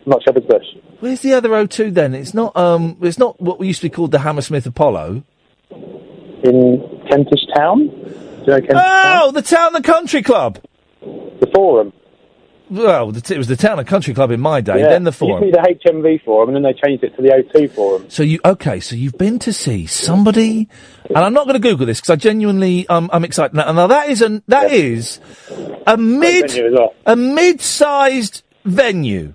[0.06, 0.66] not Shepherd's Bush.
[1.04, 2.14] Where's the other O2 then?
[2.16, 5.22] It's not, um, it's not what we used to be called the Hammersmith Apollo.
[5.70, 7.88] In Kentish Town?
[7.90, 10.60] Do you know Kentish Oh, the Town and Country Club.
[11.02, 11.92] The Forum.
[12.72, 14.88] Well, the t- it was the Town and Country Club in my day, Yeah.
[14.88, 15.44] then the It Forum.
[15.44, 18.06] used to be the HMV Forum, and then they changed it to the O2 Forum.
[18.08, 18.80] So you okay?
[18.80, 20.70] So you've been to see somebody,
[21.10, 23.54] and I'm not going to Google this because I genuinely um, I'm excited.
[23.54, 25.20] Now, now that is a that is
[25.86, 26.94] a mid venue as well.
[27.06, 29.34] a mid-sized venue.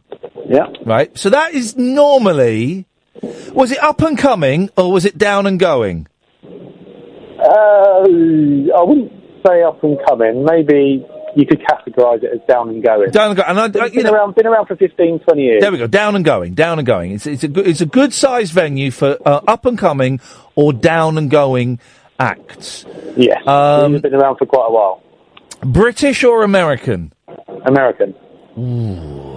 [0.49, 0.66] Yeah.
[0.85, 1.16] Right.
[1.16, 2.87] So that is normally
[3.53, 6.07] was it up and coming or was it down and going?
[6.45, 9.12] Uh, I wouldn't
[9.47, 10.45] say up and coming.
[10.45, 11.07] Maybe
[11.37, 13.11] you could categorise it as down and going.
[13.11, 13.49] Down and going.
[13.49, 15.61] And I, I, you been know, around, been around for 15, 20 years.
[15.61, 15.87] There we go.
[15.87, 16.55] Down and going.
[16.55, 17.12] Down and going.
[17.12, 20.20] It's it's a good it's a good sized venue for uh, up and coming
[20.57, 21.79] or down and going
[22.19, 22.85] acts.
[23.16, 23.47] Yes.
[23.47, 25.03] Um, They've been around for quite a while.
[25.62, 27.12] British or American?
[27.66, 28.15] American.
[28.57, 29.28] About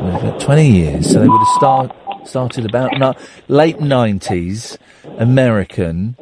[0.00, 1.96] 20 years, so they would have start,
[2.26, 3.14] started about no,
[3.48, 4.78] late 90s,
[5.18, 6.16] American.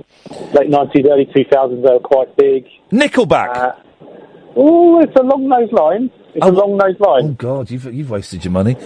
[0.53, 2.67] Late 90s, early 2000s, they were quite big.
[2.91, 3.57] Nickelback.
[3.57, 3.73] Uh,
[4.57, 6.11] oh, it's along those lines.
[6.35, 7.25] It's along those lines.
[7.31, 8.77] Oh, God, you've, you've wasted your money.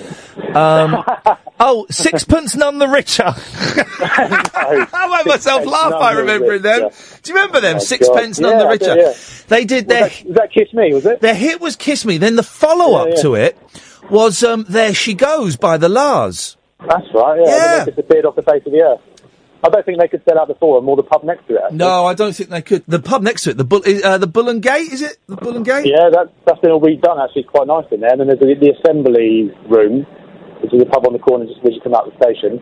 [0.55, 1.03] Um,
[1.61, 3.25] oh, Sixpence None the Richer.
[3.35, 6.85] I made myself laugh by the remembering them.
[6.85, 6.97] Richer.
[7.23, 7.77] Do you remember them?
[7.77, 8.49] Oh, Sixpence God.
[8.51, 8.97] None the Yeah, I Richer.
[9.01, 9.15] yeah.
[9.49, 10.09] They did Was their.
[10.09, 11.21] that- was that Kiss Me, was it?
[11.21, 12.19] Their hit was Kiss Me.
[12.19, 13.23] Then the follow up Yeah, yeah.
[13.23, 13.59] to it
[14.11, 16.57] was um, There She Goes by the La's.
[16.81, 17.57] That's right, yeah.
[17.57, 17.85] Yeah.
[17.85, 19.01] They disappeared off the face of the earth.
[19.65, 21.61] I don't think they could sell out the forum or the pub next to it.
[21.63, 21.77] actually.
[21.79, 22.83] No, I don't think they could.
[22.89, 25.19] The pub next to it, the Bull, uh, the Bull and Gate, is it?
[25.29, 25.87] The Bull and Gate?
[25.87, 27.43] Yeah, that, that's been all redone actually.
[27.43, 28.11] It's quite nice in there.
[28.11, 30.05] And then there's the, the assembly room,
[30.63, 32.59] which is a pub on the corner just as you come out of the station.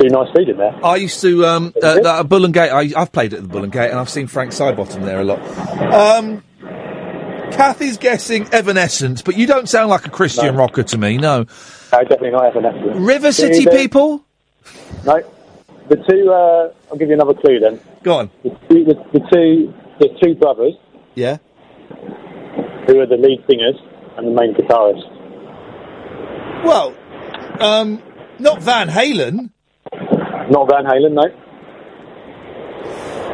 [0.00, 0.74] Do nice food in there.
[0.84, 2.70] I used to um, uh, Bull and Gate.
[2.70, 5.24] I, I've played at the Bull and Gate, and I've seen Frank Sidebottom there a
[5.24, 5.38] lot.
[5.92, 6.42] Um,
[7.52, 11.16] Kathy's guessing Evanescence, but you don't sound like a Christian rocker to me.
[11.18, 11.44] No.
[11.92, 12.96] No, definitely not Evanescence.
[12.98, 14.24] River City the- people.
[15.04, 15.22] No.
[15.88, 17.80] The two, uh, I'll give you another clue then.
[18.04, 18.30] Go on.
[18.44, 20.74] The, two- the, the two, the two brothers
[21.16, 21.38] Yeah.
[22.86, 23.74] who are the lead singers
[24.16, 25.02] and the main guitarist.
[26.64, 26.94] Well,
[27.58, 28.00] um,
[28.38, 29.50] not Van Halen.
[30.50, 31.24] Not Van Halen, no.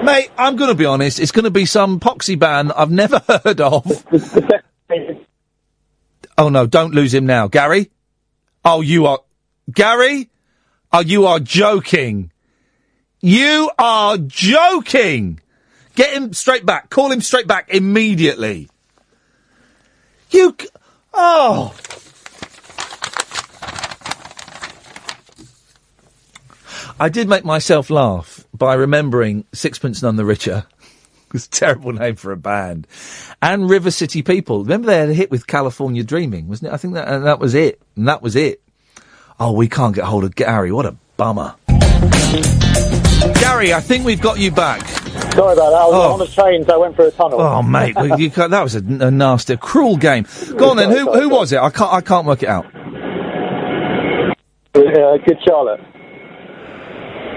[0.04, 1.18] Mate, I'm going to be honest.
[1.18, 4.04] It's going to be some poxy band I've never heard of.
[6.38, 6.66] oh no!
[6.66, 7.90] Don't lose him now, Gary.
[8.64, 9.20] Oh, you are
[9.72, 10.28] Gary.
[10.92, 12.30] Oh, you are joking.
[13.20, 15.40] You are joking.
[15.94, 16.90] Get him straight back.
[16.90, 18.68] Call him straight back immediately.
[20.30, 20.54] You.
[20.60, 20.68] c-
[21.18, 21.74] Oh.
[27.00, 30.64] I did make myself laugh by remembering Sixpence None the Richer.
[31.34, 32.86] It's a terrible name for a band.
[33.42, 34.62] And River City People.
[34.62, 36.74] Remember they had a hit with California Dreaming, wasn't it?
[36.74, 37.82] I think that, and that was it.
[37.96, 38.62] And that was it.
[39.40, 40.70] Oh, we can't get hold of Gary.
[40.70, 41.56] What a bummer.
[43.40, 44.86] Gary, I think we've got you back.
[44.86, 45.80] Sorry about that.
[45.82, 46.12] I was Oh.
[46.14, 47.40] on a train, so I went through a tunnel.
[47.40, 50.26] Oh, mate, well, you that was a, a nasty, a cruel game.
[50.56, 50.90] Go on then.
[50.90, 51.58] Who who was it?
[51.58, 52.66] I can't I can't work it out.
[54.74, 55.80] Uh, good Charlotte.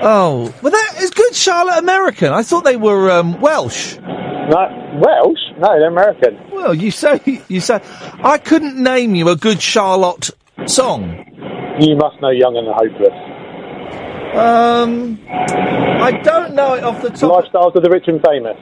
[0.01, 1.35] Oh, well, that is good.
[1.35, 2.31] Charlotte American.
[2.31, 3.97] I thought they were um, Welsh.
[3.97, 5.39] No, Welsh?
[5.57, 6.39] No, they're American.
[6.51, 7.81] Well, you say you say.
[8.23, 10.29] I couldn't name you a good Charlotte
[10.65, 11.25] song.
[11.79, 13.29] You must know Young and the Hopeless.
[14.35, 17.45] Um, I don't know it off the top.
[17.45, 18.57] Lifestyles of the Rich and Famous.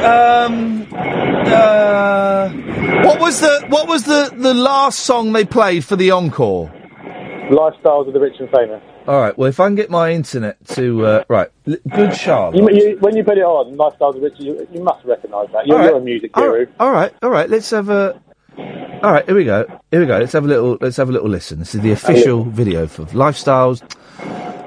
[0.00, 2.48] Um, uh,
[3.04, 6.72] what was the what was the the last song they played for the encore?
[7.50, 8.82] Lifestyles of the Rich and Famous.
[9.10, 9.36] All right.
[9.36, 12.56] Well, if I can get my internet to uh, right, L- good Charlotte.
[12.56, 15.48] You, you, when you put it on, Lifestyles of the Rich, you, you must recognise
[15.52, 15.66] that.
[15.66, 15.86] You're, right.
[15.86, 16.66] you're a music guru.
[16.78, 17.50] all right, all right.
[17.50, 18.22] Let's have a.
[18.56, 19.66] All right, here we go.
[19.90, 20.16] Here we go.
[20.16, 20.78] Let's have a little.
[20.80, 21.58] Let's have a little listen.
[21.58, 23.82] This is the official video for lifestyles.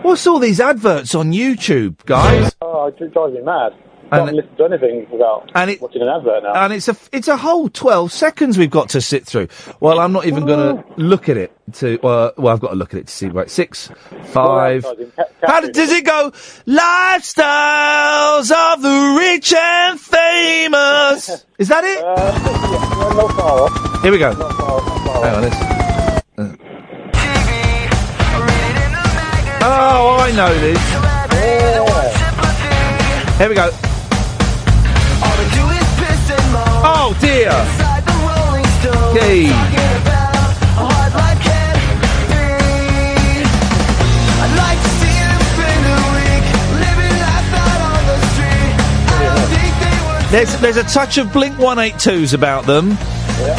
[0.03, 2.53] What's all these adverts on YouTube, guys?
[2.61, 3.71] Oh, it drives me mad.
[4.13, 6.53] And- Can't listen to anything without And it- watching an advert now.
[6.53, 9.47] And it's a it's a whole twelve seconds we've got to sit through.
[9.79, 11.99] Well, I'm not even going to look at it to.
[12.01, 13.27] Uh, well, I've got to look at it to see.
[13.29, 13.89] Right, six,
[14.25, 14.85] five.
[15.41, 16.31] How does it go?
[16.67, 21.45] Lifestyles of the rich and famous.
[21.57, 22.03] Is that it?
[22.03, 24.01] Uh, not far off.
[24.03, 24.31] Here we go.
[24.33, 26.59] Not far, not far Hang on, off.
[29.65, 30.79] Oh, I know this.
[33.37, 33.71] Here we go.
[37.15, 37.51] Oh dear.
[50.31, 52.97] There's there's a touch of Blink 182s about them,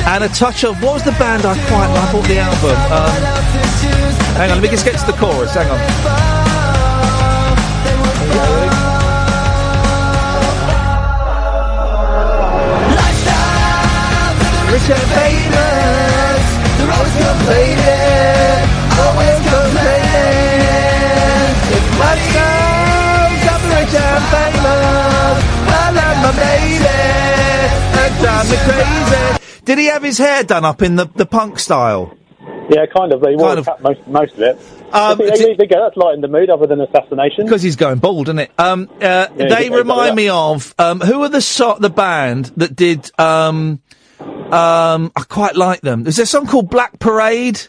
[0.08, 2.70] and a touch of what was the band I quite I bought the album.
[2.90, 3.10] Um,
[4.34, 5.54] hang on, let me just get to the chorus.
[5.54, 5.78] Hang on.
[14.84, 16.44] Rich and famous,
[16.76, 18.60] they're always complaining,
[19.00, 20.60] always complaining.
[21.72, 25.40] It's lifestyles of the rich and famous.
[25.72, 26.96] I love my baby,
[27.96, 28.12] and
[28.68, 29.62] crazy.
[29.64, 32.14] Did he have his hair done up in the, the punk style?
[32.68, 33.22] Yeah, kind of.
[33.22, 33.80] They Kind kind of.
[33.80, 34.58] most most of it.
[34.92, 37.46] Um, think they, they go, that's lighting the mood, other than assassination.
[37.46, 38.50] Because he's going bald, isn't it?
[38.58, 42.76] Um, uh, Yeah, they remind me of um, who are the so- the band that
[42.76, 43.80] did um,
[44.54, 46.06] um, I quite like them.
[46.06, 47.60] Is there a song called Black Parade?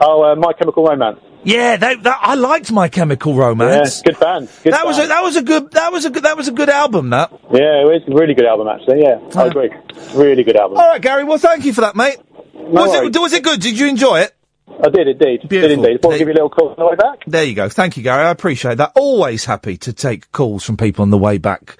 [0.00, 1.20] Oh, uh, My Chemical Romance.
[1.44, 4.02] Yeah, they, that, I liked My Chemical Romance.
[4.04, 4.48] Yeah, good band.
[4.62, 6.52] Good that was a, that was a good that was a good that was a
[6.52, 7.10] good album.
[7.10, 7.30] That.
[7.52, 9.02] Yeah, it was a really good album, actually.
[9.02, 9.70] Yeah, I agree.
[10.14, 10.78] Really good album.
[10.78, 11.24] All right, Gary.
[11.24, 12.18] Well, thank you for that, mate.
[12.52, 13.14] was worries.
[13.14, 13.60] it was it good?
[13.60, 14.34] Did you enjoy it?
[14.68, 15.48] I did indeed.
[15.48, 16.04] Did indeed.
[16.04, 17.24] I'd give you a little call on the way back.
[17.26, 17.68] There you go.
[17.68, 18.24] Thank you, Gary.
[18.24, 18.92] I appreciate that.
[18.94, 21.78] Always happy to take calls from people on the way back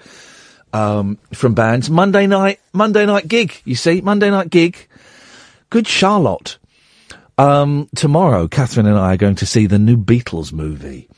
[0.73, 1.89] um, from bands.
[1.89, 3.61] Monday night, Monday night gig.
[3.65, 4.87] You see, Monday night gig.
[5.69, 6.57] Good Charlotte.
[7.37, 11.09] Um, tomorrow, Catherine and I are going to see the new Beatles movie.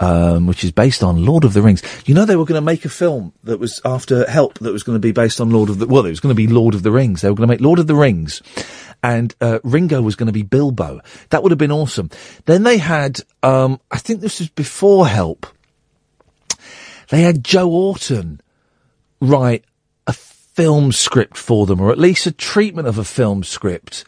[0.00, 1.82] Um, which is based on Lord of the Rings.
[2.06, 4.84] You know, they were going to make a film that was after Help that was
[4.84, 6.76] going to be based on Lord of the, well, it was going to be Lord
[6.76, 7.20] of the Rings.
[7.20, 8.40] They were going to make Lord of the Rings
[9.02, 11.00] and, uh, Ringo was going to be Bilbo.
[11.30, 12.10] That would have been awesome.
[12.46, 15.48] Then they had, um, I think this was before Help.
[17.08, 18.40] They had Joe Orton
[19.20, 19.64] write
[20.06, 24.04] a film script for them, or at least a treatment of a film script.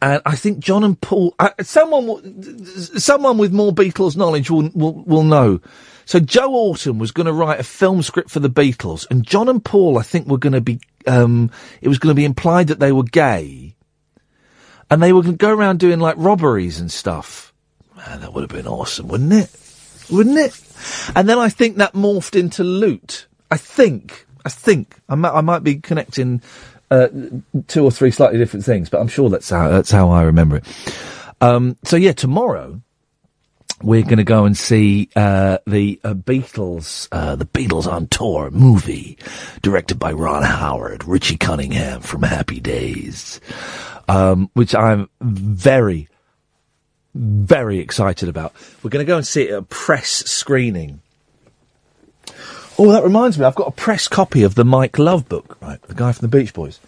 [0.00, 2.64] And I think John and Paul, uh, someone,
[2.98, 5.60] someone with more Beatles knowledge will, will, will know.
[6.04, 9.48] So Joe Orton was going to write a film script for the Beatles, and John
[9.48, 11.50] and Paul, I think, were going to be, um,
[11.80, 13.76] it was going to be implied that they were gay,
[14.90, 17.54] and they were going to go around doing like robberies and stuff.
[17.96, 19.50] Man, that would have been awesome, wouldn't it?
[20.10, 20.60] Wouldn't it?
[21.14, 23.28] And then I think that morphed into loot.
[23.52, 26.40] I think, I think, I might, be connecting
[26.90, 27.08] uh,
[27.66, 30.56] two or three slightly different things, but I'm sure that's how that's how I remember
[30.56, 30.64] it.
[31.42, 32.80] Um, so yeah, tomorrow
[33.82, 38.50] we're going to go and see uh, the uh, Beatles, uh, the Beatles on tour
[38.50, 39.18] movie,
[39.60, 43.38] directed by Ron Howard, Richie Cunningham from Happy Days,
[44.08, 46.08] um, which I'm very,
[47.14, 48.54] very excited about.
[48.82, 51.02] We're going to go and see it at a press screening.
[52.78, 55.80] Oh, that reminds me, I've got a press copy of the Mike Love book, right?
[55.82, 56.80] The guy from the Beach Boys.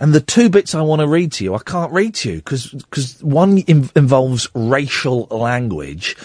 [0.00, 2.36] And the two bits I want to read to you, I can't read to you
[2.38, 6.16] because one in- involves racial language,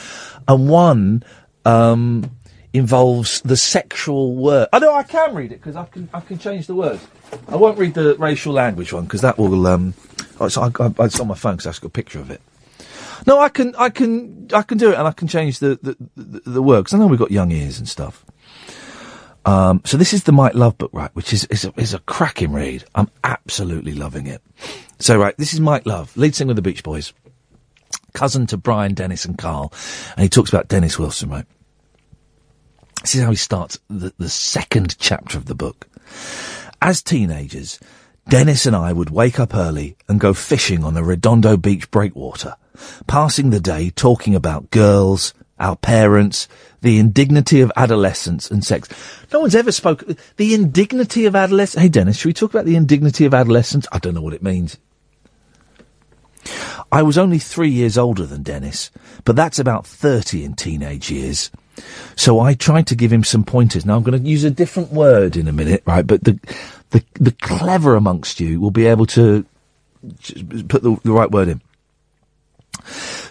[0.47, 1.23] and one
[1.64, 2.31] um,
[2.73, 4.69] involves the sexual word.
[4.73, 7.05] Oh no, I can read it because I can I can change the words.
[7.49, 9.68] I won't read the racial language one because that will.
[9.68, 9.93] Um,
[10.39, 12.41] oh, it's, I, I, it's on my phone because I've got a picture of it.
[13.27, 15.97] No, I can I can I can do it and I can change the the,
[16.15, 18.26] the, the word 'cause I know we've got young ears and stuff.
[19.47, 21.99] Um, so this is the Mike Love book, right, which is, is, a, is a
[21.99, 22.83] cracking read.
[22.93, 24.41] I'm absolutely loving it.
[24.99, 27.13] So, right, this is Mike Love, lead singer of the Beach Boys,
[28.13, 29.71] cousin to Brian, Dennis and Carl,
[30.17, 31.45] and he talks about Dennis Wilson, right?
[33.03, 35.87] This is how he starts the, the second chapter of the book.
[36.81, 37.79] As teenagers,
[38.27, 42.55] Dennis and I would wake up early and go fishing on the Redondo Beach breakwater,
[43.07, 46.49] passing the day talking about girls, our parents,
[46.81, 48.87] the indignity of adolescence and sex.
[49.31, 51.81] No one's ever spoken the indignity of adolescence.
[51.81, 53.87] Hey Dennis, should we talk about the indignity of adolescence?
[53.91, 54.77] I don't know what it means.
[56.91, 58.91] I was only three years older than Dennis,
[59.25, 61.51] but that's about 30 in teenage years.
[62.15, 63.85] So I tried to give him some pointers.
[63.85, 66.07] Now I'm going to use a different word in a minute, right?
[66.07, 66.39] But the,
[66.91, 69.45] the, the clever amongst you will be able to
[70.69, 71.61] put the, the right word in.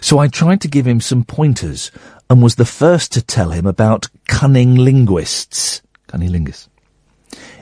[0.01, 1.91] So I tried to give him some pointers
[2.29, 5.81] and was the first to tell him about cunning linguists.
[6.07, 6.69] Cunning linguists.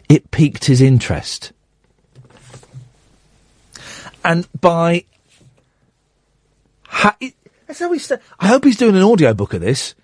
[0.10, 1.52] It piqued his interest.
[4.24, 5.06] And by
[6.84, 7.18] ha-
[7.68, 9.96] that's how we st- I hope he's doing an audiobook of this.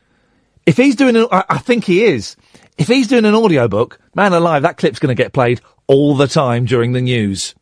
[0.66, 2.36] If he's doing an, I, I think he is.
[2.78, 6.28] If he's doing an audiobook, man alive, that clip's going to get played all the
[6.28, 7.56] time during the news.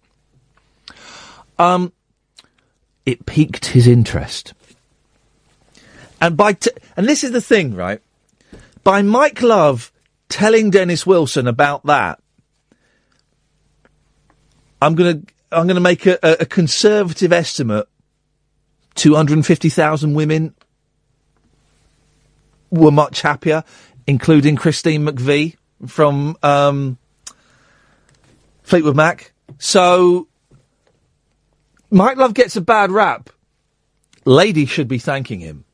[1.57, 1.93] Um,
[3.05, 4.53] it piqued his interest.
[6.21, 8.01] And by t- and this is the thing, right?
[8.83, 9.91] By Mike Love
[10.27, 12.21] telling Dennis Wilson about that,
[14.81, 15.21] I'm gonna
[15.51, 17.87] I'm gonna make a, a, conservative estimate.
[18.95, 20.53] Two hundred and fifty thousand women
[22.69, 23.63] were much happier,
[24.07, 25.55] including Christine McVie
[25.87, 26.97] from um,
[28.63, 29.31] Fleetwood Mac.
[29.57, 30.27] So
[31.89, 33.29] Mike Love gets a bad rap.
[34.25, 35.65] Ladies should be thanking him.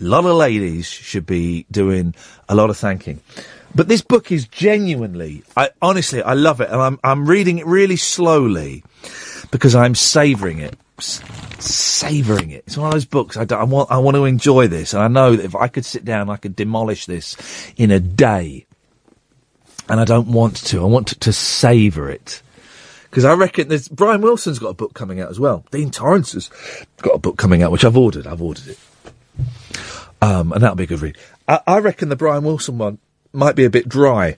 [0.00, 2.14] A lot of ladies should be doing
[2.48, 3.20] a lot of thanking.
[3.74, 7.66] But this book is genuinely, I honestly, I love it, and I'm I'm reading it
[7.66, 8.84] really slowly
[9.50, 12.64] because I'm savouring it, savouring it.
[12.66, 15.08] It's one of those books I, I want I want to enjoy this, and I
[15.08, 17.36] know that if I could sit down, I could demolish this
[17.76, 18.66] in a day,
[19.88, 20.80] and I don't want to.
[20.80, 22.42] I want to, to savour it.
[23.10, 25.64] Because I reckon there's Brian Wilson's got a book coming out as well.
[25.70, 26.50] Dean Torrence has
[27.02, 28.26] got a book coming out, which I've ordered.
[28.26, 28.78] I've ordered it.
[30.22, 31.18] Um, and that'll be a good read.
[31.46, 32.98] I, I reckon the Brian Wilson one
[33.32, 34.36] might be a bit dry.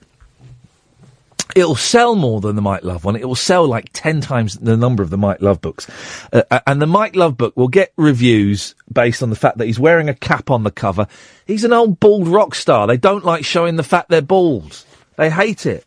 [1.56, 3.16] It'll sell more than the Mike Love one.
[3.16, 5.88] It will sell like 10 times the number of the Mike Love books.
[6.32, 9.66] Uh, uh, and the Mike Love book will get reviews based on the fact that
[9.66, 11.06] he's wearing a cap on the cover.
[11.46, 12.86] He's an old bald rock star.
[12.86, 14.84] They don't like showing the fact they're bald.
[15.16, 15.86] They hate it.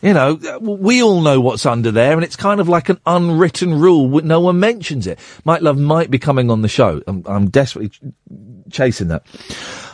[0.00, 3.80] You know, we all know what's under there, and it's kind of like an unwritten
[3.80, 4.08] rule.
[4.22, 5.18] No one mentions it.
[5.44, 7.02] Mike Love might be coming on the show.
[7.06, 8.00] I'm, I'm desperately ch-
[8.70, 9.26] chasing that.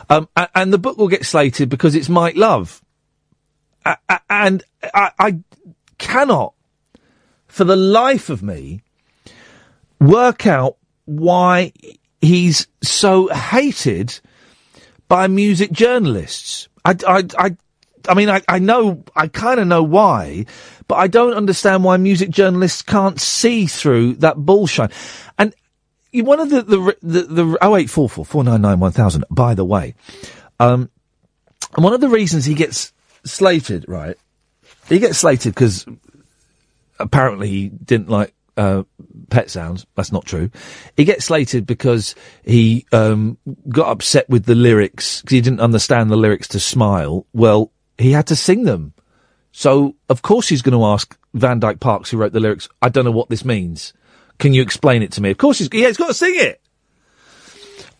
[0.07, 2.83] Um, and the book will get slated because it's Mike Love.
[4.29, 4.63] And
[4.93, 5.39] I, I
[5.97, 6.53] cannot,
[7.47, 8.81] for the life of me,
[9.99, 11.71] work out why
[12.21, 14.19] he's so hated
[15.07, 16.67] by music journalists.
[16.83, 17.57] I, I, I,
[18.07, 20.45] I mean, I, I know, I kind of know why,
[20.87, 24.91] but I don't understand why music journalists can't see through that bullshit.
[25.37, 25.53] And
[26.13, 29.95] one of the, the, the, the 0844 499 1000, by the way,
[30.59, 30.89] um,
[31.75, 32.93] and one of the reasons he gets
[33.25, 34.17] slated, right?
[34.87, 35.85] He gets slated because
[36.99, 38.83] apparently he didn't like uh,
[39.29, 39.85] pet sounds.
[39.95, 40.49] That's not true.
[40.95, 42.15] He gets slated because
[42.45, 43.37] he um,
[43.67, 48.11] got upset with the lyrics because he didn't understand the lyrics to "Smile." Well, he
[48.11, 48.93] had to sing them,
[49.51, 52.67] so of course he's going to ask Van Dyke Parks, who wrote the lyrics.
[52.81, 53.93] I don't know what this means.
[54.37, 55.31] Can you explain it to me?
[55.31, 56.61] Of course he's yeah, he's got to sing it.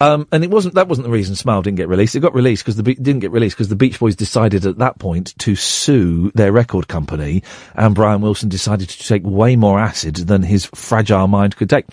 [0.02, 2.16] Um, and it wasn't that wasn't the reason Smile didn't get released.
[2.16, 5.00] It got released because the didn't get released because the Beach Boys decided at that
[5.00, 7.44] point to sue their record company,
[7.76, 11.86] and Brian Wilson decided to take way more acid than his fragile mind could take.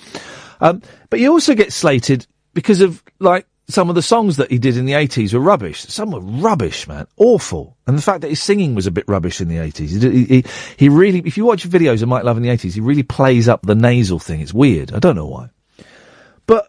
[0.61, 4.59] Um, but you also get slated because of like some of the songs that he
[4.59, 5.83] did in the 80s were rubbish.
[5.83, 7.07] Some were rubbish, man.
[7.17, 7.77] Awful.
[7.87, 10.03] And the fact that his singing was a bit rubbish in the 80s.
[10.03, 10.45] He, he,
[10.77, 13.49] he, really, if you watch videos of Mike Love in the 80s, he really plays
[13.49, 14.41] up the nasal thing.
[14.41, 14.93] It's weird.
[14.93, 15.51] I don't know why.
[16.47, 16.69] But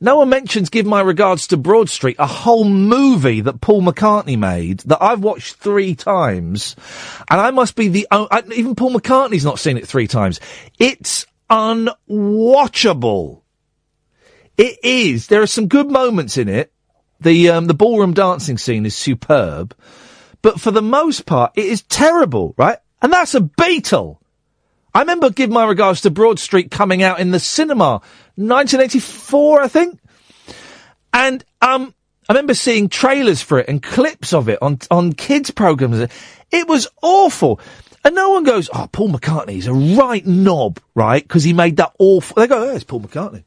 [0.00, 4.38] no one mentions Give My Regards to Broad Street, a whole movie that Paul McCartney
[4.38, 6.74] made that I've watched three times.
[7.30, 8.06] And I must be the,
[8.54, 10.40] even Paul McCartney's not seen it three times.
[10.78, 13.42] It's unwatchable.
[14.58, 15.28] It is.
[15.28, 16.72] There are some good moments in it.
[17.20, 19.74] The um, the ballroom dancing scene is superb,
[20.42, 22.78] but for the most part, it is terrible, right?
[23.00, 24.18] And that's a Beatle.
[24.94, 28.02] I remember Give My Regards to Broad Street coming out in the cinema,
[28.34, 30.00] 1984, I think.
[31.12, 31.94] And um,
[32.28, 36.10] I remember seeing trailers for it and clips of it on on kids programs.
[36.50, 37.60] It was awful.
[38.04, 41.92] And no one goes, "Oh, Paul McCartney's a right knob, right?" Because he made that
[41.98, 42.34] awful.
[42.36, 43.44] They go, "Oh, it's Paul McCartney."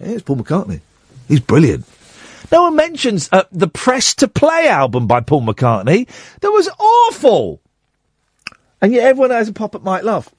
[0.00, 0.80] Yeah, it's Paul McCartney.
[1.26, 1.84] He's brilliant.
[2.50, 6.08] No one mentions uh, the Press to Play album by Paul McCartney.
[6.40, 7.60] That was awful.
[8.80, 10.32] And yet everyone has a pop at Mike Love.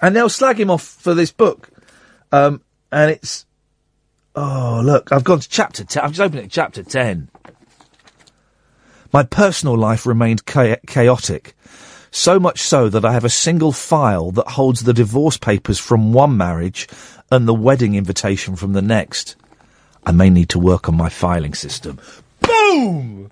[0.00, 1.70] And they'll slag him off for this book.
[2.30, 2.62] Um,
[2.92, 3.46] and it's.
[4.36, 6.02] Oh, look, I've gone to chapter 10.
[6.02, 7.28] I'm just opening at chapter 10.
[9.12, 11.56] My personal life remained cha- chaotic.
[12.10, 16.12] So much so that I have a single file that holds the divorce papers from
[16.12, 16.88] one marriage
[17.30, 19.36] and the wedding invitation from the next.
[20.06, 21.98] I may need to work on my filing system.
[22.40, 23.30] Boom!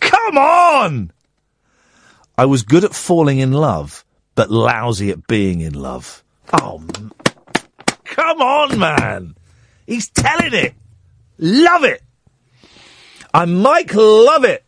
[0.00, 1.12] Come on!
[2.36, 4.04] I was good at falling in love,
[4.34, 6.22] but lousy at being in love.
[6.52, 6.84] Oh,
[8.04, 9.34] come on, man!
[9.86, 10.74] He's telling it!
[11.38, 12.02] Love it!
[13.32, 14.65] I'm Mike love it!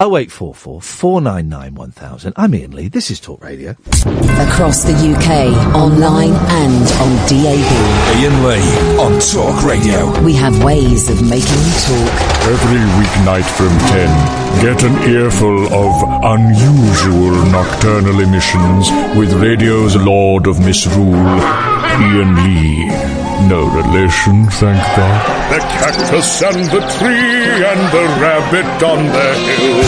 [0.00, 2.32] 0844 499 1000.
[2.36, 2.88] I'm Iain Lee.
[2.88, 3.70] This is Talk Radio.
[3.70, 7.70] Across the UK, online and on DAB.
[8.16, 10.22] Iain Lee on Talk Radio.
[10.22, 12.12] We have ways of making you talk.
[12.48, 20.58] Every weeknight from 10, get an earful of unusual nocturnal emissions with radio's Lord of
[20.60, 23.19] Misrule, Iain Lee.
[23.48, 25.50] No relation, thank God.
[25.50, 29.82] The cactus and the tree and the rabbit on the hill.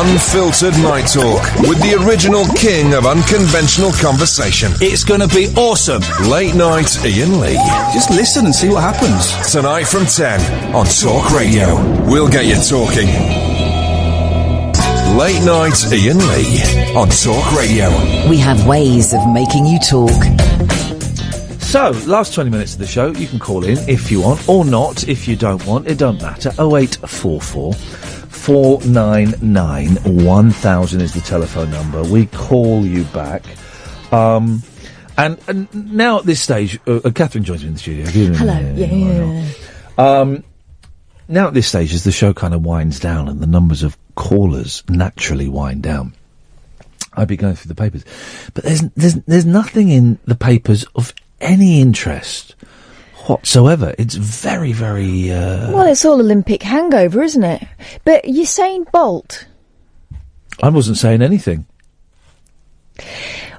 [0.00, 4.72] Unfiltered Night Talk with the original king of unconventional conversation.
[4.80, 6.02] It's going to be awesome.
[6.30, 7.54] Late night Iain Lee.
[7.92, 9.52] Just listen and see what happens.
[9.52, 11.74] Tonight from 10 on Talk Radio.
[12.08, 13.08] We'll get you talking.
[15.18, 17.90] Late night Iain Lee on Talk Radio.
[18.30, 20.83] We have ways of making you talk.
[21.74, 24.64] So, last 20 minutes of the show, you can call in if you want, or
[24.64, 25.88] not if you don't want.
[25.88, 26.50] It don't matter.
[26.50, 32.04] 0844 499 1000 is the telephone number.
[32.04, 33.42] We call you back.
[34.12, 34.62] Um,
[35.18, 38.06] and, and now at this stage, uh, uh, Catherine joins me in the studio.
[38.06, 38.74] Hello.
[38.76, 39.44] Yeah.
[39.98, 40.44] Um,
[41.26, 43.98] now at this stage, as the show kind of winds down and the numbers of
[44.14, 46.14] callers naturally wind down,
[47.14, 48.04] I'd be going through the papers,
[48.54, 51.12] but there's there's there's nothing in the papers of
[51.44, 52.54] any interest
[53.26, 53.94] whatsoever.
[53.98, 55.30] It's very very.
[55.30, 57.62] Uh, Well, it's all Olympic hangover, isn't it?
[58.04, 59.46] But Usain Bolt,
[60.62, 61.66] I wasn't saying anything.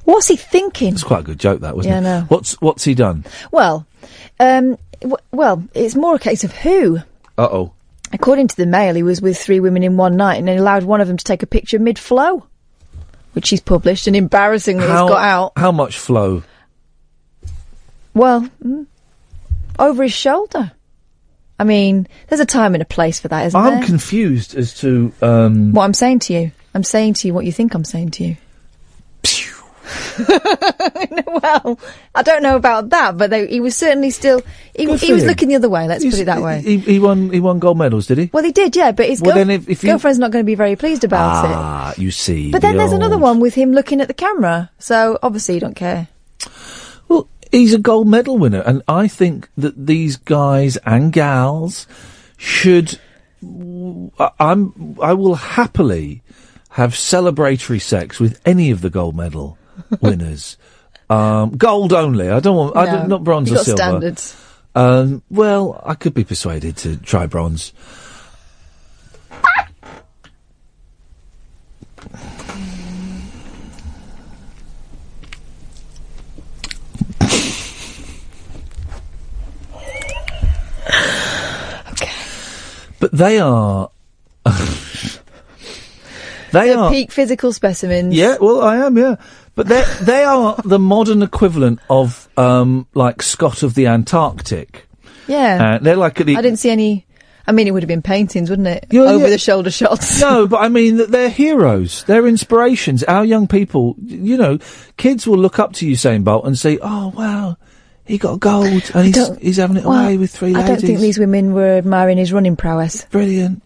[0.04, 0.94] what's he thinking?
[0.94, 2.04] It's quite a good joke, that wasn't Yeah, it?
[2.04, 2.26] Know.
[2.30, 3.26] What's what's he done?
[3.52, 3.86] Well,
[4.40, 6.98] um, w- well, it's more a case of who.
[7.38, 7.72] Uh oh.
[8.14, 11.02] According to the Mail, he was with three women in one night and allowed one
[11.02, 12.46] of them to take a picture mid-flow,
[13.34, 15.52] which he's published and embarrassingly How has got out.
[15.58, 16.44] how much flow?
[18.16, 18.88] Well, mm,
[19.78, 20.72] over his shoulder.
[21.60, 23.84] I mean, there's a time and a place for that, isn't I'm there?
[23.86, 26.52] confused as to um, what I'm saying to you.
[26.74, 28.38] I'm saying to you what you think I'm saying to you.
[31.28, 31.80] well,
[32.16, 34.42] I don't know about that, but they, he was certainly still.
[34.76, 35.88] He, he was looking the other way.
[35.88, 36.62] Let's He's- put it that way.
[36.62, 38.30] He, he won he won gold medals, did he?
[38.34, 40.56] well, he did, yeah, but his Well, if- if you- girlfriend's not going to be
[40.56, 41.52] very pleased about it.
[41.54, 42.52] ah, you see.
[42.52, 44.70] But then the there's another one with him looking at the camera.
[44.80, 46.08] So obviously you don't care.
[47.56, 51.88] He's a gold medal winner, and I think that these guys and gals
[52.38, 53.00] should.
[54.20, 54.98] I- I'm.
[55.02, 56.22] I will happily
[56.72, 59.58] have celebratory sex with any of the gold medal
[60.02, 60.58] winners.
[61.10, 62.30] um, gold only.
[62.30, 62.76] I don't want.
[62.76, 63.78] I don't, not bronze or got silver.
[63.78, 64.36] standards.
[64.76, 67.72] Um, well, I could be persuaded to try bronze.
[83.16, 83.90] They are.
[86.52, 86.92] they The are.
[86.92, 88.14] peak physical specimens.
[88.16, 88.98] Yeah, well, I am.
[88.98, 89.16] Yeah,
[89.56, 94.88] but they they are the modern equivalent of um, like Scott of the Antarctic.
[95.28, 95.76] Yeah.
[95.76, 97.06] Uh, they're like the I didn't see any.
[97.48, 98.88] I mean, it would have been paintings, wouldn't it?
[98.90, 99.30] Yeah, Over yeah.
[99.30, 100.20] the shoulder shots.
[100.20, 102.04] no, but I mean that they're heroes.
[102.06, 103.04] They're inspirations.
[103.04, 104.58] Our young people, you know,
[104.98, 107.58] kids will look up to Usain Bolt and say, "Oh wow,
[108.06, 110.64] he got gold and he's he's having it Well, away with three ladies.
[110.64, 113.06] I don't think these women were admiring his running prowess.
[113.06, 113.64] Brilliant.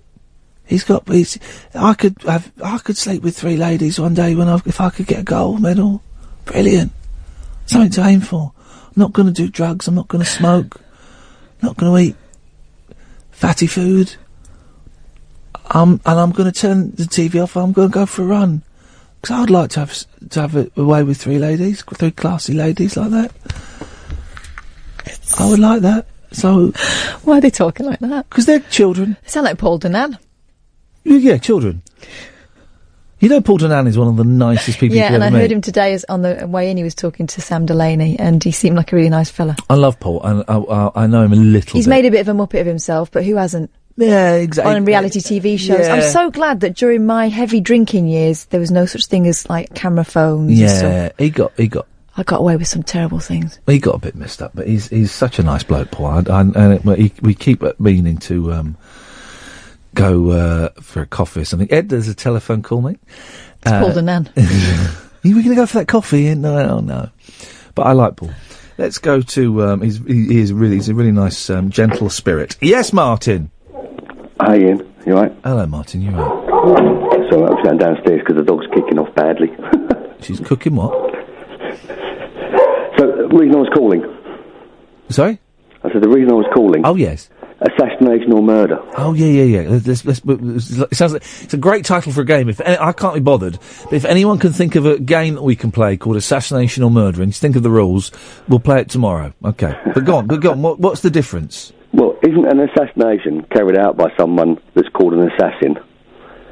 [0.65, 1.07] He's got.
[1.09, 1.37] He's,
[1.73, 2.51] I could have.
[2.63, 5.23] I could sleep with three ladies one day when I, if I could get a
[5.23, 6.01] gold medal.
[6.45, 6.91] Brilliant.
[7.65, 8.53] Something to aim for.
[8.85, 9.87] I'm not going to do drugs.
[9.87, 10.79] I'm not going to smoke.
[11.61, 12.15] not going to eat
[13.31, 14.15] fatty food.
[15.71, 17.57] Um, and I'm going to turn the TV off.
[17.57, 18.63] I'm going to go for a run.
[19.21, 22.95] Because I'd like to have to have it away with three ladies, three classy ladies
[22.95, 23.31] like that.
[25.39, 26.07] I would like that.
[26.31, 26.71] So
[27.23, 28.29] Why are they talking like that?
[28.29, 29.17] Because they're children.
[29.23, 30.17] They sound like Paul Danan.
[31.03, 31.81] Yeah, children.
[33.19, 35.27] You know, Paul Danan is one of the nicest people yeah, you could and I
[35.27, 36.77] ever heard him today as on the way in.
[36.77, 39.57] He was talking to Sam Delaney, and he seemed like a really nice fella.
[39.69, 41.77] I love Paul, and I, I, I know him a little.
[41.77, 41.89] He's bit.
[41.89, 43.71] made a bit of a muppet of himself, but who hasn't?
[43.97, 44.73] Yeah, exactly.
[44.73, 45.85] On reality TV shows.
[45.87, 46.09] I'm Yeah.
[46.11, 49.73] so glad that during my heavy drinking years, there was no such thing as like
[49.73, 50.57] camera phones.
[50.57, 50.83] and stuff.
[50.83, 51.87] Yeah, he got he got
[52.19, 53.61] I got away with some terrible things.
[53.65, 56.07] he got a bit messed up, but he's he's such a nice bloke, Paul.
[56.07, 58.77] I, I, and it, he, we keep meaning to um,
[59.93, 61.71] go uh, for a coffee or something.
[61.71, 62.99] Ed, there's a telephone call, mate.
[63.61, 64.29] It's Paul Danan.
[65.23, 66.35] you were going to go for that coffee?
[66.35, 67.09] No, no, no.
[67.73, 68.31] But I like Paul.
[68.77, 69.63] Let's go to.
[69.63, 72.57] Um, he's he, he is really he's a really nice, um, gentle spirit.
[72.59, 73.49] Yes, Martin.
[74.41, 74.93] Hi, Iain.
[75.05, 75.33] You right?
[75.45, 76.01] Hello, Martin.
[76.01, 77.29] You right?
[77.31, 79.55] So I was going downstairs because the dog's kicking off badly.
[80.21, 81.08] She's cooking what?
[82.99, 84.03] So the reason I was calling.
[85.09, 85.39] Sorry.
[85.83, 86.85] I said the reason I was calling.
[86.85, 87.29] Oh yes.
[87.61, 88.79] Assassination or murder.
[88.97, 89.69] Oh yeah, yeah, yeah.
[89.69, 92.49] Let's, let's, let's- it sounds like it's a great title for a game.
[92.49, 95.43] If any, I can't be bothered, but if anyone can think of a game that
[95.43, 98.11] we can play called Assassination or Murder, and just think of the rules,
[98.47, 99.33] we'll play it tomorrow.
[99.43, 100.61] Okay, but go on, go, go on.
[100.61, 101.71] What, what's the difference?
[101.93, 105.79] Well, isn't an assassination carried out by someone that's called an assassin,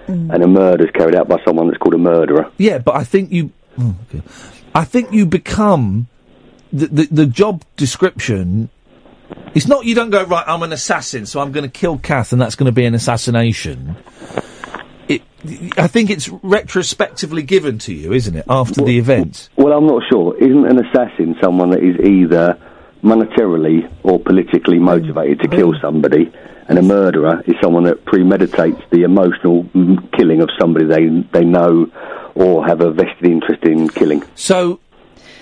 [0.08, 0.34] mm.
[0.34, 2.52] and a murder is carried out by someone that's called a murderer?
[2.58, 4.24] Yeah, but I think you, oh, okay.
[4.74, 6.08] I think you become
[6.72, 8.70] the, the the job description.
[9.54, 10.44] It's not you don't go right.
[10.48, 12.94] I'm an assassin, so I'm going to kill Kath, and that's going to be an
[12.94, 13.96] assassination.
[15.08, 15.22] It,
[15.78, 19.50] I think it's retrospectively given to you, isn't it, after the event?
[19.56, 20.36] Well, I'm not sure.
[20.38, 22.60] Isn't an assassin someone that is either
[23.04, 25.80] monetarily or politically motivated to kill oh.
[25.82, 26.32] somebody,
[26.68, 29.64] and a murderer is someone that premeditates the emotional
[30.18, 31.90] killing of somebody they they know
[32.36, 34.24] or have a vested interest in killing?
[34.36, 34.80] So,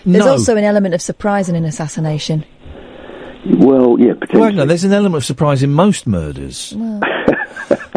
[0.06, 2.46] There's also an element of surprise in an assassination.
[3.46, 4.42] Well, yeah, potentially.
[4.42, 6.74] Well, no, there's an element of surprise in most murders.
[6.76, 7.02] Well,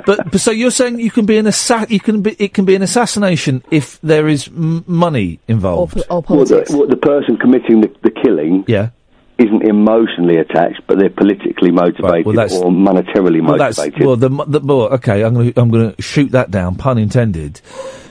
[0.09, 2.65] But, but so you're saying you can be an assa- you can be it can
[2.65, 5.97] be an assassination if there is m- money involved.
[6.09, 8.89] Well, the, well, the person committing the, the killing yeah.
[9.37, 14.07] isn't emotionally attached, but they're politically motivated that's- or monetarily well, that's motivated.
[14.07, 15.23] well, the, the well, okay.
[15.23, 17.61] I'm going to I'm going to shoot that down, pun intended,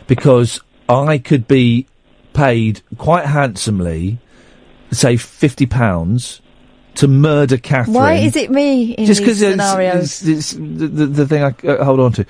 [0.06, 1.88] because I could be
[2.38, 4.20] paid quite handsomely,
[4.92, 6.42] say fifty pounds,
[6.96, 7.94] to murder Catherine.
[7.96, 10.22] why is it me in just these because scenarios?
[10.22, 12.26] it's, it's the, the, the thing I uh, hold on to.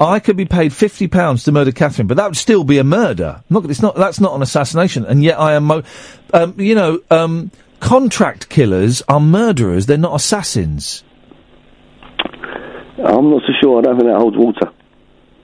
[0.00, 2.84] I could be paid fifty pounds to murder Catherine, but that would still be a
[2.84, 3.36] murder.
[3.48, 3.94] I'm Not, it's not.
[3.94, 5.64] That's not an assassination, and yet I am.
[5.64, 5.84] Mo-
[6.34, 7.50] um, you know, um,
[7.80, 9.86] contract killers are murderers.
[9.86, 11.02] They're not assassins.
[12.98, 13.78] I'm not so sure.
[13.78, 14.72] I don't think that holds water.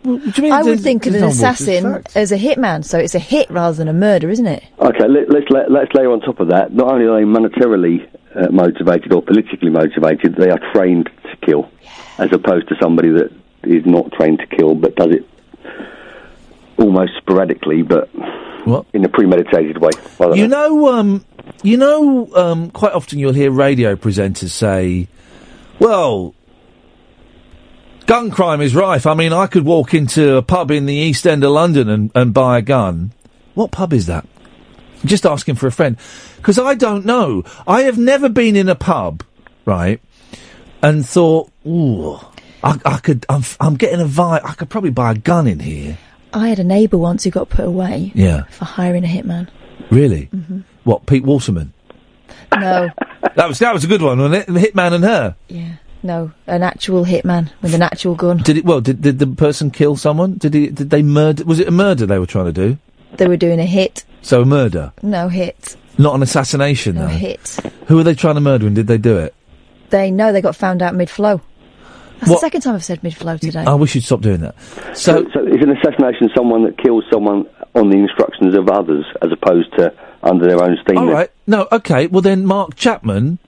[0.05, 3.15] I would think of an there's no water, assassin it's as a hitman, so it's
[3.15, 4.65] a hit rather than a murder, isn't it?
[4.79, 6.73] Okay, let, let's let, let's layer on top of that.
[6.73, 11.71] Not only are they monetarily uh, motivated or politically motivated, they are trained to kill,
[12.19, 13.31] as opposed to somebody that
[13.65, 15.29] is not trained to kill but does it
[16.79, 18.11] almost sporadically, but
[18.93, 19.91] in a premeditated way.
[20.19, 21.25] I don't You know, um,
[21.63, 25.09] you know, um, quite often you'll hear radio presenters say,
[25.79, 26.35] "Well,
[28.07, 29.07] gun crime is rife.
[29.07, 32.11] I mean, I could walk into a pub in the East End of London and,
[32.15, 33.13] and buy a gun.
[33.55, 34.27] What pub is that?
[35.05, 35.97] Just asking for a friend,
[36.37, 37.43] because I don't know.
[37.67, 39.25] I have never been in a pub,
[39.65, 40.01] right,
[40.81, 42.15] and thought, "Ooh,
[42.63, 43.27] I, I could.
[43.29, 44.43] I'm, I'm getting a vibe.
[44.45, 45.99] I could probably buy a gun in here."
[46.33, 49.49] I had a neighbour once who got put away Yeah, for hiring a hitman.
[49.91, 50.29] really.
[50.33, 50.63] Mhm.
[50.85, 51.73] What, Pete Waterman?
[52.57, 52.89] No,
[53.35, 54.53] That was that was a good one, wasn't it?
[54.53, 55.35] The Hitman and her.
[55.49, 55.73] yeah,
[56.03, 58.39] no, an actual hitman with an actual gun.
[58.39, 58.65] Did it?
[58.65, 60.35] Well, did, did the person kill someone?
[60.39, 60.69] Did he?
[60.69, 61.45] Did they murder?
[61.45, 62.79] Was it a murder they were trying to do?
[63.17, 64.05] They were doing a hit.
[64.23, 65.77] So a murder, No hit.
[65.99, 66.95] not an assassination.
[66.95, 67.09] No though.
[67.09, 67.59] hit.
[67.89, 69.35] Who were they trying to murder, and did they do it?
[69.91, 71.41] They know they got found out mid flow.
[72.21, 73.65] That's What- the second time I've said mid flow today.
[73.67, 74.55] I wish you'd stop doing that.
[74.97, 79.31] So, so is an assassination someone that kills someone on the instructions of others, as
[79.33, 80.99] opposed to under their own steam?
[80.99, 81.31] All right.
[81.49, 81.67] No.
[81.73, 82.07] Okay.
[82.07, 83.39] Well, then Mark Chapman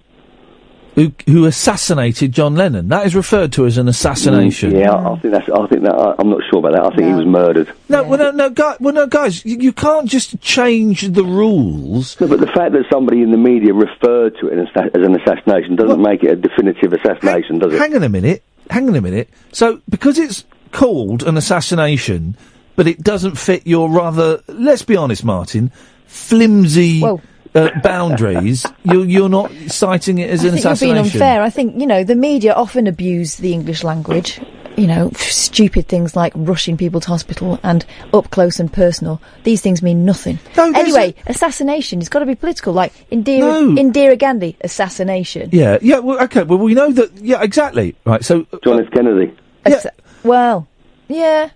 [0.95, 2.89] who, who assassinated John Lennon.
[2.89, 4.73] That is referred to as an assassination.
[4.73, 5.49] Mm, Yeah, I, I think that's.
[5.49, 5.95] I think that.
[5.95, 6.85] I, I'm not sure about that.
[6.85, 7.73] I think he was murdered.
[7.89, 12.21] No, well, no, no, guy, well, no, guys, you, you can't just change the rules.
[12.21, 15.21] No, but the fact that somebody in the media referred to it as, as an
[15.21, 17.79] assassination doesn't make it a definitive assassination, does it?
[17.79, 18.43] Hang on a minute.
[18.71, 19.29] Hang on a minute.
[19.53, 22.37] So, because it's called an assassination,
[22.77, 25.71] but it doesn't fit your rather, let's be honest, Martin,
[26.07, 27.03] flimsy
[27.55, 31.43] uh, boundaries, you're, you're not citing it as I an think you're being unfair.
[31.43, 34.41] I think you know the media often abuse the English language.
[34.77, 39.23] You know, stupid things like rushing people to hospital and up close and personal.
[39.45, 40.41] These things mean nothing.
[40.57, 42.73] No, anyway, assassination has got to be political.
[42.73, 43.69] Like Indira, No.
[43.81, 45.51] Indira Gandhi, assassination.
[45.53, 47.95] Yeah, yeah, well, okay, well, we know that, yeah, exactly.
[48.05, 48.49] Right, so.
[48.65, 48.91] John F.
[48.91, 49.33] Kennedy.
[49.65, 49.93] Assa-
[50.25, 50.67] well,
[51.07, 51.51] yeah.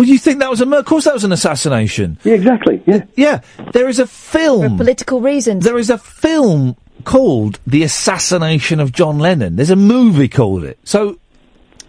[0.00, 2.16] Well, you think that was a mur- Of course, that was an assassination.
[2.24, 2.82] Yeah, exactly.
[2.86, 3.04] Yeah.
[3.16, 3.40] Yeah.
[3.74, 4.70] There is a film.
[4.70, 5.62] For political reasons.
[5.62, 9.56] There is a film called The Assassination of John Lennon.
[9.56, 10.78] There's a movie called it.
[10.84, 11.18] So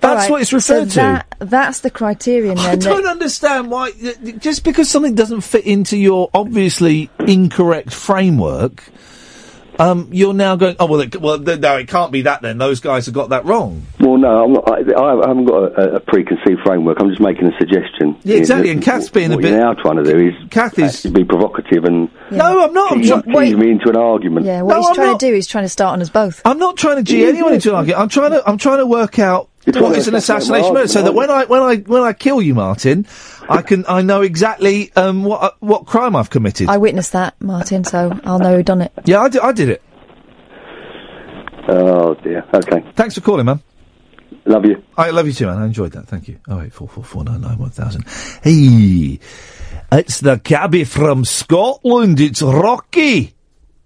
[0.01, 1.45] that's All right, what it's referred so That, to.
[1.45, 3.91] that's the criterion I don't understand why.
[4.03, 8.83] y- y- Just because something doesn't fit into your obviously incorrect framework,
[9.80, 10.75] um, you're now going.
[10.80, 12.41] Oh well, it, well, no, it can't be that.
[12.41, 13.85] Then those guys have got that wrong.
[14.22, 14.69] Well, no, I'm not,
[15.00, 16.98] I, I haven't got a, a preconceived framework.
[17.00, 18.16] I'm just making a suggestion.
[18.24, 20.17] Yeah, exactly, You know, and Kath's being a what bit- You're now trying to do
[20.30, 22.91] is Kath is be provocative and No, I'm not.
[22.91, 24.45] I'm tease, try- tease me into an argument.
[24.45, 26.09] yeah, what No, he's I'm trying not- to do is trying to start on us
[26.09, 26.41] both.
[26.45, 28.00] I'm not trying to G anyone into an argument.
[28.01, 28.43] I'm trying to.
[28.48, 31.14] I'm trying to work out You're what trying is to an assassination murder, so that
[31.14, 33.06] when I when I when I kill you, Martin,
[33.50, 36.69] I can I know exactly um, what uh, what crime I've committed.
[36.69, 38.91] I witnessed that, Martin, so I'll know who done it.
[39.06, 39.82] yeah, I did, I did it.
[41.67, 42.43] Oh dear.
[42.53, 42.83] Okay.
[42.95, 43.61] Thanks for calling, man.
[44.45, 44.82] Love you.
[44.98, 45.58] I love you too, man.
[45.58, 46.08] I enjoyed that.
[46.08, 46.40] Thank you.
[46.48, 48.06] Oh eight four four four nine nine one thousand.
[48.43, 49.19] Hey,
[49.92, 52.19] it's the cabbie from Scotland.
[52.19, 53.34] It's Rocky.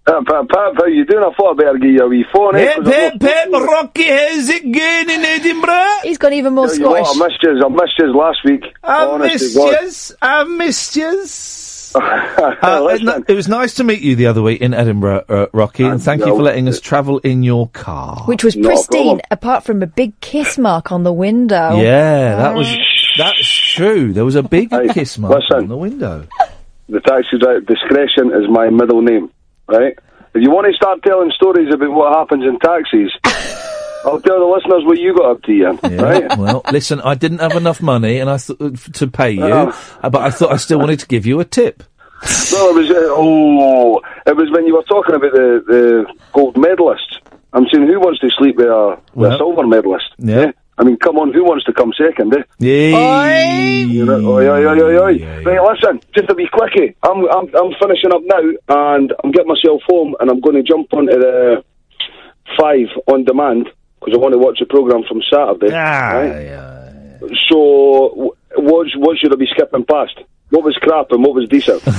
[0.08, 1.24] Uh, Pep, Pep, how you doing?
[1.24, 2.56] I thought I better give you a wee phone.
[2.56, 5.98] eh, Pep, 'cause I'm Pep, Pep, Rocky, how's it going in Edinburgh?
[6.04, 7.64] He's gone even more Tell you what, I missed yous.
[7.66, 8.66] I missed yous last week.
[8.84, 9.82] I Honest missed to God.
[9.82, 10.12] yous.
[10.22, 11.65] I missed yous.
[11.96, 15.48] Uh, it, no- it was nice to meet you the other week in Edinburgh, uh,
[15.54, 18.24] Rocky, and thank you for letting us travel in your car.
[18.26, 19.22] Which was pristine, problem.
[19.32, 21.80] apart from a big kiss mark on the window.
[21.82, 22.68] Yeah, that was
[23.18, 24.14] that's true.
[24.14, 25.58] There was a big kiss mark listen.
[25.58, 26.28] on the window.
[26.90, 29.32] The taxi driver, discretion is my middle name,
[29.68, 29.98] right?
[30.34, 33.12] If you want to start telling stories about what happens in taxis,
[34.06, 36.38] I'll tell the listeners what you got up to, Iain, right?
[36.38, 38.58] well, listen, I didn't have enough money, and I th-
[38.94, 39.98] to pay you, Oh.
[40.04, 41.84] uh, but I thought I still wanted to give you a tip.
[42.52, 46.58] Well, it was uh, oh, it was when you were talking about the the gold
[46.58, 47.20] medalist.
[47.54, 50.06] I'm saying, who wants to sleep with a, with a silver medalist?
[50.18, 50.52] Yeah.
[50.78, 52.34] I mean, come on, who wants to come second?
[52.36, 52.44] Eh?
[52.60, 54.04] Yeah.
[54.04, 55.44] Know, oi, oi, oi, oi, oi.
[55.46, 56.96] Right, listen, just a wee quickie.
[57.02, 58.42] I'm, I'm, I'm finishing up now,
[58.98, 61.64] and I'm getting myself home, and I'm going to jump onto the
[62.60, 65.74] five on demand because I want to watch the program from Saturday.
[65.74, 67.20] right?
[67.50, 70.20] So, w- what, what should I be skipping past?
[70.52, 71.82] What was crap and what was decent?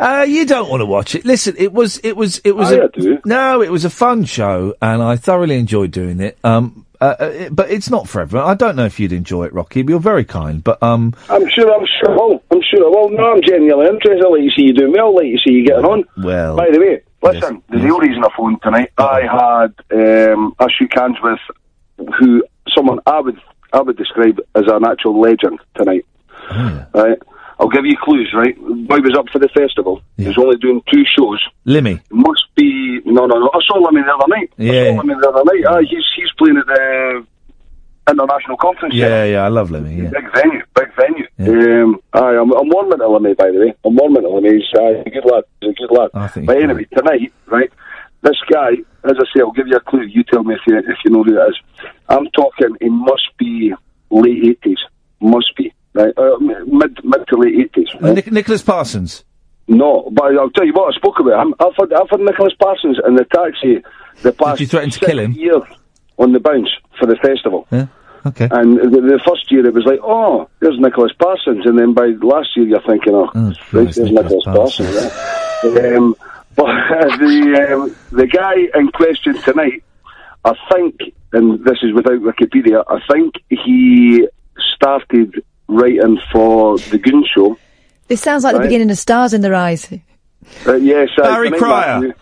[0.00, 1.24] Uh, you don't want to watch it.
[1.24, 2.70] Listen, it was, it was, it was.
[2.72, 3.18] I a, do.
[3.24, 6.38] No, it was a fun show, and I thoroughly enjoyed doing it.
[6.44, 8.48] Um, uh, uh, it- but it's not for everyone.
[8.48, 9.82] I don't know if you'd enjoy it, Rocky.
[9.82, 10.62] But you're very kind.
[10.62, 14.24] But um, I'm sure, I'm sure, well, I'm sure, well, no, I'm genuinely interested.
[14.24, 16.04] I'd like to see you doing well, I'd like to see you getting on.
[16.22, 20.66] well, By the way, listen, the real reason I phoned tonight, I had um, I
[20.96, 21.40] hands with
[22.18, 22.42] who
[22.76, 23.38] someone I would
[23.72, 26.06] I would describe as an actual legend tonight.
[26.94, 27.18] Right,
[27.60, 28.32] I'll give you clues.
[28.34, 30.00] Right, boy was up for the festival.
[30.16, 31.42] He was only doing two shows.
[31.66, 32.00] Limmy.
[32.10, 33.50] Must be no, no, no.
[33.52, 34.50] I saw Limmy the other night.
[34.58, 34.96] I Yeah.
[34.96, 35.64] saw Limmy the other night.
[35.68, 37.26] Ah, he's he's playing at the
[38.08, 38.94] international conference.
[38.94, 39.96] Yeah, yeah, I love Limmy.
[39.96, 40.10] Yeah.
[40.10, 41.26] Big venue, big venue.
[41.84, 43.74] Um, aye, I'm, I'm warming to Limmy, by the way.
[43.84, 44.54] I'm warming to Limmy.
[44.54, 45.44] He's uh, a good lad.
[45.60, 46.10] He's a good lad.
[46.14, 47.70] I think But anyway, tonight, right,
[48.22, 48.70] this guy,
[49.04, 50.02] as I say, I'll give you a clue.
[50.02, 51.56] You tell me if you, if you know who it is.
[52.08, 53.72] I'm talking, he must be
[54.10, 54.76] late 80s.
[55.20, 55.72] Must be.
[55.94, 56.16] Right?
[56.16, 58.00] Uh, mid, mid to late 80s.
[58.00, 58.14] Right?
[58.14, 59.24] Nic- Nicholas Parsons.
[59.68, 61.54] No, but I'll tell you what, I spoke about him.
[61.60, 63.82] I've had, I've had Nicholas Parsons in the taxi
[64.22, 65.32] the past you threaten to kill him?
[65.32, 65.62] years
[66.18, 67.66] on the bounce for the festival.
[67.70, 67.86] Yeah.
[68.28, 68.48] Okay.
[68.50, 71.64] And the, the first year it was like, oh, there's Nicholas Parsons.
[71.64, 74.94] And then by last year you're thinking, oh, right, Christ, there's Nicholas Nicholas Parsons.
[75.64, 75.96] yeah.
[75.96, 76.14] um,
[76.54, 76.66] but
[77.18, 79.82] the, um, the guy in question tonight,
[80.44, 81.00] I think,
[81.32, 84.28] and this is without Wikipedia, I think he
[84.74, 87.58] started writing for The Goon Show.
[88.08, 89.92] This sounds like the beginning of Stars in Their Eyes.
[90.66, 92.00] Uh, yes, Barry tonight, Cryer.
[92.00, 92.14] Matthew.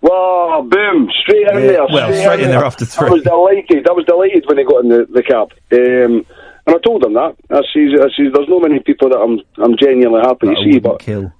[0.00, 1.86] Whoa, boom, straight in Yeah, there.
[1.92, 3.08] well, straight in there after three.
[3.08, 3.88] I was delighted.
[3.88, 5.50] I was delighted when he got in the, the cab.
[5.72, 6.24] Um,
[6.66, 7.34] and I told him that.
[7.50, 10.78] I says, I says, there's no many people that I'm I'm genuinely happy to see,
[10.78, 11.32] but kill.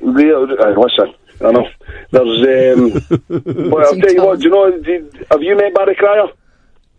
[0.00, 1.14] the, uh, listen,
[1.44, 1.68] I know.
[2.10, 2.92] There's, um,
[3.70, 6.28] well, I'll tell you what, do you know, did, have you met Barry Cryer?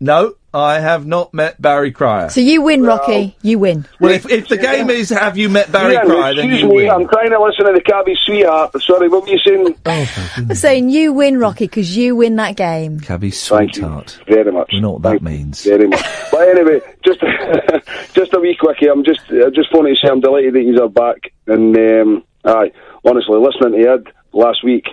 [0.02, 2.28] No, I have not met Barry Cryer.
[2.28, 3.36] So you win, Rocky.
[3.40, 3.86] You win.
[4.00, 6.74] well, if, if the game is have you met Barry Iain, Cryer, then you me,
[6.74, 6.90] win.
[6.90, 8.74] I'm trying to listen to the Cabby Sweetheart.
[8.82, 9.76] Sorry, what were you saying?
[9.86, 12.98] I'm saying you win, Rocky, because you win that game.
[12.98, 14.18] Cabby sweetheart.
[14.26, 14.72] Very much.
[14.72, 15.62] You know what that means.
[15.62, 16.04] Very much.
[16.32, 17.20] But anyway, just
[18.12, 18.88] just a wee quickie.
[18.88, 21.32] I'm just I just wanted to say I'm delighted that he's are back.
[21.46, 22.72] And um, aye,
[23.04, 24.86] honestly, listening to Ed last week.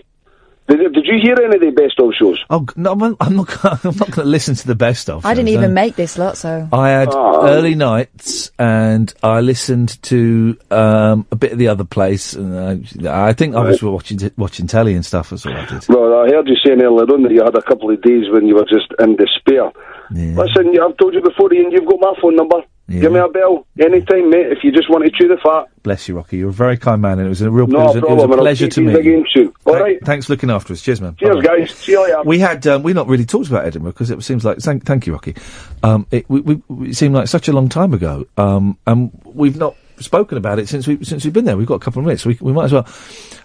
[0.70, 2.40] Did, did you hear any of the best of shows?
[2.50, 3.66] Oh no, I'm, I'm not.
[3.66, 5.26] I'm not going to listen to the best of.
[5.26, 5.82] I didn't even no.
[5.82, 6.70] make this lot, so.
[6.72, 7.48] I had Oh.
[7.48, 13.30] early nights, and I listened to um, a bit of the other place, and I,
[13.30, 15.32] I think I was watching t- watching telly and stuff.
[15.32, 15.86] That's all I did.
[15.90, 18.46] Well, I heard you saying earlier on that you had a couple of days when
[18.46, 19.72] you were just in despair.
[20.12, 22.58] Listen, I've told you before, Iain, you've got my phone number.
[22.90, 25.66] Give me a bell anytime, mate, if you just want to chew the fat.
[25.84, 26.38] Bless you, Rocky.
[26.38, 28.02] You're a very kind man, and it was a real No it was a, it
[28.02, 29.14] was problem, a pleasure to these meet you.
[29.14, 29.54] again soon.
[29.66, 30.06] All Thank- right.
[30.06, 30.82] Thanks for looking after us.
[30.82, 31.16] Cheers, man.
[31.18, 31.58] Cheers, Bye-bye.
[31.60, 31.72] guys.
[31.72, 32.22] See you later.
[32.26, 35.06] We had um, we not really talked about Edinburgh because it seems like thank, thank
[35.08, 35.36] you, Rocky.
[35.84, 39.58] Um, it, we, we, it seemed like such a long time ago, um, and we've
[39.58, 41.58] not spoken about it since we since we've been there.
[41.58, 42.88] We've got a couple of minutes, so we, we might as well.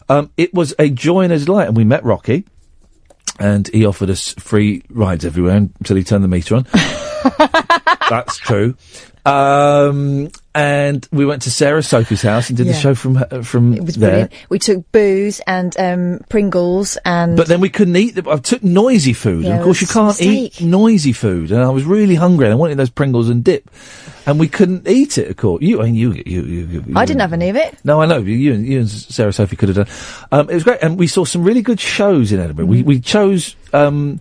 [0.09, 2.45] Um, it was a joy and a delight, and we met Rocky,
[3.39, 6.67] and he offered us free rides everywhere until he turned the meter on.
[8.11, 8.77] That's true.
[9.27, 13.75] Um, and we went to Sarah Sophie's house and did the show from her- from
[13.75, 14.11] It was there.
[14.11, 14.33] brilliant.
[14.51, 17.37] We took booze and um, Pringles and.
[17.37, 18.15] But then we couldn't eat.
[18.15, 21.51] The, I took noisy food, Yeah, and of course you can't eat noisy food.
[21.51, 23.69] And I was really hungry, and I wanted those Pringles and dip,
[24.27, 25.29] and we couldn't eat it.
[25.31, 27.77] Of course, you, I mean, you, you, you, you I didn't have any of it.
[27.83, 28.53] No, I know you.
[28.53, 29.97] and- You and Sarah Sophie could have done.
[30.31, 32.67] Um, it was great, and we saw some really good shows in Edinburgh.
[32.67, 33.57] We we chose.
[33.73, 34.21] Um,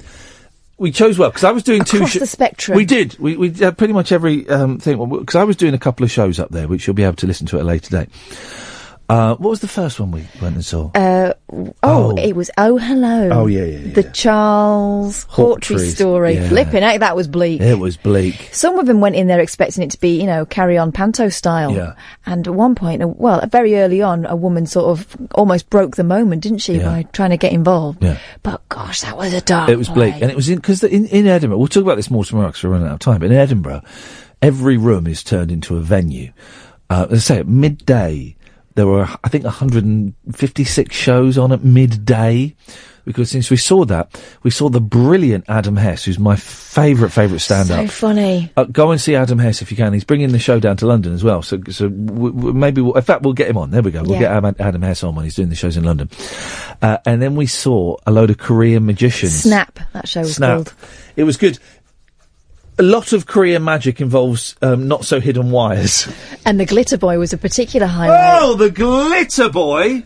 [0.77, 2.75] we chose well because I was doing two Across sho- the spectrum.
[2.75, 3.17] We did.
[3.19, 6.11] We we had pretty much every um, thing because I was doing a couple of
[6.11, 8.09] shows up there, which you'll be able to listen to at a later date.
[9.13, 10.89] Uh, what was the first one we went and saw?
[10.95, 12.15] Uh, oh, Oh.
[12.17, 13.29] it was Oh Hello.
[13.31, 13.93] Oh, yeah, yeah, yeah.
[13.93, 16.33] The Charles Hawtrey Hawtrey, story.
[16.35, 16.49] yeah.
[16.49, 17.61] Flipping heck, that was bleak.
[17.61, 18.49] It was bleak.
[18.51, 21.29] Some of them went in there expecting it to be, you know, carry on panto
[21.29, 21.71] style.
[21.73, 21.93] Yeah.
[22.25, 25.95] And at one point, uh, well, very early on, a woman sort of almost broke
[25.95, 26.85] the moment, didn't she, Yeah.
[26.85, 28.03] by trying to get involved?
[28.03, 28.17] Yeah.
[28.41, 29.69] But gosh, that was a dark.
[29.69, 31.59] It was bleak, and it was in because in, in Edinburgh.
[31.59, 33.19] We'll talk about this more tomorrow because we're running out of time.
[33.19, 33.81] But in Edinburgh,
[34.41, 36.33] every room is turned into a venue.
[36.89, 38.35] Uh, let's say at midday,
[38.75, 42.55] there were I think 156 shows on at midday.
[43.05, 47.41] Because since we saw that, we saw the brilliant Adam Hess, who's my favourite favourite
[47.41, 47.87] stand-up.
[47.87, 48.49] So funny.
[48.55, 49.91] Uh, go and see Adam Hess if you can.
[49.91, 51.41] He's bringing the show down to London as well.
[51.41, 53.71] So, so w- w- maybe, we'll, in fact, we'll get him on.
[53.71, 54.03] There we go.
[54.03, 54.19] We'll Yeah.
[54.19, 56.09] get Adam, Adam Hess on when he's doing the shows in London.
[56.81, 59.33] Uh, and then we saw a load of Korean magicians.
[59.33, 60.55] Snap, that show was Snap.
[60.55, 60.73] called.
[61.17, 61.59] It was good.
[62.79, 66.07] A lot of Korean magic involves um, not so hidden wires.
[66.45, 68.41] And the Glitter Boy was a particular highlight.
[68.41, 70.03] Oh, the glitter boy!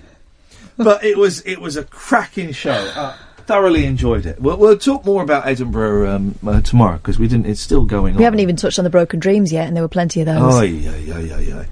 [0.78, 2.72] but it was it was a cracking show.
[2.72, 3.16] Uh,
[3.46, 4.40] thoroughly enjoyed it.
[4.42, 7.48] We'll, we'll talk more about Edinburgh um, uh, tomorrow because we didn't.
[7.48, 8.18] It's still going on.
[8.18, 10.56] We haven't even touched on the Broken Dreams yet, and there were plenty of those.
[10.56, 11.66] Oh, yeah, yeah, yeah, yeah.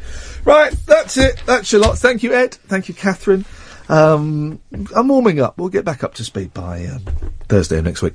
[0.43, 1.41] Right, that's it.
[1.45, 1.97] That's your lot.
[1.97, 2.53] Thank you, Ed.
[2.53, 3.45] Thank you, Catherine.
[3.89, 4.59] Um,
[4.95, 5.57] I'm warming up.
[5.57, 7.01] We'll get back up to speed by um,
[7.47, 8.13] Thursday of next week.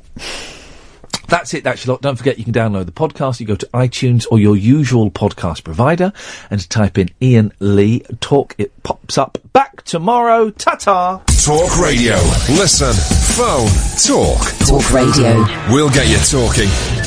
[1.28, 2.02] That's it, that's your lot.
[2.02, 3.38] Don't forget you can download the podcast.
[3.38, 6.12] You go to iTunes or your usual podcast provider
[6.50, 8.56] and type in Iain Lee Talk.
[8.58, 9.38] It pops up.
[9.52, 10.50] Back tomorrow.
[10.50, 11.18] Ta-ta.
[11.44, 12.14] Talk radio.
[12.48, 12.92] Listen,
[13.36, 13.70] phone,
[14.04, 14.40] talk.
[14.66, 15.46] Talk radio.
[15.72, 16.99] We'll get you talking.